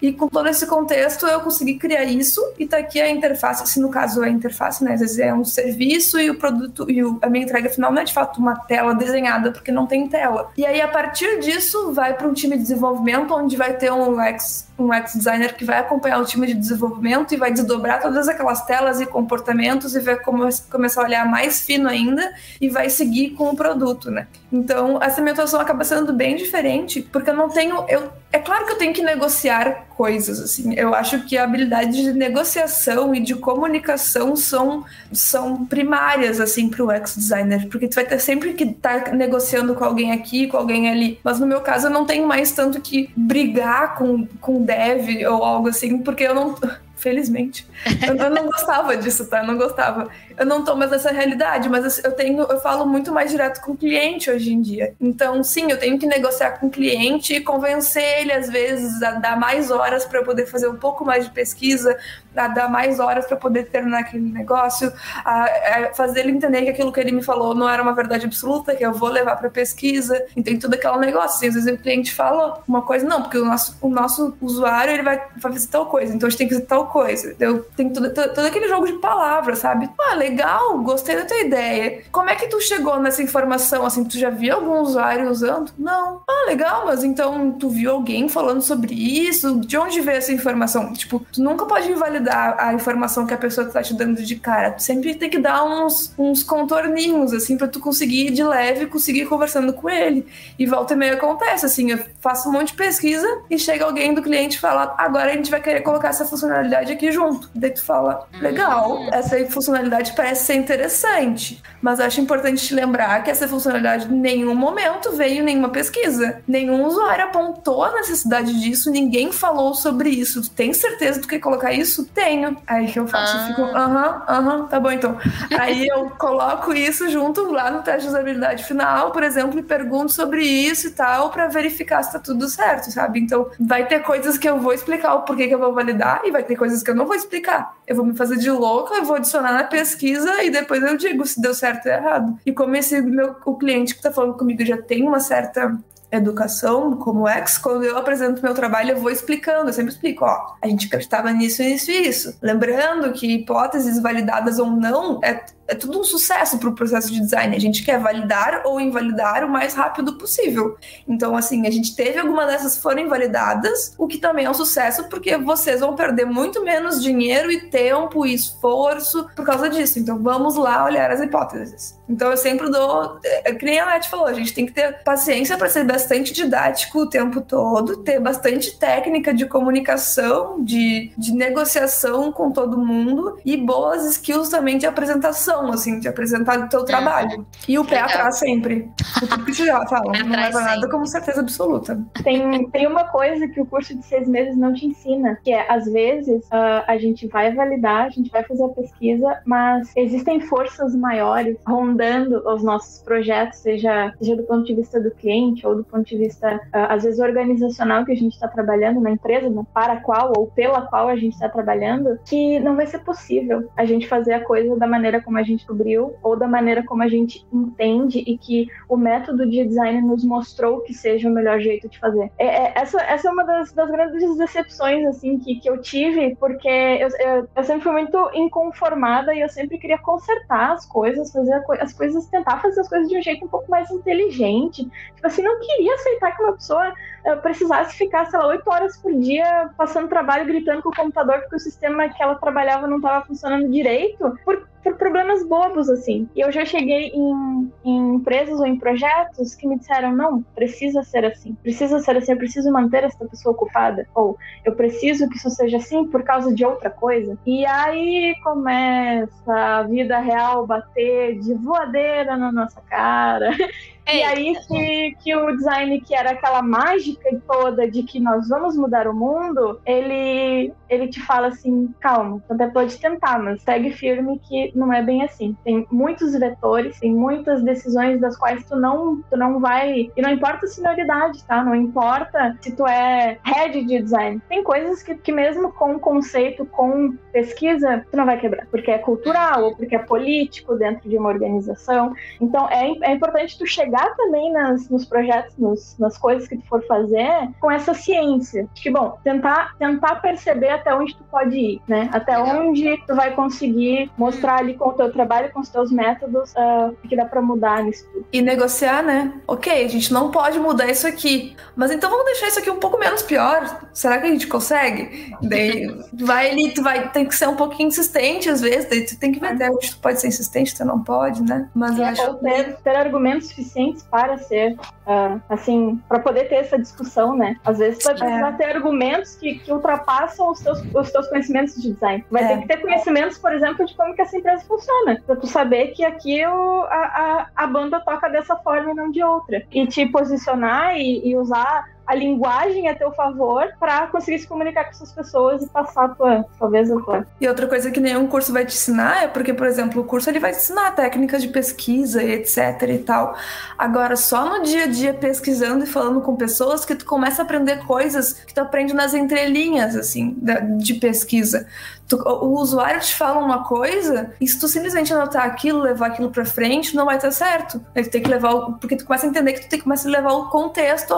e 0.00 0.12
com 0.12 0.28
todo 0.28 0.48
esse 0.48 0.66
contexto 0.66 1.26
eu 1.26 1.40
consegui 1.40 1.78
criar 1.78 2.04
isso, 2.04 2.40
e 2.58 2.66
tá 2.66 2.76
aqui 2.76 3.00
a 3.00 3.10
interface, 3.10 3.66
se 3.66 3.80
no 3.80 3.90
caso 3.90 4.22
é 4.22 4.28
a 4.28 4.30
interface, 4.30 4.84
né, 4.84 4.92
às 4.92 5.00
vezes 5.00 5.18
é 5.18 5.32
um 5.32 5.44
serviço 5.44 6.20
e 6.20 6.30
o 6.30 6.37
produto, 6.38 6.90
e 6.90 7.00
a 7.22 7.28
minha 7.28 7.44
entrega 7.44 7.68
final 7.68 7.92
não 7.92 8.00
é 8.00 8.04
de 8.04 8.12
fato 8.12 8.38
uma 8.38 8.56
tela 8.56 8.94
desenhada, 8.94 9.50
porque 9.50 9.72
não 9.72 9.86
tem 9.86 10.08
tela. 10.08 10.50
E 10.56 10.64
aí, 10.64 10.80
a 10.80 10.88
partir 10.88 11.40
disso, 11.40 11.92
vai 11.92 12.14
para 12.14 12.26
um 12.26 12.32
time 12.32 12.56
de 12.56 12.62
desenvolvimento, 12.62 13.34
onde 13.34 13.56
vai 13.56 13.74
ter 13.74 13.92
um 13.92 14.18
UX 14.18 14.67
um 14.78 14.90
UX 14.90 15.14
designer 15.14 15.54
que 15.54 15.64
vai 15.64 15.78
acompanhar 15.78 16.20
o 16.20 16.24
time 16.24 16.46
de 16.46 16.54
desenvolvimento 16.54 17.34
e 17.34 17.36
vai 17.36 17.52
desdobrar 17.52 18.00
todas 18.00 18.28
aquelas 18.28 18.64
telas 18.64 19.00
e 19.00 19.06
comportamentos 19.06 19.96
e 19.96 20.00
vai 20.00 20.16
como, 20.16 20.48
começar 20.70 21.02
a 21.02 21.04
olhar 21.04 21.26
mais 21.26 21.62
fino 21.62 21.88
ainda 21.88 22.32
e 22.60 22.68
vai 22.68 22.88
seguir 22.88 23.30
com 23.30 23.50
o 23.50 23.56
produto, 23.56 24.10
né? 24.10 24.26
Então, 24.50 24.98
essa 25.02 25.20
minha 25.20 25.32
atuação 25.32 25.60
acaba 25.60 25.84
sendo 25.84 26.12
bem 26.12 26.36
diferente, 26.36 27.02
porque 27.02 27.28
eu 27.28 27.34
não 27.34 27.50
tenho. 27.50 27.84
Eu, 27.88 28.10
é 28.32 28.38
claro 28.38 28.66
que 28.66 28.72
eu 28.72 28.78
tenho 28.78 28.94
que 28.94 29.02
negociar 29.02 29.86
coisas, 29.90 30.40
assim. 30.40 30.74
Eu 30.74 30.94
acho 30.94 31.24
que 31.24 31.36
a 31.36 31.44
habilidade 31.44 32.02
de 32.02 32.12
negociação 32.12 33.14
e 33.14 33.20
de 33.20 33.34
comunicação 33.34 34.36
são, 34.36 34.84
são 35.12 35.66
primárias, 35.66 36.40
assim, 36.40 36.68
para 36.68 36.82
o 36.82 36.88
UX 36.88 37.16
designer, 37.16 37.68
porque 37.68 37.88
tu 37.88 37.96
vai 37.96 38.04
ter 38.04 38.18
sempre 38.18 38.54
que 38.54 38.64
estar 38.64 39.04
tá 39.04 39.12
negociando 39.12 39.74
com 39.74 39.84
alguém 39.84 40.12
aqui, 40.12 40.46
com 40.46 40.56
alguém 40.56 40.88
ali. 40.88 41.18
Mas 41.22 41.40
no 41.40 41.46
meu 41.46 41.60
caso, 41.60 41.88
eu 41.88 41.90
não 41.90 42.06
tenho 42.06 42.26
mais 42.26 42.52
tanto 42.52 42.80
que 42.80 43.10
brigar 43.16 43.96
com, 43.96 44.26
com 44.40 44.62
dev 44.68 45.26
ou 45.26 45.42
algo 45.42 45.68
assim, 45.68 45.98
porque 45.98 46.24
eu 46.24 46.34
não 46.34 46.54
felizmente. 46.96 47.66
Eu, 48.06 48.16
eu, 48.16 48.30
não 48.30 48.46
gostava 48.46 48.96
disso, 48.96 49.26
tá? 49.26 49.38
Eu 49.38 49.46
não 49.46 49.56
gostava. 49.56 50.08
Eu 50.38 50.46
não 50.46 50.64
tô 50.64 50.76
mais 50.76 50.90
nessa 50.90 51.10
realidade, 51.10 51.68
mas 51.68 52.02
eu 52.02 52.12
tenho, 52.12 52.42
eu 52.42 52.60
falo 52.60 52.86
muito 52.86 53.12
mais 53.12 53.30
direto 53.30 53.60
com 53.60 53.72
o 53.72 53.76
cliente 53.76 54.30
hoje 54.30 54.52
em 54.52 54.60
dia. 54.60 54.94
Então, 55.00 55.42
sim, 55.42 55.70
eu 55.70 55.78
tenho 55.78 55.98
que 55.98 56.06
negociar 56.06 56.52
com 56.52 56.66
o 56.66 56.70
cliente 56.70 57.34
e 57.34 57.40
convencer 57.40 58.20
ele, 58.20 58.32
às 58.32 58.48
vezes, 58.48 59.02
a 59.02 59.12
dar 59.12 59.36
mais 59.36 59.70
horas 59.70 60.04
para 60.04 60.22
poder 60.22 60.46
fazer 60.46 60.68
um 60.68 60.76
pouco 60.76 61.04
mais 61.04 61.24
de 61.24 61.30
pesquisa, 61.30 61.96
a 62.36 62.48
dar 62.48 62.68
mais 62.68 63.00
horas 63.00 63.26
para 63.26 63.36
poder 63.36 63.64
terminar 63.64 64.00
aquele 64.00 64.30
negócio, 64.30 64.92
a, 65.24 65.44
a, 65.44 65.94
fazer 65.94 66.20
ele 66.20 66.32
entender 66.32 66.62
que 66.62 66.70
aquilo 66.70 66.92
que 66.92 67.00
ele 67.00 67.12
me 67.12 67.22
falou 67.22 67.54
não 67.54 67.68
era 67.68 67.82
uma 67.82 67.92
verdade 67.92 68.26
absoluta, 68.26 68.74
que 68.74 68.84
eu 68.84 68.92
vou 68.92 69.08
levar 69.08 69.36
para 69.36 69.50
pesquisa. 69.50 70.24
E 70.36 70.42
tem 70.42 70.58
tudo 70.58 70.74
aquele 70.74 70.98
negócio. 70.98 71.36
Assim, 71.36 71.48
às 71.48 71.54
vezes 71.54 71.72
o 71.72 71.78
cliente 71.78 72.14
fala 72.14 72.62
uma 72.66 72.82
coisa, 72.82 73.06
não, 73.06 73.22
porque 73.22 73.38
o 73.38 73.44
nosso, 73.44 73.76
o 73.80 73.88
nosso 73.88 74.36
usuário 74.40 74.92
ele 74.92 75.02
vai, 75.02 75.20
vai 75.36 75.52
fazer 75.52 75.68
tal 75.68 75.86
coisa, 75.86 76.14
então 76.14 76.26
a 76.26 76.30
gente 76.30 76.38
tem 76.38 76.48
que 76.48 76.54
fazer 76.54 76.66
tal 76.66 76.86
coisa. 76.86 77.34
Eu 77.38 77.64
todo, 77.76 78.14
todo, 78.14 78.34
todo 78.34 78.46
aquele 78.46 78.68
jogo 78.68 78.86
de 78.86 78.94
palavras, 78.94 79.58
sabe? 79.58 79.90
Ah, 79.98 80.14
legal, 80.28 80.78
gostei 80.82 81.16
da 81.16 81.24
tua 81.24 81.38
ideia. 81.38 82.02
Como 82.12 82.28
é 82.28 82.34
que 82.34 82.48
tu 82.48 82.60
chegou 82.60 83.00
nessa 83.00 83.22
informação? 83.22 83.84
Assim, 83.84 84.04
tu 84.04 84.18
já 84.18 84.30
viu 84.30 84.54
algum 84.54 84.80
usuário 84.80 85.30
usando? 85.30 85.72
Não. 85.78 86.22
Ah, 86.28 86.44
legal, 86.46 86.84
mas 86.86 87.02
então 87.02 87.52
tu 87.52 87.68
viu 87.70 87.90
alguém 87.90 88.28
falando 88.28 88.60
sobre 88.60 88.94
isso? 88.94 89.60
De 89.60 89.76
onde 89.76 90.00
veio 90.00 90.18
essa 90.18 90.32
informação? 90.32 90.92
Tipo, 90.92 91.24
tu 91.32 91.42
nunca 91.42 91.64
pode 91.64 91.90
invalidar 91.90 92.56
a 92.58 92.74
informação 92.74 93.26
que 93.26 93.34
a 93.34 93.38
pessoa 93.38 93.68
tá 93.68 93.82
te 93.82 93.94
dando 93.94 94.22
de 94.22 94.36
cara. 94.36 94.72
Tu 94.72 94.82
sempre 94.82 95.14
tem 95.14 95.30
que 95.30 95.38
dar 95.38 95.64
uns, 95.64 96.12
uns 96.18 96.42
contorninhos, 96.42 97.32
assim, 97.32 97.56
pra 97.56 97.66
tu 97.68 97.80
conseguir 97.80 98.30
de 98.30 98.44
leve, 98.44 98.86
conseguir 98.86 99.26
conversando 99.26 99.72
com 99.72 99.88
ele. 99.88 100.26
E 100.58 100.66
volta 100.66 100.94
e 100.94 100.96
meia 100.96 101.14
acontece, 101.14 101.64
assim, 101.66 101.90
eu 101.90 101.98
faço 102.20 102.48
um 102.48 102.52
monte 102.52 102.68
de 102.68 102.74
pesquisa 102.74 103.26
e 103.50 103.58
chega 103.58 103.84
alguém 103.84 104.14
do 104.14 104.22
cliente 104.22 104.56
e 104.56 104.60
fala, 104.60 104.94
agora 104.98 105.32
a 105.32 105.34
gente 105.34 105.50
vai 105.50 105.60
querer 105.60 105.80
colocar 105.80 106.08
essa 106.08 106.24
funcionalidade 106.24 106.92
aqui 106.92 107.10
junto. 107.10 107.50
Daí 107.54 107.70
tu 107.70 107.82
fala, 107.82 108.26
legal, 108.40 109.00
hum. 109.00 109.08
essa 109.12 109.38
funcionalidade 109.46 110.12
parece 110.18 110.46
ser 110.46 110.54
interessante, 110.54 111.62
mas 111.80 112.00
acho 112.00 112.20
importante 112.20 112.66
te 112.66 112.74
lembrar 112.74 113.22
que 113.22 113.30
essa 113.30 113.46
funcionalidade 113.46 114.12
em 114.12 114.18
nenhum 114.18 114.52
momento 114.52 115.12
veio 115.12 115.42
em 115.42 115.44
nenhuma 115.44 115.68
pesquisa. 115.68 116.42
Nenhum 116.46 116.84
usuário 116.84 117.26
apontou 117.26 117.84
a 117.84 117.92
necessidade 117.92 118.60
disso, 118.60 118.90
ninguém 118.90 119.30
falou 119.30 119.72
sobre 119.74 120.10
isso. 120.10 120.42
Tu 120.42 120.50
tem 120.50 120.72
certeza 120.72 121.20
do 121.20 121.28
que 121.28 121.38
colocar 121.38 121.72
isso? 121.72 122.04
Tenho. 122.06 122.56
Aí 122.66 122.90
que 122.90 122.98
eu 122.98 123.06
faço, 123.06 123.36
ah. 123.36 123.40
eu 123.40 123.46
fico, 123.46 123.62
aham, 123.62 124.22
aham, 124.28 124.66
tá 124.66 124.80
bom 124.80 124.90
então. 124.90 125.16
Aí 125.56 125.86
eu 125.86 126.10
coloco 126.18 126.74
isso 126.74 127.08
junto 127.08 127.52
lá 127.52 127.70
no 127.70 127.82
teste 127.82 128.02
de 128.02 128.08
usabilidade 128.08 128.64
final, 128.64 129.12
por 129.12 129.22
exemplo, 129.22 129.60
e 129.60 129.62
pergunto 129.62 130.10
sobre 130.10 130.42
isso 130.42 130.88
e 130.88 130.90
tal, 130.90 131.30
para 131.30 131.46
verificar 131.46 132.02
se 132.02 132.12
tá 132.12 132.18
tudo 132.18 132.48
certo, 132.48 132.90
sabe? 132.90 133.20
Então, 133.20 133.48
vai 133.60 133.86
ter 133.86 134.00
coisas 134.00 134.36
que 134.36 134.48
eu 134.48 134.58
vou 134.58 134.72
explicar 134.72 135.14
o 135.14 135.22
porquê 135.22 135.46
que 135.46 135.54
eu 135.54 135.60
vou 135.60 135.72
validar 135.72 136.22
e 136.24 136.32
vai 136.32 136.42
ter 136.42 136.56
coisas 136.56 136.82
que 136.82 136.90
eu 136.90 136.96
não 136.96 137.06
vou 137.06 137.14
explicar. 137.14 137.76
Eu 137.86 137.94
vou 137.94 138.04
me 138.04 138.16
fazer 138.16 138.36
de 138.36 138.50
louca, 138.50 138.96
eu 138.96 139.04
vou 139.04 139.14
adicionar 139.14 139.52
na 139.52 139.62
pesquisa 139.62 140.07
e 140.16 140.50
depois 140.50 140.82
eu 140.82 140.96
digo 140.96 141.26
se 141.26 141.40
deu 141.40 141.54
certo 141.54 141.86
ou 141.86 141.92
errado. 141.92 142.38
E 142.44 142.52
como 142.52 142.76
esse 142.76 143.00
meu 143.00 143.36
o 143.44 143.56
cliente 143.56 143.94
que 143.94 144.02
tá 144.02 144.10
falando 144.10 144.36
comigo 144.36 144.64
já 144.64 144.80
tem 144.80 145.02
uma 145.02 145.20
certa 145.20 145.78
educação 146.10 146.96
como 146.96 147.28
ex, 147.28 147.58
quando 147.58 147.84
eu 147.84 147.96
apresento 147.96 148.42
meu 148.42 148.54
trabalho, 148.54 148.92
eu 148.92 149.00
vou 149.00 149.10
explicando, 149.10 149.68
eu 149.68 149.72
sempre 149.72 149.92
explico, 149.92 150.24
ó, 150.24 150.54
a 150.62 150.66
gente 150.66 150.86
acreditava 150.86 151.30
nisso, 151.32 151.62
nisso 151.62 151.90
e 151.90 152.08
isso. 152.08 152.38
Lembrando 152.40 153.12
que 153.12 153.30
hipóteses 153.30 154.00
validadas 154.00 154.58
ou 154.58 154.70
não 154.70 155.20
é 155.22 155.44
é 155.68 155.74
tudo 155.74 156.00
um 156.00 156.04
sucesso 156.04 156.58
para 156.58 156.70
o 156.70 156.74
processo 156.74 157.12
de 157.12 157.20
design. 157.20 157.54
A 157.54 157.60
gente 157.60 157.84
quer 157.84 158.00
validar 158.00 158.62
ou 158.64 158.80
invalidar 158.80 159.44
o 159.44 159.48
mais 159.48 159.74
rápido 159.74 160.14
possível. 160.14 160.78
Então, 161.06 161.36
assim, 161.36 161.66
a 161.66 161.70
gente 161.70 161.94
teve 161.94 162.18
alguma 162.18 162.46
dessas 162.46 162.78
foram 162.78 163.02
invalidadas, 163.02 163.94
o 163.98 164.06
que 164.06 164.16
também 164.16 164.46
é 164.46 164.50
um 164.50 164.54
sucesso, 164.54 165.04
porque 165.04 165.36
vocês 165.36 165.80
vão 165.80 165.94
perder 165.94 166.24
muito 166.24 166.64
menos 166.64 167.02
dinheiro 167.02 167.52
e 167.52 167.68
tempo 167.68 168.24
e 168.24 168.32
esforço 168.32 169.28
por 169.36 169.44
causa 169.44 169.68
disso. 169.68 169.98
Então, 169.98 170.18
vamos 170.18 170.56
lá 170.56 170.84
olhar 170.84 171.10
as 171.10 171.20
hipóteses. 171.20 171.98
Então, 172.08 172.30
eu 172.30 172.36
sempre 172.38 172.70
dou. 172.70 173.18
É, 173.22 173.52
que 173.52 173.64
nem 173.66 173.78
a 173.78 173.84
Nath 173.84 174.06
falou, 174.06 174.26
a 174.26 174.32
gente 174.32 174.54
tem 174.54 174.64
que 174.64 174.72
ter 174.72 175.02
paciência 175.04 175.58
para 175.58 175.68
ser 175.68 175.84
bastante 175.84 176.32
didático 176.32 177.00
o 177.00 177.10
tempo 177.10 177.42
todo, 177.42 177.98
ter 177.98 178.18
bastante 178.18 178.78
técnica 178.78 179.34
de 179.34 179.44
comunicação, 179.44 180.64
de, 180.64 181.12
de 181.18 181.32
negociação 181.32 182.32
com 182.32 182.50
todo 182.50 182.78
mundo 182.78 183.38
e 183.44 183.54
boas 183.54 184.06
skills 184.06 184.48
também 184.48 184.78
de 184.78 184.86
apresentação 184.86 185.57
assim, 185.66 186.00
de 186.00 186.08
apresentar 186.08 186.58
o 186.58 186.68
teu 186.68 186.84
trabalho. 186.84 187.46
E 187.68 187.78
o 187.78 187.84
pé 187.84 187.96
Legal. 187.96 188.08
atrás 188.08 188.38
sempre. 188.38 188.90
O 189.22 189.44
que 189.44 189.52
já 189.52 189.84
fala. 189.86 190.12
Não 190.24 190.30
leva 190.30 190.60
nada 190.60 190.88
como 190.88 191.06
certeza 191.06 191.40
absoluta. 191.40 192.00
Tem, 192.22 192.68
tem 192.70 192.86
uma 192.86 193.04
coisa 193.04 193.46
que 193.48 193.60
o 193.60 193.66
curso 193.66 193.94
de 193.94 194.04
seis 194.04 194.28
meses 194.28 194.56
não 194.56 194.72
te 194.72 194.86
ensina, 194.86 195.38
que 195.42 195.52
é, 195.52 195.70
às 195.70 195.84
vezes, 195.90 196.44
uh, 196.46 196.84
a 196.86 196.98
gente 196.98 197.26
vai 197.26 197.52
validar, 197.52 198.06
a 198.06 198.10
gente 198.10 198.30
vai 198.30 198.42
fazer 198.44 198.64
a 198.64 198.68
pesquisa, 198.68 199.40
mas 199.44 199.92
existem 199.96 200.40
forças 200.40 200.94
maiores 200.94 201.56
rondando 201.66 202.46
os 202.48 202.62
nossos 202.62 203.02
projetos, 203.02 203.58
seja, 203.58 204.12
seja 204.18 204.36
do 204.36 204.42
ponto 204.42 204.64
de 204.64 204.74
vista 204.74 205.00
do 205.00 205.10
cliente 205.10 205.66
ou 205.66 205.76
do 205.76 205.84
ponto 205.84 206.04
de 206.04 206.16
vista, 206.16 206.56
uh, 206.56 206.92
às 206.92 207.04
vezes, 207.04 207.20
organizacional 207.20 208.04
que 208.04 208.12
a 208.12 208.16
gente 208.16 208.32
está 208.32 208.48
trabalhando 208.48 209.00
na 209.00 209.10
empresa, 209.10 209.48
para 209.72 209.94
a 209.94 210.00
qual 210.00 210.32
ou 210.36 210.46
pela 210.48 210.82
qual 210.82 211.08
a 211.08 211.16
gente 211.16 211.34
está 211.34 211.48
trabalhando, 211.48 212.18
que 212.24 212.58
não 212.60 212.76
vai 212.76 212.86
ser 212.86 212.98
possível 213.00 213.68
a 213.76 213.84
gente 213.84 214.08
fazer 214.08 214.32
a 214.34 214.44
coisa 214.44 214.76
da 214.76 214.86
maneira 214.86 215.20
como 215.20 215.38
a 215.38 215.42
gente 215.48 215.58
descobriu 215.58 216.14
ou 216.22 216.36
da 216.36 216.46
maneira 216.46 216.84
como 216.84 217.02
a 217.02 217.08
gente 217.08 217.46
entende 217.52 218.22
e 218.26 218.38
que 218.38 218.68
o 218.88 218.96
método 218.96 219.48
de 219.48 219.64
design 219.64 220.00
nos 220.02 220.24
mostrou 220.24 220.80
que 220.80 220.94
seja 220.94 221.28
o 221.28 221.32
melhor 221.32 221.60
jeito 221.60 221.88
de 221.88 221.98
fazer. 221.98 222.30
É, 222.38 222.46
é, 222.46 222.72
essa, 222.76 223.00
essa 223.02 223.28
é 223.28 223.32
uma 223.32 223.44
das, 223.44 223.72
das, 223.72 223.90
grandes 223.90 224.36
decepções 224.36 225.06
assim 225.06 225.38
que, 225.38 225.56
que 225.56 225.68
eu 225.68 225.80
tive, 225.80 226.36
porque 226.36 226.68
eu, 226.68 227.08
eu, 227.18 227.48
eu, 227.54 227.64
sempre 227.64 227.82
fui 227.82 227.92
muito 227.92 228.30
inconformada 228.34 229.34
e 229.34 229.40
eu 229.40 229.48
sempre 229.48 229.78
queria 229.78 229.98
consertar 229.98 230.72
as 230.72 230.86
coisas, 230.86 231.32
fazer 231.32 231.62
as 231.80 231.92
coisas, 231.92 232.26
tentar 232.26 232.60
fazer 232.60 232.80
as 232.80 232.88
coisas 232.88 233.08
de 233.08 233.18
um 233.18 233.22
jeito 233.22 233.44
um 233.44 233.48
pouco 233.48 233.70
mais 233.70 233.90
inteligente. 233.90 234.84
Tipo 235.14 235.26
assim, 235.26 235.42
não 235.42 235.58
queria 235.60 235.94
aceitar 235.94 236.36
que 236.36 236.42
uma 236.42 236.52
pessoa 236.52 236.92
precisasse 237.36 237.96
ficar, 237.96 238.26
sei 238.26 238.38
lá, 238.38 238.46
oito 238.48 238.68
horas 238.70 238.96
por 238.96 239.12
dia 239.14 239.70
passando 239.76 240.08
trabalho, 240.08 240.46
gritando 240.46 240.82
com 240.82 240.88
o 240.88 240.94
computador 240.94 241.40
porque 241.40 241.56
o 241.56 241.60
sistema 241.60 242.08
que 242.08 242.22
ela 242.22 242.34
trabalhava 242.34 242.86
não 242.86 242.96
estava 242.96 243.24
funcionando 243.26 243.70
direito, 243.70 244.38
por, 244.44 244.68
por 244.82 244.96
problemas 244.96 245.46
bobos, 245.46 245.88
assim. 245.88 246.28
E 246.34 246.40
eu 246.40 246.50
já 246.50 246.64
cheguei 246.64 247.08
em, 247.08 247.72
em, 247.84 248.14
empresas 248.14 248.58
ou 248.58 248.66
em 248.66 248.78
projetos 248.78 249.54
que 249.54 249.66
me 249.66 249.78
disseram: 249.78 250.14
não, 250.14 250.42
precisa 250.54 251.02
ser 251.02 251.24
assim, 251.24 251.54
precisa 251.62 251.98
ser 252.00 252.16
assim, 252.16 252.32
eu 252.32 252.38
preciso 252.38 252.70
manter 252.72 253.04
essa 253.04 253.24
pessoa 253.24 253.54
ocupada, 253.54 254.06
ou 254.14 254.36
eu 254.64 254.74
preciso 254.74 255.28
que 255.28 255.36
isso 255.36 255.50
seja 255.50 255.78
assim 255.78 256.06
por 256.06 256.22
causa 256.22 256.54
de 256.54 256.64
outra 256.64 256.90
coisa. 256.90 257.38
E 257.46 257.64
aí 257.66 258.34
começa 258.42 259.52
a 259.52 259.82
vida 259.82 260.18
real 260.18 260.66
bater 260.66 261.38
de 261.38 261.54
voadeira 261.54 262.36
na 262.36 262.52
nossa 262.52 262.80
cara. 262.82 263.50
E 264.10 264.22
aí 264.22 264.56
que, 264.66 265.16
que 265.22 265.36
o 265.36 265.54
design, 265.54 266.00
que 266.00 266.14
era 266.14 266.30
aquela 266.30 266.62
mágica 266.62 267.28
toda 267.46 267.88
de 267.90 268.02
que 268.02 268.18
nós 268.18 268.48
vamos 268.48 268.74
mudar 268.74 269.06
o 269.06 269.14
mundo, 269.14 269.78
ele, 269.84 270.72
ele 270.88 271.08
te 271.08 271.20
fala 271.20 271.48
assim, 271.48 271.94
calma, 272.00 272.42
até 272.48 272.68
pode 272.68 272.98
tentar, 272.98 273.38
mas 273.38 273.60
segue 273.60 273.90
firme 273.90 274.38
que 274.38 274.72
não 274.74 274.90
é 274.90 275.02
bem 275.02 275.22
assim. 275.22 275.54
Tem 275.62 275.86
muitos 275.90 276.32
vetores, 276.32 276.98
tem 276.98 277.12
muitas 277.12 277.62
decisões 277.62 278.18
das 278.18 278.34
quais 278.36 278.64
tu 278.64 278.76
não, 278.76 279.22
tu 279.30 279.36
não 279.36 279.60
vai... 279.60 280.10
E 280.16 280.22
não 280.22 280.30
importa 280.30 280.64
a 280.64 280.68
senioridade, 280.68 281.44
tá? 281.44 281.62
Não 281.62 281.74
importa 281.74 282.56
se 282.62 282.74
tu 282.74 282.86
é 282.86 283.38
head 283.44 283.84
de 283.84 284.02
design. 284.02 284.40
Tem 284.48 284.64
coisas 284.64 285.02
que, 285.02 285.14
que 285.16 285.32
mesmo 285.32 285.70
com 285.70 285.98
conceito, 285.98 286.64
com 286.64 287.12
pesquisa, 287.30 288.06
tu 288.10 288.16
não 288.16 288.24
vai 288.24 288.40
quebrar. 288.40 288.66
Porque 288.70 288.90
é 288.90 288.96
cultural, 288.96 289.64
ou 289.64 289.76
porque 289.76 289.96
é 289.96 289.98
político 289.98 290.76
dentro 290.76 291.10
de 291.10 291.18
uma 291.18 291.28
organização. 291.28 292.14
Então, 292.40 292.66
é, 292.70 292.90
é 293.02 293.12
importante 293.12 293.58
tu 293.58 293.66
chegar 293.66 293.97
chegar 293.98 294.14
também 294.16 294.52
nas, 294.52 294.88
nos 294.88 295.04
projetos, 295.04 295.56
nos, 295.58 295.96
nas 295.98 296.16
coisas 296.16 296.48
que 296.48 296.56
tu 296.56 296.66
for 296.66 296.84
fazer, 296.86 297.48
com 297.60 297.70
essa 297.70 297.92
ciência. 297.94 298.68
Que, 298.74 298.90
bom, 298.90 299.18
tentar, 299.24 299.76
tentar 299.78 300.16
perceber 300.16 300.70
até 300.70 300.94
onde 300.94 301.14
tu 301.16 301.24
pode 301.30 301.56
ir, 301.56 301.82
né? 301.88 302.08
Até 302.12 302.38
onde 302.38 302.96
tu 303.06 303.14
vai 303.14 303.34
conseguir 303.34 304.10
mostrar 304.16 304.58
ali 304.58 304.74
com 304.74 304.88
o 304.88 304.92
teu 304.92 305.12
trabalho, 305.12 305.52
com 305.52 305.60
os 305.60 305.68
teus 305.68 305.90
métodos, 305.90 306.52
uh, 306.52 306.96
que 307.08 307.16
dá 307.16 307.24
para 307.24 307.42
mudar 307.42 307.82
nisso 307.82 308.06
tudo. 308.12 308.26
E 308.32 308.40
negociar, 308.40 309.02
né? 309.02 309.32
Ok, 309.46 309.84
a 309.84 309.88
gente 309.88 310.12
não 310.12 310.30
pode 310.30 310.58
mudar 310.58 310.88
isso 310.88 311.06
aqui, 311.06 311.56
mas 311.74 311.90
então 311.90 312.10
vamos 312.10 312.26
deixar 312.26 312.48
isso 312.48 312.58
aqui 312.58 312.70
um 312.70 312.78
pouco 312.78 312.98
menos 312.98 313.22
pior. 313.22 313.88
Será 313.92 314.18
que 314.18 314.26
a 314.26 314.30
gente 314.30 314.46
consegue? 314.46 315.34
Daí 315.42 315.88
vai 316.12 316.50
ali, 316.50 316.72
tu 316.72 316.82
vai 316.82 317.10
tem 317.10 317.26
que 317.26 317.34
ser 317.34 317.48
um 317.48 317.56
pouquinho 317.56 317.88
insistente 317.88 318.48
às 318.48 318.60
vezes, 318.60 318.88
daí 318.88 319.04
tu 319.04 319.18
tem 319.18 319.32
que 319.32 319.40
ver 319.40 319.48
até 319.48 319.70
onde 319.70 319.90
tu 319.90 319.98
pode 319.98 320.20
ser 320.20 320.28
insistente, 320.28 320.76
tu 320.76 320.84
não 320.84 321.02
pode, 321.02 321.42
né? 321.42 321.68
Mas 321.74 321.98
é, 321.98 322.02
eu 322.02 322.06
acho 322.06 322.34
ter, 322.36 322.76
ter 322.76 322.96
argumentos 322.96 323.48
suficientes 323.48 323.87
suficientes 323.88 324.02
para 324.04 324.36
ser, 324.38 324.72
uh, 325.06 325.40
assim, 325.48 326.00
para 326.08 326.18
poder 326.20 326.48
ter 326.48 326.56
essa 326.56 326.78
discussão, 326.78 327.36
né? 327.36 327.56
Às 327.64 327.78
vezes 327.78 328.04
vai 328.04 328.14
precisar 328.14 328.48
é. 328.48 328.52
ter 328.52 328.64
argumentos 328.64 329.36
que, 329.36 329.58
que 329.58 329.72
ultrapassam 329.72 330.50
os 330.50 330.60
teus, 330.60 330.82
os 330.94 331.10
teus 331.10 331.28
conhecimentos 331.28 331.74
de 331.80 331.92
design. 331.92 332.24
Vai 332.30 332.44
é. 332.44 332.48
ter 332.48 332.62
que 332.62 332.68
ter 332.68 332.76
conhecimentos, 332.78 333.38
por 333.38 333.52
exemplo, 333.52 333.86
de 333.86 333.94
como 333.96 334.14
que 334.14 334.22
essa 334.22 334.36
empresa 334.36 334.64
funciona, 334.66 335.22
para 335.26 335.36
tu 335.36 335.46
saber 335.46 335.88
que 335.88 336.04
aqui 336.04 336.44
o, 336.46 336.82
a, 336.84 336.96
a, 336.96 337.64
a, 337.64 337.66
banda 337.66 338.00
toca 338.00 338.28
dessa 338.28 338.56
forma 338.56 338.90
e 338.90 338.94
não 338.94 339.10
de 339.10 339.22
outra. 339.22 339.62
E 339.72 339.86
te 339.86 340.06
posicionar 340.06 340.96
e, 340.96 341.28
e 341.28 341.36
usar 341.36 341.97
a 342.08 342.14
linguagem 342.14 342.88
a 342.88 342.94
teu 342.94 343.12
favor 343.12 343.68
para 343.78 344.06
conseguir 344.06 344.38
se 344.38 344.46
comunicar 344.46 344.84
com 344.84 344.90
essas 344.92 345.12
pessoas 345.12 345.62
e 345.62 345.68
passar 345.68 346.06
a 346.06 346.08
tua, 346.08 346.46
talvez 346.58 346.90
a 346.90 346.98
tua. 346.98 347.26
E 347.38 347.46
outra 347.46 347.66
coisa 347.66 347.90
que 347.90 348.00
nenhum 348.00 348.26
curso 348.26 348.50
vai 348.50 348.64
te 348.64 348.74
ensinar 348.74 349.24
é 349.24 349.28
porque, 349.28 349.52
por 349.52 349.66
exemplo, 349.66 350.00
o 350.00 350.04
curso 350.04 350.30
ele 350.30 350.38
vai 350.40 350.52
te 350.52 350.56
ensinar 350.56 350.92
técnicas 350.92 351.42
de 351.42 351.48
pesquisa 351.48 352.22
e 352.22 352.32
etc 352.32 352.82
e 352.88 352.98
tal. 352.98 353.36
Agora, 353.76 354.16
só 354.16 354.48
no 354.48 354.64
dia 354.64 354.84
a 354.84 354.86
dia 354.86 355.12
pesquisando 355.12 355.84
e 355.84 355.86
falando 355.86 356.22
com 356.22 356.34
pessoas 356.34 356.82
que 356.86 356.94
tu 356.94 357.04
começa 357.04 357.42
a 357.42 357.44
aprender 357.44 357.84
coisas 357.84 358.32
que 358.32 358.54
tu 358.54 358.60
aprende 358.60 358.94
nas 358.94 359.12
entrelinhas, 359.12 359.94
assim, 359.94 360.34
de 360.78 360.94
pesquisa. 360.94 361.66
O 362.10 362.58
usuário 362.58 363.02
te 363.02 363.14
fala 363.14 363.38
uma 363.38 363.64
coisa 363.64 364.32
e 364.40 364.48
se 364.48 364.58
tu 364.58 364.66
simplesmente 364.66 365.12
anotar 365.12 365.44
aquilo, 365.44 365.82
levar 365.82 366.06
aquilo 366.06 366.30
para 366.30 366.46
frente, 366.46 366.96
não 366.96 367.04
vai 367.04 367.16
estar 367.16 367.30
certo. 367.30 367.78
Tu 367.94 368.08
tem 368.08 368.22
que 368.22 368.30
levar, 368.30 368.54
o, 368.54 368.72
porque 368.78 368.96
tu 368.96 369.04
começa 369.04 369.26
a 369.26 369.28
entender 369.28 369.52
que 369.52 369.60
tu 369.60 369.68
tem 369.68 369.78
que 369.78 369.84
começar 369.84 370.08
a 370.08 370.12
levar 370.12 370.32
o 370.32 370.48
contexto 370.48 371.12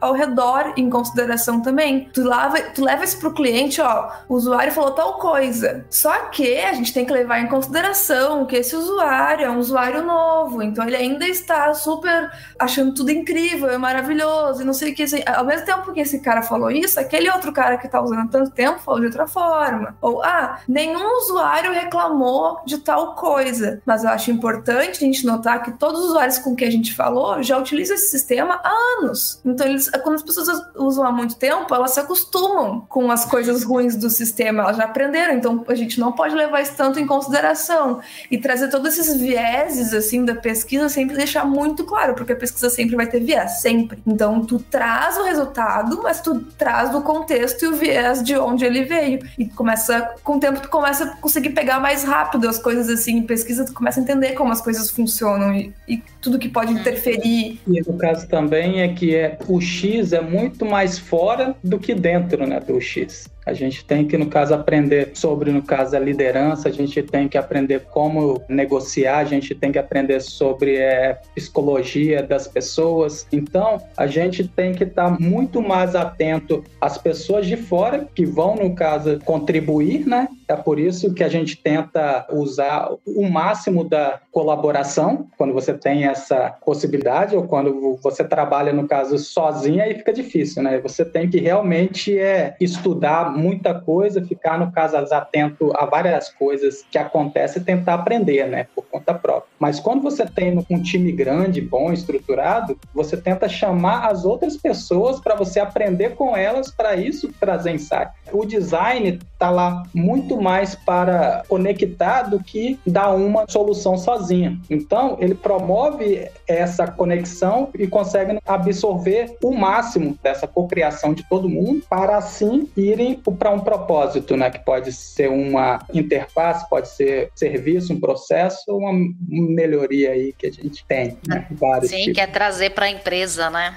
ao 0.00 0.12
redor 0.12 0.31
em 0.76 0.88
consideração 0.88 1.60
também. 1.60 2.08
Tu 2.12 2.22
leva, 2.22 2.60
tu 2.74 2.84
leva 2.84 3.04
isso 3.04 3.18
pro 3.18 3.32
cliente, 3.32 3.80
ó, 3.80 4.10
o 4.28 4.34
usuário 4.34 4.72
falou 4.72 4.92
tal 4.92 5.14
coisa. 5.14 5.84
Só 5.90 6.12
que 6.30 6.58
a 6.58 6.72
gente 6.72 6.92
tem 6.92 7.04
que 7.04 7.12
levar 7.12 7.40
em 7.40 7.48
consideração 7.48 8.46
que 8.46 8.56
esse 8.56 8.74
usuário 8.74 9.46
é 9.46 9.50
um 9.50 9.58
usuário 9.58 10.02
novo, 10.02 10.62
então 10.62 10.86
ele 10.86 10.96
ainda 10.96 11.26
está 11.26 11.72
super 11.74 12.30
achando 12.58 12.94
tudo 12.94 13.10
incrível, 13.10 13.68
é 13.70 13.78
maravilhoso 13.78 14.62
e 14.62 14.64
não 14.64 14.72
sei 14.72 14.92
o 14.92 14.94
que. 14.94 15.02
Assim, 15.02 15.22
ao 15.26 15.44
mesmo 15.44 15.66
tempo 15.66 15.92
que 15.92 16.00
esse 16.00 16.20
cara 16.20 16.42
falou 16.42 16.70
isso, 16.70 16.98
aquele 16.98 17.30
outro 17.30 17.52
cara 17.52 17.76
que 17.76 17.88
tá 17.88 18.00
usando 18.00 18.20
há 18.20 18.26
tanto 18.26 18.50
tempo 18.50 18.78
falou 18.80 19.00
de 19.00 19.06
outra 19.06 19.26
forma. 19.26 19.96
Ou, 20.00 20.22
ah, 20.22 20.60
nenhum 20.68 21.18
usuário 21.18 21.72
reclamou 21.72 22.60
de 22.64 22.78
tal 22.78 23.14
coisa. 23.14 23.80
Mas 23.84 24.04
eu 24.04 24.10
acho 24.10 24.30
importante 24.30 25.02
a 25.02 25.06
gente 25.06 25.26
notar 25.26 25.62
que 25.62 25.72
todos 25.72 26.00
os 26.00 26.06
usuários 26.10 26.38
com 26.38 26.54
quem 26.54 26.68
a 26.68 26.70
gente 26.70 26.94
falou 26.94 27.42
já 27.42 27.58
utilizam 27.58 27.96
esse 27.96 28.10
sistema 28.10 28.60
há 28.62 28.72
anos. 28.98 29.40
Então, 29.44 29.66
eles, 29.66 29.90
quando 30.02 30.21
as 30.22 30.36
pessoas 30.36 30.62
usam 30.76 31.04
há 31.04 31.12
muito 31.12 31.36
tempo, 31.36 31.74
elas 31.74 31.92
se 31.92 32.00
acostumam 32.00 32.86
com 32.88 33.10
as 33.10 33.24
coisas 33.24 33.64
ruins 33.64 33.96
do 33.96 34.08
sistema, 34.08 34.62
elas 34.62 34.76
já 34.76 34.84
aprenderam. 34.84 35.34
Então, 35.34 35.64
a 35.68 35.74
gente 35.74 35.98
não 35.98 36.12
pode 36.12 36.34
levar 36.34 36.60
isso 36.60 36.74
tanto 36.76 36.98
em 36.98 37.06
consideração 37.06 38.00
e 38.30 38.38
trazer 38.38 38.68
todos 38.68 38.96
esses 38.96 39.20
vieses 39.20 39.92
assim 39.92 40.24
da 40.24 40.34
pesquisa 40.34 40.88
sempre 40.88 41.16
deixar 41.16 41.44
muito 41.44 41.84
claro, 41.84 42.14
porque 42.14 42.32
a 42.32 42.36
pesquisa 42.36 42.70
sempre 42.70 42.96
vai 42.96 43.06
ter 43.06 43.20
viés, 43.20 43.60
sempre. 43.60 43.98
Então, 44.06 44.44
tu 44.44 44.58
traz 44.58 45.16
o 45.18 45.24
resultado, 45.24 46.00
mas 46.02 46.20
tu 46.20 46.40
traz 46.56 46.94
o 46.94 47.02
contexto 47.02 47.64
e 47.64 47.68
o 47.68 47.74
viés 47.74 48.22
de 48.22 48.36
onde 48.36 48.64
ele 48.64 48.84
veio 48.84 49.18
e 49.38 49.46
começa 49.46 50.14
com 50.22 50.36
o 50.36 50.40
tempo 50.40 50.60
tu 50.60 50.68
começa 50.68 51.04
a 51.04 51.16
conseguir 51.16 51.50
pegar 51.50 51.80
mais 51.80 52.04
rápido 52.04 52.48
as 52.48 52.58
coisas 52.58 52.88
assim, 52.88 53.18
em 53.18 53.22
pesquisa 53.22 53.64
tu 53.64 53.72
começa 53.72 54.00
a 54.00 54.02
entender 54.02 54.32
como 54.32 54.52
as 54.52 54.60
coisas 54.60 54.90
funcionam 54.90 55.54
e, 55.54 55.72
e 55.88 56.02
tudo 56.20 56.38
que 56.38 56.48
pode 56.48 56.72
interferir. 56.72 57.60
E 57.66 57.80
no 57.80 57.96
caso 57.98 58.28
também 58.28 58.82
é 58.82 58.88
que 58.88 59.14
é, 59.14 59.38
o 59.48 59.60
X 59.60 60.11
é 60.12 60.20
muito 60.20 60.64
mais 60.64 60.98
fora 60.98 61.54
do 61.62 61.78
que 61.78 61.94
dentro 61.94 62.46
né, 62.46 62.60
do 62.60 62.80
X. 62.80 63.28
A 63.44 63.52
gente 63.52 63.84
tem 63.84 64.06
que, 64.06 64.16
no 64.16 64.26
caso, 64.26 64.54
aprender 64.54 65.10
sobre, 65.14 65.50
no 65.50 65.62
caso, 65.62 65.96
a 65.96 65.98
liderança, 65.98 66.68
a 66.68 66.72
gente 66.72 67.02
tem 67.02 67.28
que 67.28 67.36
aprender 67.36 67.86
como 67.90 68.40
negociar, 68.48 69.18
a 69.18 69.24
gente 69.24 69.54
tem 69.54 69.72
que 69.72 69.78
aprender 69.78 70.20
sobre 70.20 70.76
é, 70.76 71.18
psicologia 71.34 72.22
das 72.22 72.46
pessoas. 72.46 73.26
Então, 73.32 73.80
a 73.96 74.06
gente 74.06 74.46
tem 74.46 74.72
que 74.72 74.84
estar 74.84 75.20
muito 75.20 75.60
mais 75.60 75.94
atento 75.94 76.62
às 76.80 76.96
pessoas 76.96 77.46
de 77.46 77.56
fora 77.56 78.06
que 78.14 78.24
vão, 78.24 78.54
no 78.54 78.74
caso, 78.74 79.18
contribuir, 79.24 80.06
né? 80.06 80.28
É 80.48 80.56
por 80.56 80.78
isso 80.78 81.14
que 81.14 81.24
a 81.24 81.28
gente 81.28 81.56
tenta 81.56 82.26
usar 82.30 82.90
o 83.06 83.28
máximo 83.28 83.84
da 83.84 84.20
colaboração, 84.30 85.26
quando 85.36 85.52
você 85.52 85.72
tem 85.72 86.04
essa 86.04 86.54
possibilidade, 86.64 87.34
ou 87.34 87.44
quando 87.44 87.98
você 88.02 88.22
trabalha, 88.22 88.72
no 88.72 88.86
caso, 88.86 89.18
sozinha, 89.18 89.84
aí 89.84 89.94
fica 89.94 90.12
difícil, 90.12 90.62
né? 90.62 90.78
Você 90.80 91.04
tem 91.04 91.28
que 91.28 91.40
realmente 91.40 92.18
é, 92.18 92.54
estudar 92.60 93.31
muita 93.32 93.74
coisa, 93.74 94.24
ficar, 94.24 94.58
no 94.58 94.70
caso, 94.70 94.96
atento 94.96 95.72
a 95.74 95.84
várias 95.86 96.28
coisas 96.28 96.84
que 96.90 96.98
acontecem 96.98 97.62
e 97.62 97.64
tentar 97.64 97.94
aprender, 97.94 98.46
né, 98.46 98.66
por 98.74 98.84
conta 98.84 99.14
própria. 99.14 99.50
Mas 99.58 99.80
quando 99.80 100.02
você 100.02 100.26
tem 100.26 100.64
um 100.70 100.82
time 100.82 101.10
grande, 101.12 101.60
bom, 101.60 101.92
estruturado, 101.92 102.78
você 102.94 103.16
tenta 103.16 103.48
chamar 103.48 104.06
as 104.06 104.24
outras 104.24 104.56
pessoas 104.56 105.20
para 105.20 105.34
você 105.34 105.60
aprender 105.60 106.14
com 106.14 106.36
elas, 106.36 106.70
para 106.70 106.96
isso 106.96 107.32
trazer 107.40 107.72
insight. 107.72 108.10
O 108.32 108.44
design 108.44 109.18
está 109.32 109.50
lá 109.50 109.82
muito 109.94 110.40
mais 110.40 110.74
para 110.74 111.42
conectar 111.48 112.22
do 112.22 112.42
que 112.42 112.78
dar 112.86 113.10
uma 113.10 113.44
solução 113.48 113.96
sozinha. 113.96 114.58
Então, 114.70 115.16
ele 115.20 115.34
promove 115.34 116.28
essa 116.46 116.86
conexão 116.86 117.68
e 117.76 117.86
consegue 117.86 118.38
absorver 118.46 119.36
o 119.42 119.52
máximo 119.52 120.16
dessa 120.22 120.46
cocriação 120.46 121.12
de 121.12 121.28
todo 121.28 121.48
mundo 121.48 121.82
para 121.88 122.16
assim 122.16 122.68
irem 122.76 123.14
para 123.22 123.50
um 123.50 123.60
propósito, 123.60 124.36
né? 124.36 124.50
Que 124.50 124.58
pode 124.58 124.92
ser 124.92 125.28
uma 125.28 125.84
interface, 125.92 126.68
pode 126.68 126.88
ser 126.88 127.30
serviço, 127.34 127.92
um 127.92 128.00
processo, 128.00 128.76
uma 128.76 128.92
melhoria 129.28 130.10
aí 130.10 130.32
que 130.32 130.46
a 130.46 130.50
gente 130.50 130.84
tem. 130.86 131.16
Né? 131.26 131.46
Sim, 131.82 131.98
tipos. 131.98 132.14
quer 132.14 132.30
trazer 132.30 132.70
para 132.70 132.86
a 132.86 132.90
empresa, 132.90 133.50
né? 133.50 133.74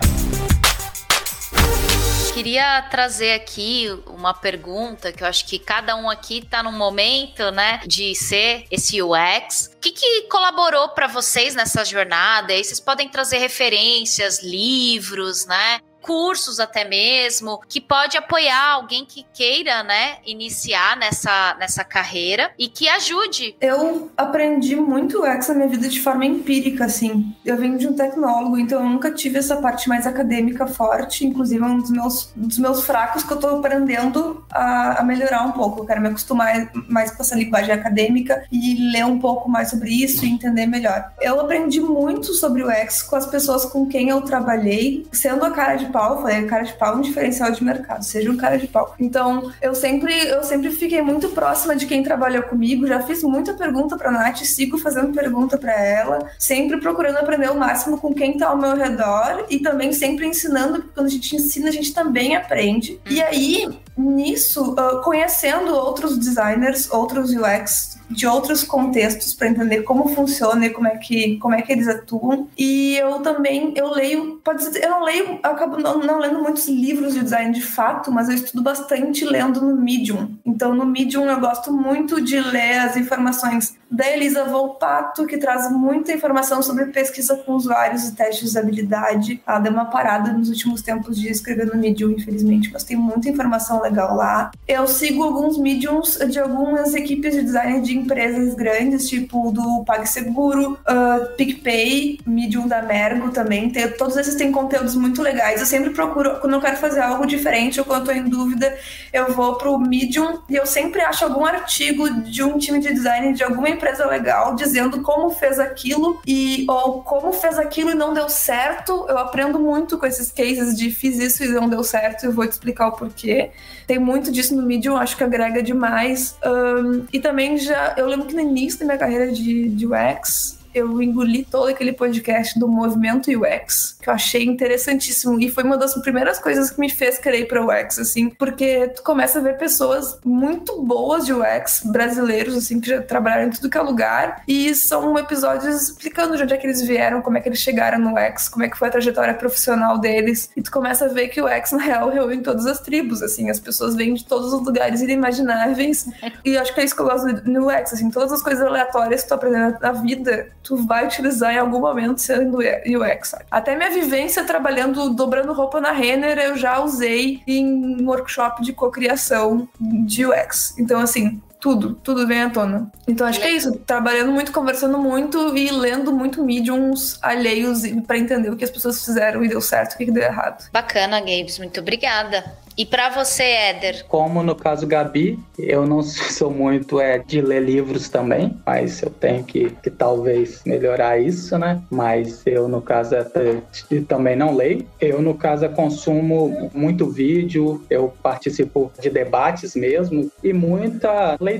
queria 2.35 2.81
trazer 2.91 3.31
aqui 3.31 3.87
uma 4.07 4.33
pergunta 4.33 5.09
que 5.13 5.23
eu 5.23 5.27
acho 5.27 5.45
que 5.45 5.57
cada 5.57 5.95
um 5.95 6.09
aqui 6.09 6.39
está 6.39 6.61
no 6.61 6.69
momento, 6.69 7.49
né, 7.51 7.79
de 7.87 8.13
ser 8.13 8.65
esse 8.69 9.01
UX. 9.01 9.71
O 9.73 9.79
que, 9.79 9.93
que 9.93 10.21
colaborou 10.23 10.89
para 10.89 11.07
vocês 11.07 11.55
nessa 11.55 11.85
jornada? 11.85 12.53
E 12.53 12.61
vocês 12.61 12.81
podem 12.81 13.07
trazer 13.07 13.37
referências, 13.37 14.43
livros, 14.43 15.45
né? 15.45 15.79
Cursos 16.05 16.59
até 16.59 16.87
mesmo, 16.87 17.59
que 17.67 17.81
pode 17.81 18.15
apoiar 18.17 18.73
alguém 18.73 19.05
que 19.05 19.25
queira, 19.33 19.83
né, 19.83 20.17
iniciar 20.25 20.95
nessa, 20.97 21.55
nessa 21.59 21.83
carreira 21.83 22.51
e 22.59 22.67
que 22.67 22.87
ajude. 22.87 23.55
Eu 23.59 24.11
aprendi 24.15 24.75
muito 24.75 25.23
UX 25.23 25.47
na 25.47 25.55
minha 25.55 25.67
vida 25.67 25.87
de 25.87 25.99
forma 25.99 26.25
empírica, 26.25 26.85
assim. 26.85 27.35
Eu 27.43 27.57
venho 27.57 27.77
de 27.77 27.87
um 27.87 27.93
tecnólogo, 27.93 28.57
então 28.57 28.83
eu 28.83 28.89
nunca 28.89 29.11
tive 29.11 29.39
essa 29.39 29.57
parte 29.57 29.89
mais 29.89 30.05
acadêmica 30.05 30.67
forte, 30.67 31.25
inclusive 31.25 31.63
é 31.63 31.65
um 31.65 31.79
dos 31.79 31.89
meus, 31.89 32.31
dos 32.35 32.59
meus 32.59 32.85
fracos 32.85 33.23
que 33.23 33.33
eu 33.33 33.37
tô 33.37 33.47
aprendendo 33.47 34.45
a, 34.51 35.01
a 35.01 35.03
melhorar 35.03 35.43
um 35.43 35.51
pouco. 35.51 35.81
Eu 35.81 35.85
quero 35.85 36.01
me 36.01 36.09
acostumar 36.09 36.69
mais 36.87 37.11
com 37.11 37.23
essa 37.23 37.35
linguagem 37.35 37.73
acadêmica 37.73 38.45
e 38.51 38.91
ler 38.91 39.05
um 39.05 39.19
pouco 39.19 39.49
mais 39.49 39.69
sobre 39.69 39.89
isso 39.89 40.23
e 40.25 40.29
entender 40.29 40.67
melhor. 40.67 41.11
Eu 41.19 41.39
aprendi 41.39 41.79
muito 41.79 42.33
sobre 42.33 42.63
o 42.63 42.67
UX 42.67 43.01
com 43.01 43.15
as 43.15 43.25
pessoas 43.25 43.65
com 43.65 43.87
quem 43.87 44.09
eu 44.09 44.21
trabalhei, 44.21 45.07
sendo 45.11 45.43
a 45.45 45.51
cara 45.51 45.75
de 45.75 45.85
pau, 45.95 46.21
falei, 46.21 46.45
cara 46.45 46.63
de 46.63 46.73
pau 46.73 46.93
é 46.93 46.97
um 46.97 47.01
diferencial 47.01 47.49
de 47.51 47.63
mercado, 47.63 48.03
seja 48.03 48.29
um 48.29 48.35
cara 48.35 48.57
de 48.57 48.67
pau. 48.67 48.93
Então, 48.99 49.49
eu 49.61 49.73
sempre, 49.73 50.13
eu 50.27 50.43
sempre 50.43 50.69
fiquei 50.71 51.01
muito 51.01 51.29
próxima 51.29 51.73
de 51.73 51.85
quem 51.85 52.03
trabalhou 52.03 52.43
comigo, 52.43 52.85
já 52.85 53.01
fiz 53.01 53.23
muita 53.23 53.53
pergunta 53.53 53.95
pra 53.95 54.11
Nath, 54.11 54.43
sigo 54.43 54.77
fazendo 54.77 55.13
pergunta 55.13 55.57
para 55.57 55.71
ela, 55.71 56.29
sempre 56.37 56.81
procurando 56.81 57.17
aprender 57.17 57.49
o 57.49 57.55
máximo 57.55 57.97
com 57.97 58.13
quem 58.13 58.37
tá 58.37 58.49
ao 58.49 58.57
meu 58.57 58.75
redor 58.75 59.45
e 59.49 59.59
também 59.59 59.93
sempre 59.93 60.27
ensinando, 60.27 60.79
porque 60.79 60.93
quando 60.93 61.07
a 61.07 61.11
gente 61.11 61.33
ensina, 61.33 61.69
a 61.69 61.71
gente 61.71 61.93
também 61.93 62.35
aprende. 62.35 62.99
E 63.09 63.21
aí, 63.21 63.79
nisso, 63.97 64.73
uh, 64.73 65.01
conhecendo 65.03 65.73
outros 65.73 66.17
designers, 66.17 66.91
outros 66.91 67.31
UX 67.31 67.95
de 68.09 68.27
outros 68.27 68.63
contextos 68.63 69.33
para 69.33 69.49
entender 69.49 69.81
como 69.81 70.07
funciona 70.09 70.65
e 70.67 70.69
como 70.69 70.87
é 70.87 70.97
que 70.97 71.37
como 71.37 71.55
é 71.55 71.61
que 71.61 71.71
eles 71.71 71.87
atuam. 71.87 72.47
E 72.57 72.95
eu 72.97 73.19
também 73.19 73.73
eu 73.75 73.91
leio, 73.91 74.39
pode 74.43 74.63
ser, 74.63 74.83
eu 74.83 74.89
não 74.89 75.03
leio, 75.03 75.39
eu 75.43 75.49
acabo 75.49 75.77
não, 75.77 75.99
não, 75.99 76.19
lendo 76.19 76.41
muitos 76.41 76.67
livros 76.67 77.13
de 77.13 77.21
design 77.21 77.53
de 77.53 77.61
fato, 77.61 78.11
mas 78.11 78.29
eu 78.29 78.35
estudo 78.35 78.61
bastante 78.61 79.25
lendo 79.25 79.61
no 79.61 79.75
Medium. 79.75 80.35
Então 80.45 80.73
no 80.73 80.85
Medium 80.85 81.25
eu 81.25 81.39
gosto 81.39 81.73
muito 81.73 82.21
de 82.21 82.39
ler 82.39 82.79
as 82.79 82.95
informações 82.95 83.75
da 83.89 84.09
Elisa 84.09 84.43
Volpato, 84.45 85.25
que 85.25 85.37
traz 85.37 85.71
muita 85.71 86.11
informação 86.11 86.61
sobre 86.61 86.87
pesquisa 86.87 87.35
com 87.37 87.53
usuários 87.53 88.07
e 88.07 88.15
testes 88.15 88.51
de 88.51 88.59
habilidade. 88.59 89.41
Ela 89.47 89.59
deu 89.59 89.71
uma 89.71 89.85
parada 89.85 90.33
nos 90.33 90.49
últimos 90.49 90.81
tempos 90.81 91.19
de 91.19 91.29
escrever 91.29 91.67
no 91.67 91.77
Medium, 91.77 92.11
infelizmente, 92.11 92.69
mas 92.73 92.83
tem 92.83 92.97
muita 92.97 93.29
informação 93.29 93.79
legal 93.85 94.15
lá. 94.15 94.51
Eu 94.67 94.87
sigo 94.87 95.23
alguns 95.23 95.57
Mediums 95.57 96.17
de 96.29 96.39
algumas 96.39 96.93
equipes 96.93 97.33
de 97.33 97.43
design 97.43 97.81
de 97.81 97.97
empresas 97.97 98.53
grandes, 98.55 99.07
tipo 99.07 99.51
do 99.51 99.83
PagSeguro, 99.85 100.73
uh, 100.73 101.35
PicPay, 101.35 102.19
Medium 102.25 102.67
da 102.67 102.81
Mergo 102.81 103.31
também. 103.31 103.69
Tem, 103.69 103.87
todos 103.91 104.17
esses 104.17 104.35
têm 104.35 104.51
conteúdos 104.51 104.95
muito 104.95 105.21
legais. 105.21 105.59
Eu 105.59 105.65
sempre 105.65 105.91
procuro, 105.91 106.39
quando 106.39 106.53
eu 106.53 106.61
quero 106.61 106.77
fazer 106.77 107.01
algo 107.01 107.25
diferente 107.25 107.79
ou 107.79 107.85
quando 107.85 108.09
eu 108.09 108.13
tô 108.15 108.19
em 108.19 108.29
dúvida, 108.29 108.77
eu 109.13 109.33
vou 109.33 109.55
pro 109.55 109.77
Medium 109.77 110.39
e 110.49 110.55
eu 110.55 110.65
sempre 110.65 111.01
acho 111.01 111.25
algum 111.25 111.45
artigo 111.45 112.09
de 112.21 112.43
um 112.43 112.57
time 112.57 112.79
de 112.79 112.93
design 112.93 113.33
de 113.33 113.43
alguma 113.43 113.69
empresa 113.69 114.05
legal 114.05 114.55
dizendo 114.55 115.01
como 115.01 115.29
fez 115.29 115.59
aquilo 115.59 116.21
e 116.25 116.65
ou 116.67 117.01
como 117.03 117.31
fez 117.33 117.57
aquilo 117.59 117.91
e 117.91 117.95
não 117.95 118.13
deu 118.13 118.29
certo. 118.29 119.05
Eu 119.07 119.17
aprendo 119.17 119.59
muito 119.59 119.97
com 119.97 120.05
esses 120.05 120.31
cases 120.31 120.75
de 120.77 120.91
fiz 120.91 121.19
isso 121.19 121.43
e 121.43 121.47
não 121.47 121.69
deu 121.69 121.83
certo, 121.83 122.25
eu 122.25 122.31
vou 122.31 122.45
te 122.47 122.51
explicar 122.51 122.87
o 122.87 122.91
porquê. 122.93 123.51
Tem 123.87 123.99
muito 123.99 124.31
disso 124.31 124.55
no 124.55 124.63
Medium, 124.63 124.97
acho 124.97 125.15
que 125.15 125.23
agrega 125.23 125.61
demais. 125.61 126.35
Um, 126.43 127.05
e 127.13 127.19
também 127.19 127.57
já, 127.57 127.93
eu 127.97 128.07
lembro 128.07 128.25
que 128.25 128.33
no 128.33 128.41
início 128.41 128.79
da 128.79 128.85
minha 128.85 128.97
carreira 128.97 129.31
de, 129.31 129.69
de 129.69 129.85
UX, 129.85 130.54
eu 130.75 131.01
engoli 131.01 131.45
todo 131.45 131.69
aquele 131.69 131.93
podcast 131.93 132.59
do 132.59 132.67
movimento 132.67 133.31
UX, 133.31 133.97
que 134.01 134.09
eu 134.09 134.13
achei 134.13 134.43
interessantíssimo. 134.43 135.39
E 135.39 135.49
foi 135.49 135.63
uma 135.63 135.77
das 135.77 135.95
primeiras 136.01 136.37
coisas 136.37 136.69
que 136.69 136.79
me 136.79 136.89
fez 136.89 137.17
querer 137.17 137.39
ir 137.39 137.47
para 137.47 137.65
UX, 137.65 137.97
assim, 137.97 138.29
porque 138.29 138.89
tu 138.89 139.01
começa 139.01 139.39
a 139.39 139.41
ver 139.41 139.57
pessoas 139.57 140.19
muito 140.25 140.81
boas 140.81 141.25
de 141.25 141.33
UX, 141.33 141.81
brasileiros, 141.85 142.55
assim, 142.55 142.81
que 142.81 142.89
já 142.89 143.01
trabalharam 143.01 143.47
em 143.47 143.51
tudo 143.51 143.69
que 143.69 143.77
é 143.77 143.81
lugar. 143.81 144.43
E 144.45 144.75
são 144.75 145.17
episódios 145.17 145.89
explicando 145.89 146.35
de 146.35 146.43
onde 146.43 146.53
é 146.53 146.57
que 146.57 146.67
eles 146.67 146.81
vieram, 146.81 147.21
como 147.21 147.37
é 147.37 147.41
que 147.41 147.47
eles 147.47 147.59
chegaram 147.59 147.97
no 147.97 148.11
UX, 148.13 148.49
como 148.49 148.65
é 148.65 148.69
que 148.69 148.77
foi 148.77 148.89
a 148.89 148.91
trajetória 148.91 149.33
profissional 149.33 149.97
deles. 149.97 150.49
E 150.57 150.61
tu 150.61 150.69
começa 150.69 151.05
a 151.05 151.07
ver 151.07 151.29
que 151.29 151.41
o 151.41 151.45
UX, 151.45 151.71
na 151.71 151.81
real, 151.81 152.09
reúne 152.09 152.41
todas 152.41 152.65
as 152.65 152.81
tribos, 152.81 153.21
assim, 153.21 153.49
as 153.49 153.61
pessoas 153.61 153.95
vêm 153.95 154.13
de 154.13 154.25
todos 154.25 154.53
os 154.53 154.65
lugares 154.65 155.01
inimagináveis. 155.01 156.07
e 156.43 156.57
acho 156.57 156.73
que 156.73 156.81
é 156.81 156.83
isso 156.83 156.95
que 156.95 157.01
eu 157.01 157.05
gosto 157.05 157.49
no 157.49 157.69
UX, 157.69 157.93
assim, 157.93 158.09
todas 158.09 158.33
as 158.33 158.43
coisas 158.43 158.65
aleatórias 158.65 159.23
que 159.23 159.29
tu 159.29 159.33
aprendendo 159.33 159.79
na 159.79 159.91
vida, 159.93 160.49
tu 160.65 160.75
vai 160.75 161.05
utilizar 161.05 161.53
em 161.53 161.59
algum 161.59 161.79
momento 161.79 162.19
sendo 162.19 162.57
UX. 162.57 163.29
Sabe? 163.29 163.45
Até 163.51 163.75
minha 163.75 163.91
vivência 163.91 164.43
trabalhando, 164.43 165.11
dobrando 165.11 165.53
roupa 165.53 165.79
na 165.79 165.91
Renner, 165.91 166.37
eu 166.39 166.57
já 166.57 166.79
usei 166.83 167.41
em 167.47 168.03
workshop 168.03 168.63
de 168.63 168.73
cocriação 168.73 169.69
de 169.79 170.25
UX. 170.25 170.75
Então, 170.79 170.99
assim, 170.99 171.39
tudo, 171.65 171.95
tudo 171.95 172.27
vem 172.27 172.43
à 172.43 172.49
tona. 172.51 172.91
Então 173.07 173.25
acho 173.25 173.41
que 173.41 173.47
é 173.47 173.51
isso, 173.51 173.75
trabalhando 173.87 174.31
muito, 174.31 174.51
conversando 174.51 174.99
muito 174.99 175.57
e 175.57 175.71
lendo 175.71 176.13
muito 176.13 176.45
mediums 176.45 177.17
alheios 177.23 177.81
para 178.05 178.19
entender 178.19 178.51
o 178.51 178.55
que 178.55 178.63
as 178.63 178.69
pessoas 178.69 179.03
fizeram 179.03 179.43
e 179.43 179.47
deu 179.47 179.59
certo, 179.59 179.93
o 179.93 179.97
que 179.97 180.11
deu 180.11 180.21
errado. 180.21 180.69
Bacana, 180.71 181.19
Gabes, 181.19 181.57
muito 181.57 181.79
obrigada. 181.79 182.43
E 182.77 182.85
para 182.85 183.09
você, 183.09 183.43
Éder? 183.43 184.05
Como 184.07 184.43
no 184.43 184.53
caso 184.53 184.85
Gabi, 184.85 185.39
eu 185.57 185.87
não 185.87 186.03
sou 186.03 186.51
muito 186.51 186.99
é, 186.99 187.19
de 187.19 187.41
ler 187.41 187.63
livros 187.63 188.09
também, 188.09 188.55
mas 188.65 189.01
eu 189.01 189.09
tenho 189.09 189.43
que, 189.43 189.69
que 189.81 189.89
talvez 189.89 190.61
melhorar 190.65 191.17
isso, 191.17 191.57
né? 191.57 191.81
Mas 191.89 192.45
eu, 192.45 192.67
no 192.67 192.81
caso, 192.81 193.15
é, 193.15 194.01
também 194.07 194.35
não 194.35 194.53
leio. 194.53 194.85
Eu, 194.99 195.21
no 195.21 195.35
caso, 195.35 195.67
consumo 195.69 196.69
muito 196.73 197.09
vídeo, 197.09 197.83
eu 197.89 198.13
participo 198.21 198.91
de 198.99 199.09
debates 199.09 199.73
mesmo 199.75 200.29
e 200.43 200.51
muita 200.51 201.37
leitura 201.39 201.54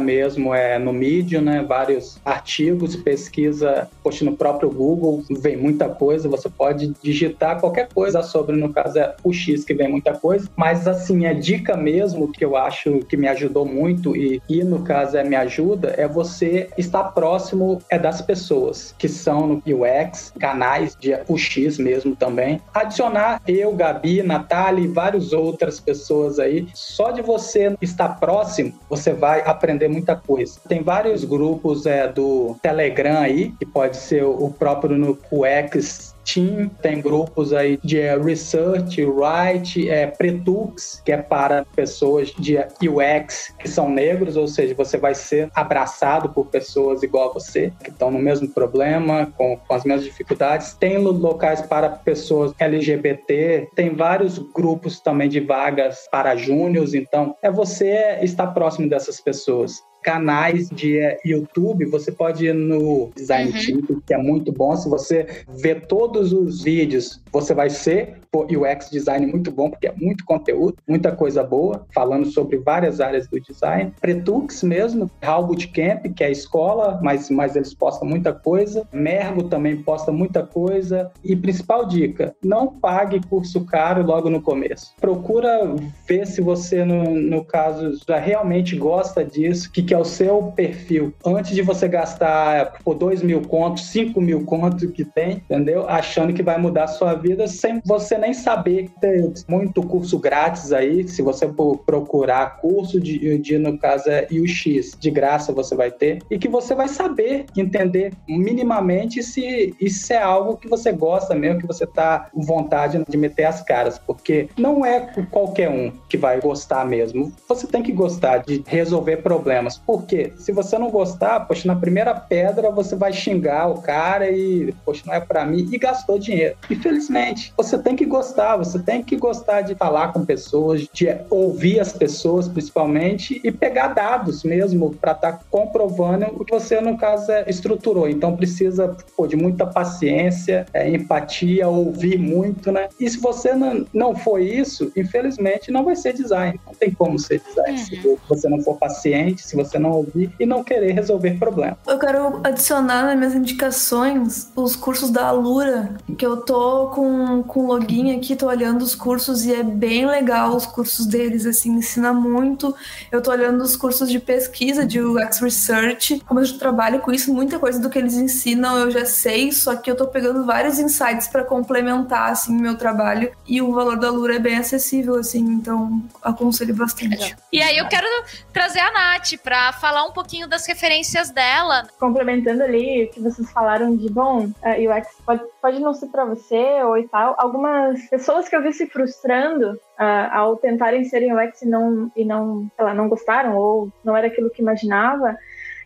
mesmo 0.00 0.54
é 0.54 0.78
no 0.78 0.92
Medium, 0.92 1.42
né? 1.42 1.64
Vários 1.66 2.18
artigos, 2.24 2.96
pesquisa, 2.96 3.88
poxa, 4.02 4.24
no 4.24 4.36
próprio 4.36 4.70
Google 4.70 5.24
vem 5.30 5.56
muita 5.56 5.88
coisa, 5.88 6.28
você 6.28 6.48
pode 6.48 6.92
digitar 7.02 7.60
qualquer 7.60 7.88
coisa 7.92 8.22
sobre, 8.22 8.56
no 8.56 8.72
caso, 8.72 8.98
é 8.98 9.14
o 9.22 9.32
X 9.32 9.64
que 9.64 9.74
vem 9.74 9.88
muita 9.88 10.12
coisa 10.14 10.48
mas 10.56 10.86
assim, 10.86 11.26
a 11.26 11.32
dica 11.32 11.76
mesmo 11.76 12.30
que 12.30 12.44
eu 12.44 12.56
acho 12.56 13.00
que 13.00 13.16
me 13.16 13.28
ajudou 13.28 13.64
muito 13.66 14.16
e, 14.16 14.40
e 14.48 14.62
no 14.62 14.82
caso 14.82 15.16
é 15.16 15.24
me 15.24 15.36
ajuda 15.36 15.94
é 15.96 16.06
você 16.06 16.68
estar 16.78 17.04
próximo 17.04 17.80
é 17.90 17.98
das 17.98 18.20
pessoas 18.20 18.94
que 18.98 19.08
são 19.08 19.46
no 19.46 19.62
UX, 19.66 20.32
canais 20.38 20.96
de 20.98 21.12
UX 21.28 21.78
mesmo 21.78 22.14
também. 22.14 22.60
Adicionar 22.72 23.40
eu, 23.46 23.72
Gabi, 23.72 24.22
Natália 24.22 24.84
e 24.84 24.88
várias 24.88 25.32
outras 25.32 25.80
pessoas 25.80 26.38
aí. 26.38 26.66
Só 26.74 27.10
de 27.10 27.22
você 27.22 27.76
estar 27.80 28.20
próximo, 28.20 28.72
você 28.88 29.12
vai 29.12 29.23
aprender 29.24 29.88
muita 29.88 30.14
coisa. 30.16 30.58
Tem 30.68 30.82
vários 30.82 31.24
grupos 31.24 31.86
é, 31.86 32.08
do 32.08 32.56
Telegram 32.62 33.20
aí, 33.20 33.52
que 33.58 33.66
pode 33.66 33.96
ser 33.96 34.24
o 34.24 34.50
próprio 34.50 34.96
no 34.96 35.18
UX 35.30 36.13
Team, 36.24 36.68
tem 36.82 37.00
grupos 37.00 37.52
aí 37.52 37.78
de 37.82 38.00
é, 38.00 38.16
Research, 38.16 39.04
Write, 39.04 39.88
é, 39.88 40.06
Pretux, 40.06 41.02
que 41.04 41.12
é 41.12 41.18
para 41.18 41.64
pessoas 41.76 42.32
de 42.38 42.56
UX 42.58 43.54
que 43.58 43.68
são 43.68 43.88
negros, 43.88 44.36
ou 44.36 44.46
seja, 44.46 44.74
você 44.74 44.96
vai 44.96 45.14
ser 45.14 45.50
abraçado 45.54 46.28
por 46.30 46.46
pessoas 46.46 47.02
igual 47.02 47.30
a 47.30 47.32
você, 47.34 47.72
que 47.82 47.90
estão 47.90 48.10
no 48.10 48.18
mesmo 48.18 48.48
problema, 48.48 49.32
com, 49.36 49.56
com 49.56 49.74
as 49.74 49.84
mesmas 49.84 50.04
dificuldades. 50.04 50.74
Tem 50.74 50.98
locais 50.98 51.62
para 51.62 51.88
pessoas 51.88 52.52
LGBT, 52.58 53.68
tem 53.74 53.94
vários 53.94 54.38
grupos 54.38 55.00
também 55.00 55.28
de 55.28 55.40
vagas 55.40 56.08
para 56.10 56.36
júniores, 56.36 56.94
então 56.94 57.36
é 57.42 57.50
você 57.50 58.18
estar 58.22 58.48
próximo 58.48 58.88
dessas 58.88 59.20
pessoas 59.20 59.82
canais 60.04 60.68
de 60.68 60.98
eh, 60.98 61.18
YouTube, 61.24 61.86
você 61.86 62.12
pode 62.12 62.46
ir 62.46 62.54
no 62.54 63.10
Design 63.16 63.50
uhum. 63.50 63.82
Team, 63.86 64.02
que 64.06 64.14
é 64.14 64.18
muito 64.18 64.52
bom. 64.52 64.76
Se 64.76 64.88
você 64.88 65.26
ver 65.48 65.86
todos 65.86 66.32
os 66.32 66.62
vídeos, 66.62 67.22
você 67.32 67.54
vai 67.54 67.70
ser 67.70 68.20
UX 68.36 68.90
design 68.90 69.26
muito 69.26 69.50
bom, 69.52 69.70
porque 69.70 69.86
é 69.86 69.94
muito 69.96 70.24
conteúdo, 70.24 70.76
muita 70.88 71.12
coisa 71.12 71.44
boa, 71.44 71.86
falando 71.94 72.26
sobre 72.26 72.58
várias 72.58 73.00
áreas 73.00 73.28
do 73.28 73.40
design. 73.40 73.92
Pretux 74.00 74.62
mesmo, 74.62 75.10
Hall 75.22 75.46
Bootcamp, 75.46 76.04
que 76.14 76.24
é 76.24 76.28
a 76.28 76.30
escola, 76.30 76.98
mas, 77.02 77.30
mas 77.30 77.54
eles 77.54 77.72
postam 77.72 78.08
muita 78.08 78.32
coisa. 78.32 78.86
Mergo 78.92 79.44
também 79.44 79.76
posta 79.82 80.10
muita 80.10 80.42
coisa. 80.42 81.12
E 81.22 81.36
principal 81.36 81.86
dica, 81.86 82.34
não 82.42 82.66
pague 82.66 83.20
curso 83.28 83.64
caro 83.64 84.04
logo 84.04 84.28
no 84.28 84.42
começo. 84.42 84.94
Procura 85.00 85.74
ver 86.08 86.26
se 86.26 86.40
você, 86.40 86.84
no, 86.84 87.04
no 87.14 87.44
caso, 87.44 87.92
já 88.06 88.18
realmente 88.18 88.76
gosta 88.76 89.24
disso, 89.24 89.70
que, 89.70 89.82
que 89.82 89.93
é 89.94 89.98
o 89.98 90.04
seu 90.04 90.52
perfil. 90.54 91.12
Antes 91.24 91.54
de 91.54 91.62
você 91.62 91.88
gastar 91.88 92.74
por 92.84 92.94
2 92.94 93.22
mil 93.22 93.42
contos, 93.42 93.86
5 93.86 94.20
mil 94.20 94.44
contos 94.44 94.90
que 94.90 95.04
tem, 95.04 95.36
entendeu? 95.36 95.88
Achando 95.88 96.32
que 96.32 96.42
vai 96.42 96.58
mudar 96.58 96.84
a 96.84 96.88
sua 96.88 97.14
vida 97.14 97.46
sem 97.46 97.80
você 97.84 98.18
nem 98.18 98.34
saber. 98.34 98.90
Tem 99.00 99.32
muito 99.48 99.82
curso 99.82 100.18
grátis 100.18 100.72
aí. 100.72 101.06
Se 101.08 101.22
você 101.22 101.48
procurar 101.86 102.58
curso 102.60 103.00
de, 103.00 103.38
de 103.38 103.58
no 103.58 103.78
caso 103.78 104.10
é 104.10 104.26
UX, 104.30 104.92
de 104.98 105.10
graça 105.10 105.52
você 105.52 105.74
vai 105.74 105.90
ter. 105.90 106.18
E 106.30 106.38
que 106.38 106.48
você 106.48 106.74
vai 106.74 106.88
saber 106.88 107.46
entender 107.56 108.12
minimamente 108.28 109.22
se 109.22 109.74
isso 109.80 110.12
é 110.12 110.18
algo 110.18 110.56
que 110.56 110.68
você 110.68 110.92
gosta 110.92 111.34
mesmo, 111.34 111.60
que 111.60 111.66
você 111.66 111.86
tá 111.86 112.28
com 112.32 112.42
vontade 112.42 113.02
de 113.08 113.16
meter 113.16 113.44
as 113.44 113.62
caras. 113.62 113.98
Porque 113.98 114.48
não 114.58 114.84
é 114.84 115.00
qualquer 115.30 115.68
um 115.68 115.92
que 116.08 116.16
vai 116.16 116.40
gostar 116.40 116.84
mesmo. 116.84 117.32
Você 117.48 117.66
tem 117.66 117.82
que 117.82 117.92
gostar 117.92 118.38
de 118.38 118.62
resolver 118.66 119.18
problemas. 119.18 119.80
Porque 119.86 120.32
se 120.36 120.52
você 120.52 120.78
não 120.78 120.90
gostar, 120.90 121.40
poxa, 121.40 121.66
na 121.66 121.76
primeira 121.76 122.14
pedra 122.14 122.70
você 122.70 122.96
vai 122.96 123.12
xingar 123.12 123.68
o 123.68 123.80
cara 123.80 124.30
e, 124.30 124.74
poxa, 124.84 125.02
não 125.06 125.14
é 125.14 125.20
para 125.20 125.44
mim, 125.44 125.68
e 125.72 125.78
gastou 125.78 126.18
dinheiro. 126.18 126.56
Infelizmente, 126.70 127.52
você 127.56 127.78
tem 127.78 127.96
que 127.96 128.04
gostar, 128.04 128.56
você 128.56 128.78
tem 128.78 129.02
que 129.02 129.16
gostar 129.16 129.62
de 129.62 129.74
falar 129.74 130.12
com 130.12 130.24
pessoas, 130.24 130.88
de 130.92 131.08
ouvir 131.30 131.80
as 131.80 131.92
pessoas 131.92 132.48
principalmente 132.48 133.40
e 133.44 133.50
pegar 133.50 133.88
dados 133.88 134.42
mesmo 134.44 134.94
para 134.94 135.12
estar 135.12 135.32
tá 135.32 135.40
comprovando 135.50 136.26
o 136.34 136.44
que 136.44 136.52
você, 136.52 136.80
no 136.80 136.96
caso, 136.96 137.30
é, 137.30 137.44
estruturou. 137.48 138.08
Então 138.08 138.36
precisa 138.36 138.96
pô, 139.16 139.26
de 139.26 139.36
muita 139.36 139.66
paciência, 139.66 140.66
é, 140.72 140.88
empatia, 140.88 141.68
ouvir 141.68 142.18
muito, 142.18 142.72
né? 142.72 142.88
E 142.98 143.08
se 143.08 143.18
você 143.18 143.54
não, 143.54 143.86
não 143.92 144.14
for 144.14 144.40
isso, 144.40 144.92
infelizmente 144.96 145.70
não 145.70 145.84
vai 145.84 145.96
ser 145.96 146.12
design. 146.12 146.58
Não 146.66 146.74
tem 146.74 146.90
como 146.90 147.18
ser 147.18 147.40
design 147.40 147.78
uhum. 147.78 147.84
se 147.84 148.18
você 148.28 148.48
não 148.48 148.60
for 148.60 148.78
paciente, 148.78 149.42
se 149.42 149.56
você 149.56 149.73
não 149.78 149.90
ouvir 149.90 150.30
e 150.38 150.46
não 150.46 150.62
querer 150.62 150.92
resolver 150.92 151.38
problemas. 151.38 151.78
Eu 151.86 151.98
quero 151.98 152.40
adicionar 152.44 153.04
nas 153.04 153.16
minhas 153.16 153.34
indicações 153.34 154.50
os 154.54 154.76
cursos 154.76 155.10
da 155.10 155.26
Alura, 155.26 155.96
que 156.16 156.24
eu 156.24 156.38
tô 156.38 156.88
com, 156.88 157.42
com 157.42 157.66
login 157.66 158.16
aqui, 158.16 158.36
tô 158.36 158.46
olhando 158.46 158.82
os 158.82 158.94
cursos 158.94 159.44
e 159.44 159.54
é 159.54 159.62
bem 159.62 160.06
legal 160.06 160.54
os 160.54 160.66
cursos 160.66 161.06
deles, 161.06 161.46
assim, 161.46 161.70
ensina 161.72 162.12
muito. 162.12 162.74
Eu 163.10 163.22
tô 163.22 163.30
olhando 163.30 163.62
os 163.62 163.76
cursos 163.76 164.10
de 164.10 164.18
pesquisa 164.18 164.84
de 164.86 165.00
UX 165.00 165.40
Research, 165.40 166.20
como 166.26 166.40
eu 166.40 166.58
trabalho 166.58 167.00
com 167.00 167.12
isso, 167.12 167.32
muita 167.32 167.58
coisa 167.58 167.78
do 167.78 167.90
que 167.90 167.98
eles 167.98 168.14
ensinam 168.14 168.64
eu 168.78 168.90
já 168.90 169.04
sei, 169.04 169.52
só 169.52 169.76
que 169.76 169.90
eu 169.90 169.96
tô 169.96 170.06
pegando 170.06 170.44
vários 170.44 170.78
insights 170.78 171.28
para 171.28 171.44
complementar, 171.44 172.30
assim, 172.30 172.54
meu 172.54 172.76
trabalho. 172.76 173.32
E 173.46 173.60
o 173.60 173.72
valor 173.72 173.98
da 173.98 174.10
Lura 174.10 174.36
é 174.36 174.38
bem 174.38 174.56
acessível, 174.56 175.16
assim, 175.16 175.40
então 175.40 176.02
aconselho 176.22 176.74
bastante. 176.74 177.36
E 177.52 177.62
aí 177.62 177.78
eu 177.78 177.88
quero 177.88 178.06
trazer 178.52 178.80
a 178.80 178.92
Nath 178.92 179.34
falar 179.72 180.04
um 180.04 180.12
pouquinho 180.12 180.48
das 180.48 180.66
referências 180.66 181.30
dela. 181.30 181.84
Complementando 181.98 182.62
ali 182.62 183.04
o 183.04 183.10
que 183.10 183.20
vocês 183.20 183.50
falaram 183.50 183.96
de, 183.96 184.10
bom, 184.10 184.50
a 184.62 184.98
UX 184.98 185.08
pode, 185.24 185.42
pode 185.60 185.80
não 185.80 185.94
ser 185.94 186.08
para 186.08 186.24
você 186.24 186.82
ou 186.82 186.98
e 186.98 187.08
tal, 187.08 187.34
algumas 187.38 188.08
pessoas 188.08 188.48
que 188.48 188.56
eu 188.56 188.62
vi 188.62 188.72
se 188.72 188.86
frustrando 188.86 189.72
uh, 189.72 190.32
ao 190.32 190.56
tentarem 190.56 191.04
serem 191.04 191.34
UX 191.34 191.62
e 191.62 191.68
não, 191.68 192.10
e 192.16 192.24
não, 192.24 192.70
lá, 192.78 192.94
não 192.94 193.08
gostaram 193.08 193.56
ou 193.56 193.92
não 194.04 194.16
era 194.16 194.26
aquilo 194.26 194.50
que 194.50 194.62
imaginava, 194.62 195.36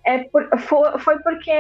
é 0.09 0.25
por, 0.25 0.49
foi, 0.61 0.99
foi, 1.01 1.19
porque 1.19 1.53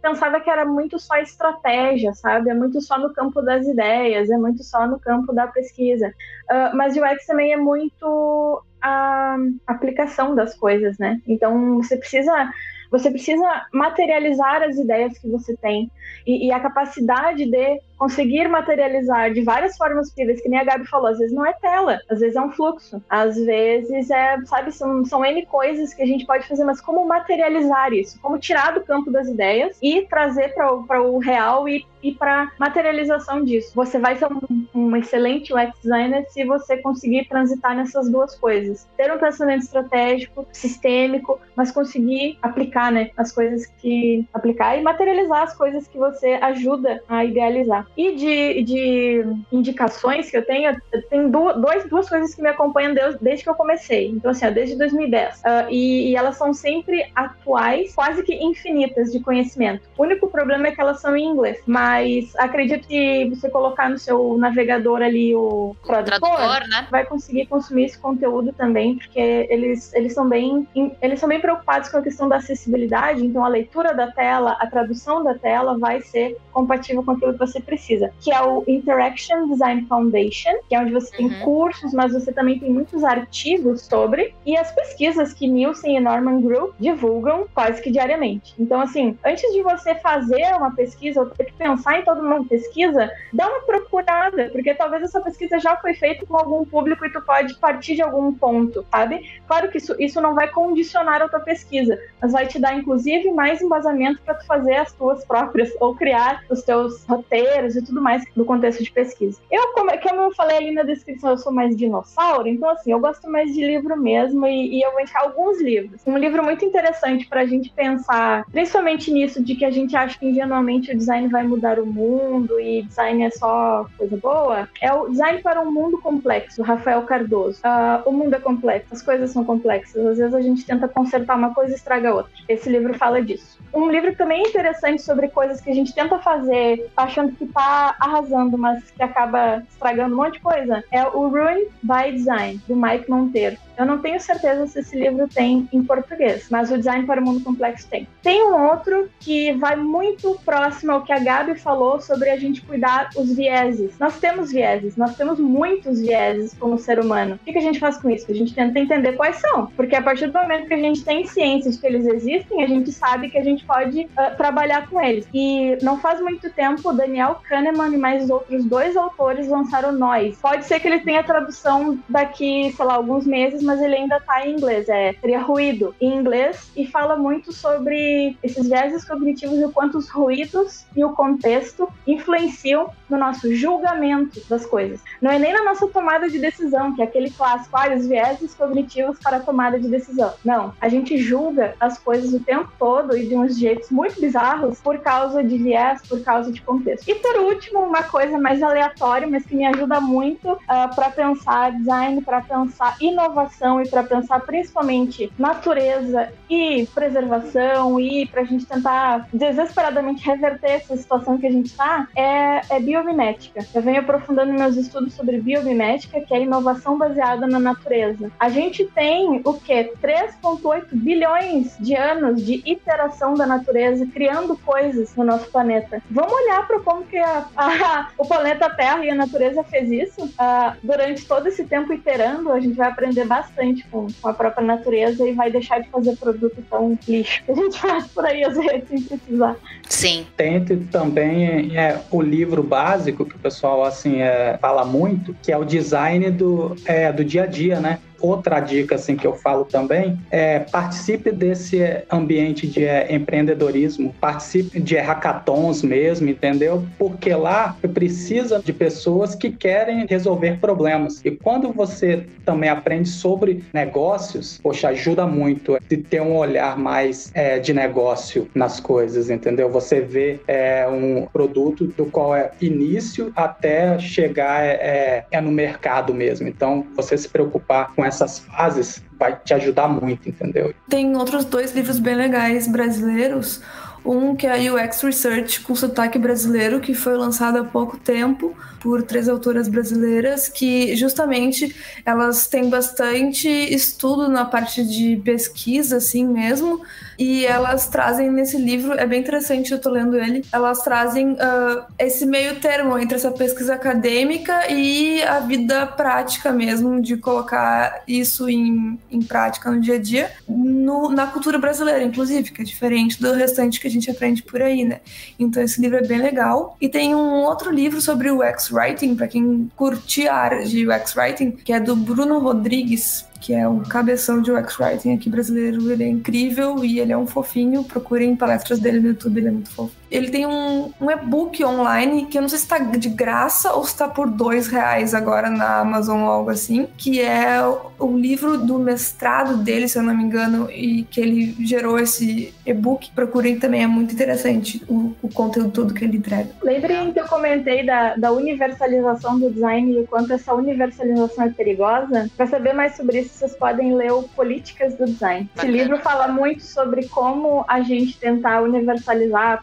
pensava 0.00 0.38
que 0.38 0.48
era 0.48 0.64
muito 0.64 1.00
só 1.00 1.16
estratégia, 1.16 2.12
sabe? 2.14 2.48
É 2.48 2.54
muito 2.54 2.80
só 2.80 2.96
no 2.96 3.12
campo 3.12 3.42
das 3.42 3.66
ideias, 3.66 4.30
é 4.30 4.36
muito 4.36 4.62
só 4.62 4.86
no 4.86 5.00
campo 5.00 5.32
da 5.32 5.48
pesquisa. 5.48 6.08
Uh, 6.48 6.76
mas 6.76 6.96
UX 6.96 7.26
também 7.26 7.52
é 7.52 7.56
muito 7.56 8.62
a 8.80 9.36
aplicação 9.66 10.34
das 10.34 10.54
coisas, 10.56 10.98
né? 10.98 11.20
Então 11.26 11.76
você 11.76 11.96
precisa 11.96 12.50
você 12.90 13.10
precisa 13.10 13.66
materializar 13.72 14.62
as 14.62 14.76
ideias 14.76 15.18
que 15.18 15.28
você 15.28 15.54
tem 15.58 15.90
e, 16.26 16.46
e 16.46 16.52
a 16.52 16.58
capacidade 16.58 17.44
de 17.44 17.82
conseguir 17.98 18.48
materializar 18.48 19.32
de 19.32 19.42
várias 19.42 19.76
formas 19.76 20.10
possíveis, 20.10 20.40
que 20.40 20.48
nem 20.48 20.60
a 20.60 20.64
Gabi 20.64 20.86
falou, 20.86 21.08
às 21.08 21.18
vezes 21.18 21.34
não 21.34 21.44
é 21.44 21.52
tela, 21.54 22.00
às 22.08 22.20
vezes 22.20 22.36
é 22.36 22.40
um 22.40 22.52
fluxo, 22.52 23.02
às 23.08 23.36
vezes 23.36 24.10
é, 24.10 24.38
sabe, 24.44 24.72
são, 24.72 25.04
são 25.04 25.24
N 25.24 25.44
coisas 25.46 25.92
que 25.92 26.02
a 26.02 26.06
gente 26.06 26.24
pode 26.24 26.46
fazer, 26.46 26.64
mas 26.64 26.80
como 26.80 27.06
materializar 27.06 27.92
isso? 27.92 28.18
Como 28.20 28.38
tirar 28.38 28.72
do 28.72 28.82
campo 28.82 29.10
das 29.10 29.28
ideias 29.28 29.76
e 29.82 30.02
trazer 30.02 30.54
para 30.54 31.02
o 31.02 31.18
real 31.18 31.68
e 31.68 31.84
e 32.02 32.12
para 32.12 32.52
materialização 32.58 33.44
disso. 33.44 33.72
Você 33.74 33.98
vai 33.98 34.16
ser 34.16 34.28
um, 34.32 34.66
um, 34.74 34.96
excelente 34.96 35.52
UX 35.52 35.78
designer 35.82 36.24
se 36.30 36.44
você 36.44 36.76
conseguir 36.78 37.26
transitar 37.28 37.76
nessas 37.76 38.08
duas 38.10 38.34
coisas. 38.36 38.86
Ter 38.96 39.12
um 39.12 39.18
pensamento 39.18 39.62
estratégico, 39.62 40.46
sistêmico, 40.52 41.40
mas 41.56 41.70
conseguir 41.70 42.38
aplicar, 42.42 42.92
né, 42.92 43.10
as 43.16 43.32
coisas 43.32 43.66
que 43.66 44.26
aplicar 44.32 44.76
e 44.76 44.82
materializar 44.82 45.42
as 45.42 45.56
coisas 45.56 45.86
que 45.88 45.98
você 45.98 46.38
ajuda 46.40 47.02
a 47.08 47.24
idealizar. 47.24 47.86
E 47.96 48.14
de, 48.14 48.62
de 48.62 49.24
indicações 49.52 50.30
que 50.30 50.36
eu 50.36 50.44
tenho, 50.44 50.76
tem 51.10 51.30
duas, 51.30 51.88
duas 51.88 52.08
coisas 52.08 52.34
que 52.34 52.42
me 52.42 52.48
acompanham 52.48 52.94
desde, 53.20 53.42
que 53.42 53.50
eu 53.50 53.54
comecei. 53.54 54.08
Então, 54.08 54.30
assim, 54.30 54.46
ó, 54.46 54.50
desde 54.50 54.76
2010. 54.76 55.36
Uh, 55.36 55.40
ah, 55.44 55.66
e, 55.70 56.10
e 56.10 56.16
elas 56.16 56.36
são 56.36 56.52
sempre 56.52 57.10
atuais, 57.14 57.94
quase 57.94 58.22
que 58.22 58.34
infinitas 58.34 59.12
de 59.12 59.20
conhecimento. 59.20 59.82
O 59.96 60.02
único 60.02 60.28
problema 60.28 60.68
é 60.68 60.70
que 60.72 60.80
elas 60.80 61.00
são 61.00 61.16
em 61.16 61.24
inglês, 61.24 61.60
mas 61.66 61.98
mas 61.98 62.34
acredito 62.36 62.86
que 62.86 63.28
você 63.30 63.48
colocar 63.50 63.88
no 63.88 63.98
seu 63.98 64.36
navegador 64.38 65.02
ali 65.02 65.34
o 65.34 65.74
tradutor, 65.84 66.20
tradutor 66.20 66.68
né? 66.68 66.86
vai 66.90 67.04
conseguir 67.04 67.46
consumir 67.46 67.84
esse 67.84 67.98
conteúdo 67.98 68.52
também, 68.52 68.96
porque 68.96 69.46
eles, 69.50 69.92
eles 69.94 70.12
são 70.14 70.28
bem 70.28 70.66
eles 71.00 71.20
são 71.20 71.28
bem 71.28 71.40
preocupados 71.40 71.88
com 71.88 71.98
a 71.98 72.02
questão 72.02 72.28
da 72.28 72.36
acessibilidade, 72.36 73.24
então 73.24 73.44
a 73.44 73.48
leitura 73.48 73.94
da 73.94 74.10
tela, 74.10 74.56
a 74.60 74.66
tradução 74.66 75.24
da 75.24 75.34
tela 75.34 75.78
vai 75.78 76.00
ser 76.00 76.36
compatível 76.52 77.02
com 77.02 77.12
aquilo 77.12 77.32
que 77.32 77.38
você 77.38 77.60
precisa, 77.60 77.77
que 78.20 78.32
é 78.32 78.42
o 78.42 78.64
Interaction 78.66 79.48
Design 79.48 79.86
Foundation, 79.86 80.52
que 80.68 80.74
é 80.74 80.80
onde 80.80 80.92
você 80.92 81.16
tem 81.16 81.26
uhum. 81.26 81.40
cursos, 81.40 81.92
mas 81.92 82.12
você 82.12 82.32
também 82.32 82.58
tem 82.58 82.70
muitos 82.70 83.04
artigos 83.04 83.82
sobre 83.82 84.34
e 84.44 84.56
as 84.56 84.70
pesquisas 84.72 85.32
que 85.32 85.48
Nielsen 85.48 85.96
e 85.96 86.00
Norman 86.00 86.40
Group 86.40 86.74
divulgam 86.78 87.46
quase 87.54 87.80
que 87.80 87.90
diariamente. 87.90 88.54
Então, 88.58 88.80
assim, 88.80 89.16
antes 89.24 89.52
de 89.52 89.62
você 89.62 89.94
fazer 89.94 90.54
uma 90.56 90.74
pesquisa 90.74 91.20
ou 91.20 91.26
ter 91.30 91.44
que 91.44 91.52
pensar 91.54 91.78
pensar 91.78 91.98
em 91.98 92.04
toda 92.04 92.20
uma 92.20 92.44
pesquisa, 92.44 93.10
dá 93.32 93.48
uma 93.48 93.60
procurada, 93.60 94.50
porque 94.50 94.74
talvez 94.74 95.02
essa 95.02 95.20
pesquisa 95.20 95.58
já 95.58 95.76
foi 95.76 95.94
feita 95.94 96.26
com 96.26 96.36
algum 96.36 96.64
público 96.64 97.04
e 97.04 97.12
tu 97.12 97.20
pode 97.22 97.54
partir 97.58 97.94
de 97.94 98.02
algum 98.02 98.32
ponto, 98.32 98.84
sabe? 98.90 99.40
Claro 99.46 99.70
que 99.70 99.78
isso, 99.78 99.94
isso 99.98 100.20
não 100.20 100.34
vai 100.34 100.48
condicionar 100.48 101.22
a 101.22 101.28
tua 101.28 101.40
pesquisa, 101.40 101.98
mas 102.20 102.32
vai 102.32 102.46
te 102.46 102.58
dar, 102.58 102.74
inclusive, 102.74 103.30
mais 103.30 103.62
embasamento 103.62 104.20
para 104.22 104.34
tu 104.34 104.46
fazer 104.46 104.74
as 104.74 104.92
tuas 104.92 105.24
próprias, 105.24 105.70
ou 105.80 105.94
criar 105.94 106.42
os 106.50 106.62
teus 106.62 107.04
roteiros 107.06 107.67
e 107.76 107.82
tudo 107.82 108.00
mais 108.00 108.24
do 108.34 108.44
contexto 108.44 108.82
de 108.82 108.90
pesquisa. 108.90 109.40
Eu, 109.50 109.72
como, 109.72 109.90
como 110.00 110.20
eu 110.22 110.34
falei 110.34 110.56
ali 110.56 110.70
na 110.72 110.82
descrição, 110.82 111.30
eu 111.30 111.38
sou 111.38 111.52
mais 111.52 111.76
dinossauro, 111.76 112.48
então, 112.48 112.68
assim, 112.70 112.92
eu 112.92 113.00
gosto 113.00 113.30
mais 113.30 113.52
de 113.52 113.64
livro 113.64 113.96
mesmo 113.96 114.46
e, 114.46 114.78
e 114.78 114.82
eu 114.82 114.90
vou 114.90 114.98
deixar 114.98 115.20
alguns 115.20 115.60
livros. 115.60 116.00
Um 116.06 116.16
livro 116.16 116.42
muito 116.42 116.64
interessante 116.64 117.26
para 117.26 117.42
a 117.42 117.46
gente 117.46 117.70
pensar, 117.70 118.44
principalmente 118.50 119.10
nisso 119.10 119.42
de 119.42 119.54
que 119.54 119.64
a 119.64 119.70
gente 119.70 119.94
acha 119.96 120.18
que 120.18 120.26
ingenuamente 120.26 120.92
o 120.92 120.96
design 120.96 121.28
vai 121.28 121.42
mudar 121.42 121.68
mudar 121.68 121.80
o 121.80 121.86
mundo 121.86 122.58
e 122.60 122.82
design 122.82 123.24
é 123.24 123.30
só 123.30 123.86
coisa 123.98 124.16
boa, 124.16 124.68
é 124.80 124.92
o 124.92 125.08
Design 125.08 125.42
para 125.42 125.60
um 125.60 125.70
Mundo 125.70 125.98
Complexo, 125.98 126.62
Rafael 126.62 127.02
Cardoso. 127.02 127.60
Uh, 127.64 128.08
o 128.08 128.12
mundo 128.12 128.34
é 128.34 128.38
complexo, 128.38 128.94
as 128.94 129.02
coisas 129.02 129.30
são 129.30 129.44
complexas. 129.44 130.06
Às 130.06 130.18
vezes 130.18 130.34
a 130.34 130.40
gente 130.40 130.64
tenta 130.64 130.88
consertar 130.88 131.36
uma 131.36 131.52
coisa 131.52 131.72
e 131.72 131.74
estraga 131.74 132.14
outra. 132.14 132.32
Esse 132.48 132.70
livro 132.70 132.94
fala 132.94 133.20
disso. 133.20 133.58
Um 133.74 133.90
livro 133.90 134.14
também 134.16 134.42
interessante 134.42 135.02
sobre 135.02 135.28
coisas 135.28 135.60
que 135.60 135.70
a 135.70 135.74
gente 135.74 135.94
tenta 135.94 136.18
fazer 136.18 136.88
achando 136.96 137.32
que 137.32 137.46
tá 137.58 137.96
arrasando, 137.98 138.56
mas 138.56 138.88
que 138.92 139.02
acaba 139.02 139.64
estragando 139.68 140.14
um 140.14 140.18
monte 140.18 140.34
de 140.34 140.40
coisa, 140.40 140.84
é 140.92 141.04
o 141.04 141.28
Ruin 141.28 141.66
by 141.82 142.12
Design, 142.12 142.60
do 142.68 142.76
Mike 142.76 143.10
Monteiro. 143.10 143.56
Eu 143.78 143.86
não 143.86 143.98
tenho 143.98 144.20
certeza 144.20 144.66
se 144.66 144.80
esse 144.80 144.98
livro 144.98 145.28
tem 145.28 145.68
em 145.72 145.82
português, 145.84 146.48
mas 146.50 146.70
o 146.70 146.76
Design 146.76 147.06
para 147.06 147.20
o 147.20 147.24
Mundo 147.24 147.44
Complexo 147.44 147.86
tem. 147.88 148.08
Tem 148.22 148.42
um 148.44 148.68
outro 148.68 149.08
que 149.20 149.52
vai 149.52 149.76
muito 149.76 150.38
próximo 150.44 150.92
ao 150.92 151.02
que 151.02 151.12
a 151.12 151.18
Gabi 151.18 151.56
falou 151.58 152.00
sobre 152.00 152.28
a 152.30 152.36
gente 152.36 152.60
cuidar 152.62 153.10
os 153.16 153.34
vieses. 153.34 153.98
Nós 153.98 154.18
temos 154.18 154.50
vieses, 154.50 154.96
nós 154.96 155.16
temos 155.16 155.38
muitos 155.38 156.00
vieses 156.00 156.54
como 156.58 156.78
ser 156.78 156.98
humano. 156.98 157.36
O 157.36 157.52
que 157.52 157.56
a 157.56 157.62
gente 157.62 157.78
faz 157.78 157.96
com 157.98 158.10
isso? 158.10 158.30
A 158.30 158.34
gente 158.34 158.54
tenta 158.54 158.78
entender 158.80 159.12
quais 159.12 159.36
são, 159.36 159.66
porque 159.76 159.94
a 159.94 160.02
partir 160.02 160.26
do 160.26 160.38
momento 160.38 160.66
que 160.66 160.74
a 160.74 160.78
gente 160.78 161.04
tem 161.04 161.24
ciência 161.26 161.70
de 161.70 161.78
que 161.78 161.86
eles 161.86 162.06
existem, 162.06 162.64
a 162.64 162.66
gente 162.66 162.90
sabe 162.90 163.30
que 163.30 163.38
a 163.38 163.44
gente 163.44 163.64
pode 163.64 164.02
uh, 164.02 164.36
trabalhar 164.36 164.88
com 164.88 165.00
eles. 165.00 165.28
E 165.32 165.78
não 165.82 165.98
faz 165.98 166.20
muito 166.20 166.50
tempo, 166.50 166.92
Daniel 166.92 167.40
Kahneman 167.48 167.94
e 167.94 167.98
mais 167.98 168.28
outros 168.28 168.64
dois 168.64 168.96
autores 168.96 169.48
lançaram 169.48 169.92
Nós. 169.92 170.36
Pode 170.40 170.64
ser 170.64 170.80
que 170.80 170.88
ele 170.88 171.00
tenha 171.00 171.22
tradução 171.22 171.98
daqui, 172.08 172.72
sei 172.76 172.84
lá, 172.84 172.94
alguns 172.94 173.26
meses, 173.26 173.62
mas 173.68 173.82
ele 173.82 173.96
ainda 173.96 174.18
tá 174.18 174.46
em 174.46 174.54
inglês. 174.54 174.88
É, 174.88 175.12
seria 175.20 175.42
ruído 175.42 175.94
em 176.00 176.16
inglês 176.16 176.72
e 176.74 176.86
fala 176.86 177.16
muito 177.16 177.52
sobre 177.52 178.34
esses 178.42 178.66
viéses 178.66 179.04
cognitivos 179.04 179.58
e 179.58 179.64
o 179.64 179.70
quanto 179.70 179.98
os 179.98 180.08
ruídos 180.08 180.86
e 180.96 181.04
o 181.04 181.12
contexto 181.12 181.86
influenciam 182.06 182.90
no 183.10 183.18
nosso 183.18 183.54
julgamento 183.54 184.40
das 184.48 184.64
coisas. 184.64 185.00
Não 185.20 185.30
é 185.30 185.38
nem 185.38 185.52
na 185.52 185.64
nossa 185.64 185.86
tomada 185.86 186.30
de 186.30 186.38
decisão, 186.38 186.94
que 186.94 187.02
é 187.02 187.04
aquele 187.04 187.30
clássico, 187.30 187.76
ah, 187.76 187.94
os 187.94 188.06
viéses 188.06 188.54
cognitivos 188.54 189.18
para 189.18 189.36
a 189.36 189.40
tomada 189.40 189.78
de 189.78 189.88
decisão. 189.88 190.32
Não, 190.42 190.72
a 190.80 190.88
gente 190.88 191.18
julga 191.18 191.74
as 191.78 191.98
coisas 191.98 192.32
o 192.32 192.40
tempo 192.40 192.70
todo 192.78 193.16
e 193.16 193.26
de 193.26 193.36
uns 193.36 193.58
jeitos 193.58 193.90
muito 193.90 194.18
bizarros 194.18 194.80
por 194.80 194.98
causa 195.00 195.44
de 195.44 195.58
viés, 195.58 196.00
por 196.08 196.22
causa 196.22 196.50
de 196.50 196.62
contexto. 196.62 197.06
E 197.08 197.14
por 197.16 197.36
último, 197.40 197.80
uma 197.80 198.02
coisa 198.02 198.38
mais 198.38 198.62
aleatória, 198.62 199.28
mas 199.28 199.44
que 199.44 199.54
me 199.54 199.66
ajuda 199.66 200.00
muito 200.00 200.52
uh, 200.52 200.58
ah, 200.68 200.88
para 200.88 201.10
pensar 201.10 201.72
design, 201.72 202.22
para 202.22 202.40
pensar 202.40 202.96
inovação 203.00 203.57
e 203.82 203.88
para 203.88 204.02
pensar 204.02 204.40
principalmente 204.40 205.32
natureza 205.38 206.32
e 206.48 206.86
preservação 206.94 208.00
e 208.00 208.26
para 208.26 208.42
a 208.42 208.44
gente 208.44 208.64
tentar 208.64 209.28
desesperadamente 209.32 210.24
reverter 210.26 210.72
essa 210.72 210.96
situação 210.96 211.38
que 211.38 211.46
a 211.46 211.50
gente 211.50 211.66
está, 211.66 212.08
é, 212.16 212.60
é 212.70 212.80
biomimética. 212.80 213.66
Eu 213.74 213.82
venho 213.82 214.00
aprofundando 214.00 214.52
meus 214.52 214.76
estudos 214.76 215.14
sobre 215.14 215.40
biomimética, 215.40 216.20
que 216.20 216.34
é 216.34 216.42
inovação 216.42 216.96
baseada 216.96 217.46
na 217.46 217.58
natureza. 217.58 218.30
A 218.38 218.48
gente 218.48 218.84
tem 218.84 219.40
o 219.44 219.54
que? 219.54 219.92
3,8 220.02 220.86
bilhões 220.92 221.76
de 221.80 221.94
anos 221.94 222.44
de 222.44 222.62
iteração 222.64 223.34
da 223.34 223.46
natureza 223.46 224.06
criando 224.06 224.56
coisas 224.56 225.14
no 225.16 225.24
nosso 225.24 225.50
planeta. 225.50 226.02
Vamos 226.10 226.32
olhar 226.32 226.66
para 226.66 226.80
como 226.80 227.04
que 227.04 227.18
a, 227.18 227.46
a, 227.56 228.08
o 228.16 228.26
planeta 228.26 228.70
Terra 228.70 229.04
e 229.04 229.10
a 229.10 229.14
natureza 229.14 229.62
fez 229.64 229.90
isso 229.90 230.24
uh, 230.24 230.76
durante 230.82 231.26
todo 231.26 231.48
esse 231.48 231.64
tempo 231.64 231.92
iterando. 231.92 232.52
A 232.52 232.60
gente 232.60 232.76
vai 232.76 232.88
aprender 232.88 233.24
bastante 233.24 233.47
bastante 233.48 233.84
com, 233.90 234.06
com, 234.20 234.28
a 234.28 234.34
própria 234.34 234.64
natureza 234.64 235.26
e 235.26 235.32
vai 235.32 235.50
deixar 235.50 235.80
de 235.80 235.88
fazer 235.88 236.16
produto 236.16 236.62
tão 236.68 236.98
lixo 237.06 237.42
que 237.44 237.52
a 237.52 237.54
gente 237.54 237.78
faz 237.80 238.06
por 238.08 238.24
aí 238.24 238.44
às 238.44 238.56
vezes 238.56 238.88
sem 238.88 239.02
precisar. 239.02 239.56
Sim. 239.88 240.26
Tente 240.36 240.76
também 240.90 241.76
é, 241.76 242.00
o 242.10 242.20
livro 242.20 242.62
básico 242.62 243.24
que 243.24 243.36
o 243.36 243.38
pessoal 243.38 243.84
assim 243.84 244.20
é, 244.20 244.58
fala 244.60 244.84
muito, 244.84 245.34
que 245.42 245.50
é 245.50 245.56
o 245.56 245.64
design 245.64 246.30
do, 246.30 246.76
é, 246.84 247.12
do 247.12 247.24
dia 247.24 247.44
a 247.44 247.46
dia, 247.46 247.80
né? 247.80 247.98
Outra 248.20 248.60
dica 248.60 248.94
assim 248.94 249.16
que 249.16 249.26
eu 249.26 249.34
falo 249.34 249.64
também 249.64 250.18
é 250.30 250.60
participe 250.60 251.30
desse 251.30 251.80
ambiente 252.10 252.66
de 252.66 252.84
é, 252.84 253.14
empreendedorismo, 253.14 254.14
participe 254.20 254.80
de 254.80 254.96
hackathons 254.96 255.82
mesmo, 255.82 256.28
entendeu? 256.28 256.84
Porque 256.98 257.34
lá 257.34 257.76
precisa 257.94 258.60
de 258.60 258.72
pessoas 258.72 259.34
que 259.34 259.50
querem 259.50 260.06
resolver 260.06 260.58
problemas. 260.60 261.20
E 261.24 261.30
quando 261.30 261.72
você 261.72 262.26
também 262.44 262.70
aprende 262.70 263.08
sobre 263.08 263.64
negócios, 263.72 264.58
poxa, 264.62 264.88
ajuda 264.88 265.26
muito 265.26 265.78
de 265.88 265.96
ter 265.96 266.20
um 266.20 266.36
olhar 266.36 266.78
mais 266.78 267.30
é, 267.34 267.58
de 267.58 267.72
negócio 267.72 268.48
nas 268.54 268.80
coisas, 268.80 269.30
entendeu? 269.30 269.70
Você 269.70 270.00
vê 270.00 270.40
é, 270.46 270.86
um 270.88 271.26
produto 271.26 271.86
do 271.86 272.06
qual 272.06 272.34
é 272.34 272.50
início 272.60 273.32
até 273.36 273.98
chegar 273.98 274.64
é, 274.64 275.24
é 275.30 275.40
no 275.40 275.50
mercado 275.50 276.14
mesmo. 276.14 276.48
Então, 276.48 276.86
você 276.96 277.16
se 277.16 277.28
preocupar 277.28 277.94
com 277.94 278.04
essas 278.08 278.40
fases 278.40 279.02
vai 279.18 279.36
te 279.36 279.54
ajudar 279.54 279.88
muito, 279.88 280.28
entendeu? 280.28 280.74
Tem 280.88 281.16
outros 281.16 281.44
dois 281.44 281.72
livros 281.72 281.98
bem 281.98 282.14
legais 282.14 282.66
brasileiros. 282.66 283.60
Um 284.04 284.34
que 284.34 284.46
é 284.46 284.68
a 284.68 284.72
UX 284.72 285.02
Research 285.02 285.60
com 285.60 285.74
sotaque 285.74 286.18
brasileiro, 286.18 286.80
que 286.80 286.94
foi 286.94 287.16
lançado 287.16 287.58
há 287.58 287.64
pouco 287.64 287.96
tempo 287.98 288.56
por 288.80 289.02
três 289.02 289.28
autoras 289.28 289.68
brasileiras, 289.68 290.48
que 290.48 290.94
justamente 290.96 291.74
elas 292.04 292.46
têm 292.46 292.68
bastante 292.68 293.48
estudo 293.48 294.28
na 294.28 294.44
parte 294.44 294.84
de 294.84 295.16
pesquisa, 295.24 295.96
assim 295.96 296.26
mesmo, 296.26 296.80
e 297.18 297.44
elas 297.44 297.88
trazem 297.88 298.30
nesse 298.30 298.56
livro, 298.56 298.92
é 298.94 299.06
bem 299.06 299.20
interessante, 299.20 299.72
eu 299.72 299.80
tô 299.80 299.90
lendo 299.90 300.16
ele, 300.16 300.44
elas 300.52 300.82
trazem 300.82 301.32
uh, 301.32 301.84
esse 301.98 302.24
meio 302.24 302.60
termo 302.60 302.98
entre 302.98 303.16
essa 303.16 303.30
pesquisa 303.30 303.74
acadêmica 303.74 304.70
e 304.70 305.22
a 305.22 305.40
vida 305.40 305.86
prática 305.86 306.52
mesmo, 306.52 307.00
de 307.00 307.16
colocar 307.16 308.02
isso 308.06 308.48
em, 308.48 308.98
em 309.10 309.22
prática 309.22 309.70
no 309.70 309.80
dia 309.80 309.96
a 309.96 309.98
dia, 309.98 310.30
no, 310.48 311.08
na 311.08 311.26
cultura 311.26 311.58
brasileira, 311.58 312.04
inclusive, 312.04 312.50
que 312.50 312.62
é 312.62 312.64
diferente 312.64 313.20
do 313.20 313.32
restante 313.32 313.80
que 313.80 313.86
a 313.86 313.90
gente 313.90 314.10
aprende 314.10 314.42
por 314.42 314.62
aí, 314.62 314.84
né? 314.84 315.00
Então 315.38 315.62
esse 315.62 315.80
livro 315.80 315.98
é 315.98 316.02
bem 316.02 316.18
legal. 316.18 316.76
E 316.80 316.88
tem 316.88 317.14
um 317.14 317.42
outro 317.42 317.70
livro 317.70 318.00
sobre 318.00 318.30
o 318.30 318.42
Writing, 318.70 319.14
para 319.14 319.28
quem 319.28 319.70
curte 319.76 320.26
a 320.26 320.34
área 320.34 320.64
de 320.64 320.88
UX 320.88 321.16
Writing, 321.16 321.52
que 321.52 321.72
é 321.72 321.80
do 321.80 321.94
Bruno 321.96 322.38
Rodrigues, 322.38 323.26
que 323.40 323.54
é 323.54 323.68
um 323.68 323.80
cabeção 323.80 324.42
de 324.42 324.50
UX 324.50 324.78
Writing 324.78 325.14
aqui 325.14 325.30
brasileiro. 325.30 325.90
Ele 325.90 326.04
é 326.04 326.08
incrível 326.08 326.84
e 326.84 327.00
ele 327.00 327.12
é 327.12 327.16
um 327.16 327.26
fofinho. 327.26 327.84
Procurem 327.84 328.34
palestras 328.36 328.78
dele 328.78 329.00
no 329.00 329.08
YouTube, 329.08 329.38
ele 329.38 329.48
é 329.48 329.52
muito 329.52 329.70
fofo. 329.70 329.92
Ele 330.10 330.30
tem 330.30 330.46
um, 330.46 330.90
um 331.00 331.10
e-book 331.10 331.62
online 331.64 332.26
que 332.26 332.38
eu 332.38 332.42
não 332.42 332.48
sei 332.48 332.58
se 332.58 332.64
está 332.64 332.78
de 332.78 333.08
graça 333.08 333.72
ou 333.72 333.84
se 333.84 333.90
está 333.90 334.08
por 334.08 334.28
dois 334.28 334.68
reais 334.68 335.14
agora 335.14 335.50
na 335.50 335.80
Amazon 335.80 336.22
ou 336.22 336.30
algo 336.30 336.50
assim, 336.50 336.88
que 336.96 337.20
é 337.20 337.60
o 337.98 338.16
livro 338.16 338.58
do 338.58 338.78
mestrado 338.78 339.56
dele, 339.56 339.88
se 339.88 339.98
eu 339.98 340.02
não 340.02 340.16
me 340.16 340.22
engano, 340.22 340.70
e 340.70 341.04
que 341.04 341.20
ele 341.20 341.56
gerou 341.64 341.98
esse 341.98 342.54
e-book. 342.64 343.10
Procurem 343.14 343.58
também, 343.58 343.82
é 343.82 343.86
muito 343.86 344.14
interessante 344.14 344.82
o, 344.88 345.14
o 345.22 345.28
conteúdo 345.28 345.70
todo 345.70 345.94
que 345.94 346.04
ele 346.04 346.18
entrega. 346.18 346.50
Lembrem 346.62 347.12
que 347.12 347.20
eu 347.20 347.26
comentei 347.26 347.84
da, 347.84 348.14
da 348.16 348.32
universalização 348.32 349.38
do 349.38 349.50
design 349.50 349.92
e 349.92 350.00
o 350.00 350.06
quanto 350.06 350.32
essa 350.32 350.54
universalização 350.54 351.44
é 351.44 351.50
perigosa. 351.50 352.30
Para 352.36 352.46
saber 352.46 352.72
mais 352.72 352.96
sobre 352.96 353.20
isso, 353.20 353.34
vocês 353.34 353.54
podem 353.54 353.94
ler 353.94 354.12
o 354.12 354.22
Políticas 354.22 354.94
do 354.94 355.06
Design. 355.06 355.48
Esse 355.56 355.66
livro 355.66 355.98
fala 355.98 356.28
muito 356.28 356.62
sobre 356.62 357.06
como 357.08 357.64
a 357.68 357.80
gente 357.80 358.18
tentar 358.18 358.62
universalizar, 358.62 359.62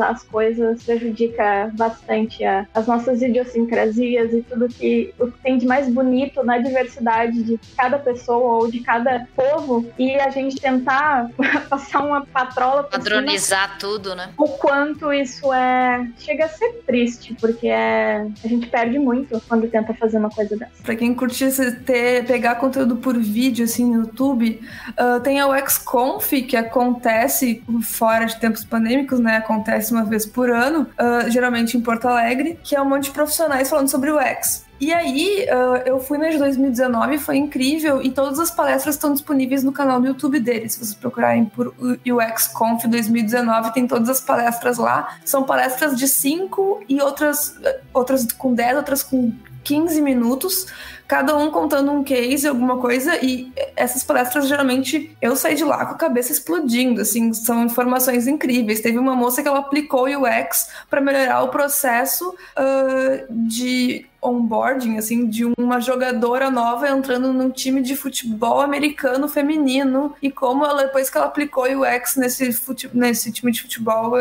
as 0.00 0.22
coisas 0.22 0.82
prejudica 0.82 1.70
bastante 1.74 2.44
a, 2.44 2.66
as 2.74 2.86
nossas 2.86 3.22
idiosincrasias 3.22 4.32
e 4.32 4.42
tudo 4.42 4.68
que, 4.68 5.14
o 5.18 5.26
que 5.30 5.38
tem 5.38 5.58
de 5.58 5.66
mais 5.66 5.88
bonito 5.88 6.42
na 6.44 6.58
diversidade 6.58 7.42
de 7.42 7.58
cada 7.76 7.98
pessoa 7.98 8.62
ou 8.62 8.70
de 8.70 8.80
cada 8.80 9.26
povo 9.34 9.86
e 9.98 10.14
a 10.14 10.30
gente 10.30 10.56
tentar 10.56 11.30
passar 11.68 12.04
uma 12.04 12.24
patrola 12.26 12.84
padronizar 12.84 13.68
cima, 13.68 13.78
tudo, 13.78 14.14
né? 14.14 14.30
O 14.36 14.48
quanto 14.48 15.12
isso 15.12 15.52
é 15.52 16.08
chega 16.18 16.46
a 16.46 16.48
ser 16.48 16.82
triste, 16.86 17.34
porque 17.40 17.68
é 17.68 18.26
a 18.44 18.48
gente 18.48 18.66
perde 18.66 18.98
muito 18.98 19.40
quando 19.48 19.68
tenta 19.68 19.94
fazer 19.94 20.18
uma 20.18 20.30
coisa 20.30 20.56
dessa. 20.56 20.82
Para 20.82 20.96
quem 20.96 21.14
curte 21.14 21.46
ter 21.84 22.24
pegar 22.26 22.56
conteúdo 22.56 22.96
por 22.96 23.16
vídeo 23.18 23.64
assim 23.64 23.84
no 23.86 24.02
YouTube, 24.02 24.60
uh, 24.90 25.20
tem 25.20 25.40
a 25.40 25.46
UXConf 25.48 26.32
que 26.42 26.56
acontece 26.56 27.62
fora 27.82 28.24
de 28.24 28.38
tempos 28.38 28.64
pandêmicos, 28.64 29.18
né? 29.18 29.36
Acontece 29.36 29.75
uma 29.90 30.04
vez 30.04 30.26
por 30.26 30.50
ano, 30.50 30.82
uh, 30.82 31.30
geralmente 31.30 31.76
em 31.76 31.80
Porto 31.80 32.06
Alegre, 32.06 32.58
que 32.62 32.74
é 32.74 32.80
um 32.80 32.88
monte 32.88 33.04
de 33.04 33.10
profissionais 33.10 33.68
falando 33.68 33.88
sobre 33.88 34.10
o 34.10 34.18
UX. 34.18 34.64
E 34.78 34.92
aí, 34.92 35.46
uh, 35.48 35.82
eu 35.86 35.98
fui 36.00 36.18
na 36.18 36.28
de 36.28 36.38
2019, 36.38 37.18
foi 37.18 37.36
incrível, 37.36 38.02
e 38.02 38.10
todas 38.10 38.38
as 38.38 38.50
palestras 38.50 38.94
estão 38.94 39.12
disponíveis 39.12 39.64
no 39.64 39.72
canal 39.72 40.00
do 40.00 40.06
YouTube 40.06 40.38
deles. 40.38 40.74
Se 40.74 40.78
vocês 40.78 40.94
procurarem 40.94 41.46
por 41.46 41.74
UX 42.06 42.48
Conf 42.48 42.84
2019, 42.84 43.72
tem 43.72 43.86
todas 43.86 44.08
as 44.10 44.20
palestras 44.20 44.76
lá. 44.76 45.16
São 45.24 45.44
palestras 45.44 45.96
de 45.96 46.06
5 46.06 46.84
e 46.88 47.00
outras, 47.00 47.56
outras 47.94 48.30
com 48.32 48.52
10, 48.52 48.76
outras 48.76 49.02
com 49.02 49.32
15 49.64 50.00
minutos 50.02 50.66
cada 51.06 51.36
um 51.36 51.50
contando 51.50 51.90
um 51.92 52.02
case, 52.02 52.46
alguma 52.46 52.78
coisa, 52.78 53.16
e 53.24 53.52
essas 53.76 54.02
palestras 54.02 54.48
geralmente 54.48 55.16
eu 55.20 55.36
saí 55.36 55.54
de 55.54 55.64
lá 55.64 55.86
com 55.86 55.94
a 55.94 55.98
cabeça 55.98 56.32
explodindo, 56.32 57.00
assim, 57.00 57.32
são 57.32 57.64
informações 57.64 58.26
incríveis. 58.26 58.80
Teve 58.80 58.98
uma 58.98 59.14
moça 59.14 59.42
que 59.42 59.48
ela 59.48 59.60
aplicou 59.60 60.08
o 60.08 60.22
UX 60.22 60.70
para 60.90 61.00
melhorar 61.00 61.42
o 61.42 61.48
processo 61.48 62.28
uh, 62.30 63.26
de 63.30 64.06
onboarding, 64.26 64.98
assim, 64.98 65.28
de 65.28 65.44
uma 65.58 65.80
jogadora 65.80 66.50
nova 66.50 66.88
entrando 66.88 67.32
num 67.32 67.50
time 67.50 67.80
de 67.80 67.96
futebol 67.96 68.60
americano 68.60 69.28
feminino 69.28 70.14
e 70.20 70.30
como 70.30 70.64
ela, 70.64 70.84
depois 70.84 71.08
que 71.10 71.16
ela 71.16 71.26
aplicou 71.26 71.64
o 71.64 71.82
UX 71.82 72.16
nesse, 72.16 72.52
fute, 72.52 72.90
nesse 72.92 73.30
time 73.32 73.52
de 73.52 73.62
futebol, 73.62 74.18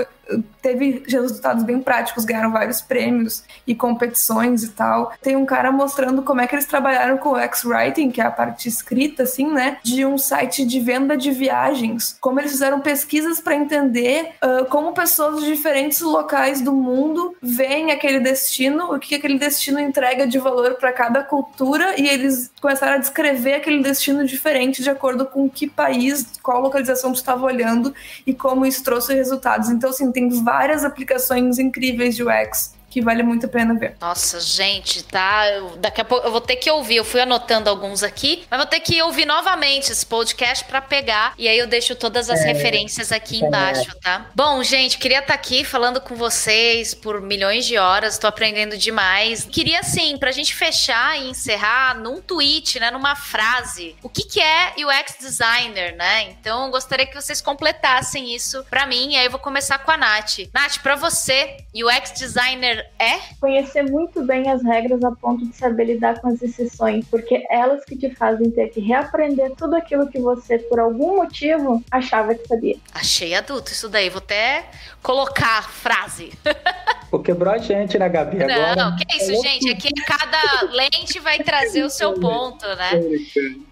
teve 0.62 1.04
resultados 1.08 1.64
bem 1.64 1.80
práticos, 1.80 2.26
ganharam 2.26 2.52
vários 2.52 2.82
prêmios 2.82 3.44
e 3.68 3.76
competições 3.76 4.64
e 4.64 4.70
tal. 4.70 5.14
Tem 5.22 5.36
um 5.36 5.46
cara 5.46 5.72
mostrando 5.72 6.24
como 6.24 6.42
é 6.42 6.48
que 6.48 6.56
eles 6.56 6.66
trabalharam 6.66 7.18
com 7.18 7.30
o 7.30 7.38
X-Writing, 7.38 8.12
que 8.12 8.20
é 8.20 8.26
a 8.26 8.32
parte 8.32 8.68
escrita, 8.68 9.24
assim, 9.24 9.52
né, 9.52 9.78
de 9.84 10.06
um 10.06 10.18
site 10.18 10.66
de 10.66 10.80
venda 10.80 11.16
de 11.16 11.32
viagens, 11.32 12.18
como 12.20 12.40
eles 12.40 12.52
fizeram 12.52 12.80
pesquisas 12.80 13.40
para 13.40 13.56
entender 13.56 14.32
uh, 14.44 14.66
como 14.66 14.94
pessoas 14.94 15.44
de 15.44 15.52
diferentes 15.52 16.02
locais 16.02 16.62
do 16.62 16.74
mundo 16.74 17.36
veem 17.42 17.92
aquele 17.92 18.20
destino, 18.20 18.94
o 18.94 19.00
que 19.00 19.16
aquele 19.16 19.38
destino 19.38 19.80
entrega 19.96 20.28
de 20.28 20.38
valor 20.38 20.76
para 20.76 20.92
cada 20.92 21.24
cultura, 21.24 22.00
e 22.00 22.08
eles 22.08 22.52
começaram 22.60 22.96
a 22.96 22.98
descrever 22.98 23.54
aquele 23.54 23.82
destino 23.82 24.26
diferente 24.26 24.84
de 24.84 24.90
acordo 24.90 25.26
com 25.26 25.50
que 25.50 25.70
país, 25.70 26.28
qual 26.44 26.62
localização 26.62 27.14
tu 27.14 27.16
estava 27.16 27.46
olhando 27.46 27.96
e 28.28 28.34
como 28.34 28.66
isso 28.66 28.84
trouxe 28.84 29.14
resultados. 29.14 29.70
Então, 29.70 29.90
assim, 29.90 30.12
tem 30.12 30.30
várias 30.44 30.84
aplicações 30.84 31.58
incríveis 31.58 32.16
de 32.16 32.24
UX 32.24 32.75
que 32.96 33.02
vale 33.02 33.24
muito 33.24 33.46
a 33.46 33.50
pena 33.50 33.74
ver. 33.74 33.98
Nossa, 34.00 34.40
gente, 34.40 35.04
tá? 35.04 35.50
Eu, 35.50 35.76
daqui 35.76 36.00
a 36.00 36.06
pouco 36.06 36.26
eu 36.26 36.32
vou 36.32 36.40
ter 36.40 36.56
que 36.56 36.72
ouvir. 36.72 36.96
Eu 36.96 37.04
fui 37.04 37.20
anotando 37.20 37.70
alguns 37.70 38.04
aqui, 38.04 38.46
mas 38.50 38.58
vou 38.58 38.66
ter 38.66 38.80
que 38.80 39.02
ouvir 39.02 39.26
novamente 39.26 39.92
esse 39.92 40.06
podcast 40.06 40.64
para 40.64 40.80
pegar. 40.80 41.34
E 41.38 41.46
aí 41.46 41.58
eu 41.58 41.68
deixo 41.68 41.94
todas 41.94 42.30
as 42.30 42.40
é, 42.40 42.54
referências 42.54 43.12
aqui 43.12 43.44
é. 43.44 43.48
embaixo, 43.48 43.94
tá? 44.00 44.28
Bom, 44.34 44.64
gente, 44.64 44.98
queria 44.98 45.20
estar 45.20 45.28
tá 45.28 45.34
aqui 45.34 45.66
falando 45.66 46.00
com 46.00 46.16
vocês 46.16 46.94
por 46.94 47.20
milhões 47.20 47.66
de 47.66 47.78
horas. 47.78 48.18
Tô 48.18 48.28
aprendendo 48.28 48.78
demais. 48.78 49.44
Queria, 49.44 49.82
assim, 49.82 50.18
pra 50.18 50.32
gente 50.32 50.56
fechar 50.56 51.20
e 51.20 51.32
encerrar 51.32 52.00
num 52.00 52.22
tweet, 52.22 52.80
né? 52.80 52.92
Numa 52.92 53.18
frase. 53.18 53.98
O 54.02 54.08
que, 54.08 54.24
que 54.24 54.40
é 54.40 54.74
UX 54.78 55.18
designer, 55.20 55.98
né? 55.98 56.30
Então, 56.30 56.72
gostaria 56.72 57.06
que 57.06 57.14
vocês 57.14 57.42
completassem 57.42 58.34
isso 58.34 58.64
para 58.70 58.88
mim. 58.88 59.12
E 59.12 59.18
aí 59.18 59.26
eu 59.26 59.32
vou 59.32 59.40
começar 59.42 59.80
com 59.80 59.92
a 59.92 59.98
Nath. 59.98 60.48
Nath, 60.54 60.78
para 60.82 60.96
você, 60.96 61.58
UX 61.76 62.14
designer 62.14 62.85
é? 63.00 63.20
Conhecer 63.40 63.84
muito 63.84 64.24
bem 64.24 64.50
as 64.50 64.64
regras 64.64 65.04
a 65.04 65.12
ponto 65.12 65.46
de 65.46 65.56
saber 65.56 65.86
lidar 65.86 66.20
com 66.22 66.30
as 66.30 66.42
exceções, 66.42 67.06
porque 67.10 67.46
elas 67.50 67.84
que 67.86 67.98
te 67.98 68.14
fazem 68.16 68.50
ter 68.52 68.70
que 68.70 68.80
reaprender 68.80 69.52
tudo 69.56 69.76
aquilo 69.76 70.08
que 70.08 70.20
você, 70.20 70.60
por 70.60 70.80
algum 70.80 71.18
motivo, 71.18 71.84
achava 71.92 72.34
que 72.36 72.48
sabia. 72.48 72.78
Achei 72.94 73.34
adulto 73.34 73.72
isso 73.72 73.90
daí, 73.90 74.10
vou 74.10 74.20
até 74.20 74.66
colocar 75.02 75.60
a 75.60 75.64
frase. 75.64 76.32
Pô, 77.16 77.20
quebrou 77.20 77.54
a 77.54 77.58
gente, 77.58 77.98
né, 77.98 78.10
Gabi? 78.10 78.44
Agora, 78.44 78.76
não, 78.76 78.96
que 78.98 79.06
é 79.10 79.18
isso, 79.18 79.42
gente? 79.42 79.70
Aqui 79.70 79.90
cada 80.06 80.70
lente 80.74 81.18
vai 81.20 81.40
trazer 81.40 81.84
o 81.84 81.90
seu 81.90 82.14
ponto, 82.14 82.66
né? 82.76 82.92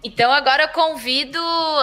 Então 0.02 0.32
agora 0.32 0.62
eu 0.62 0.68
convido 0.68 1.38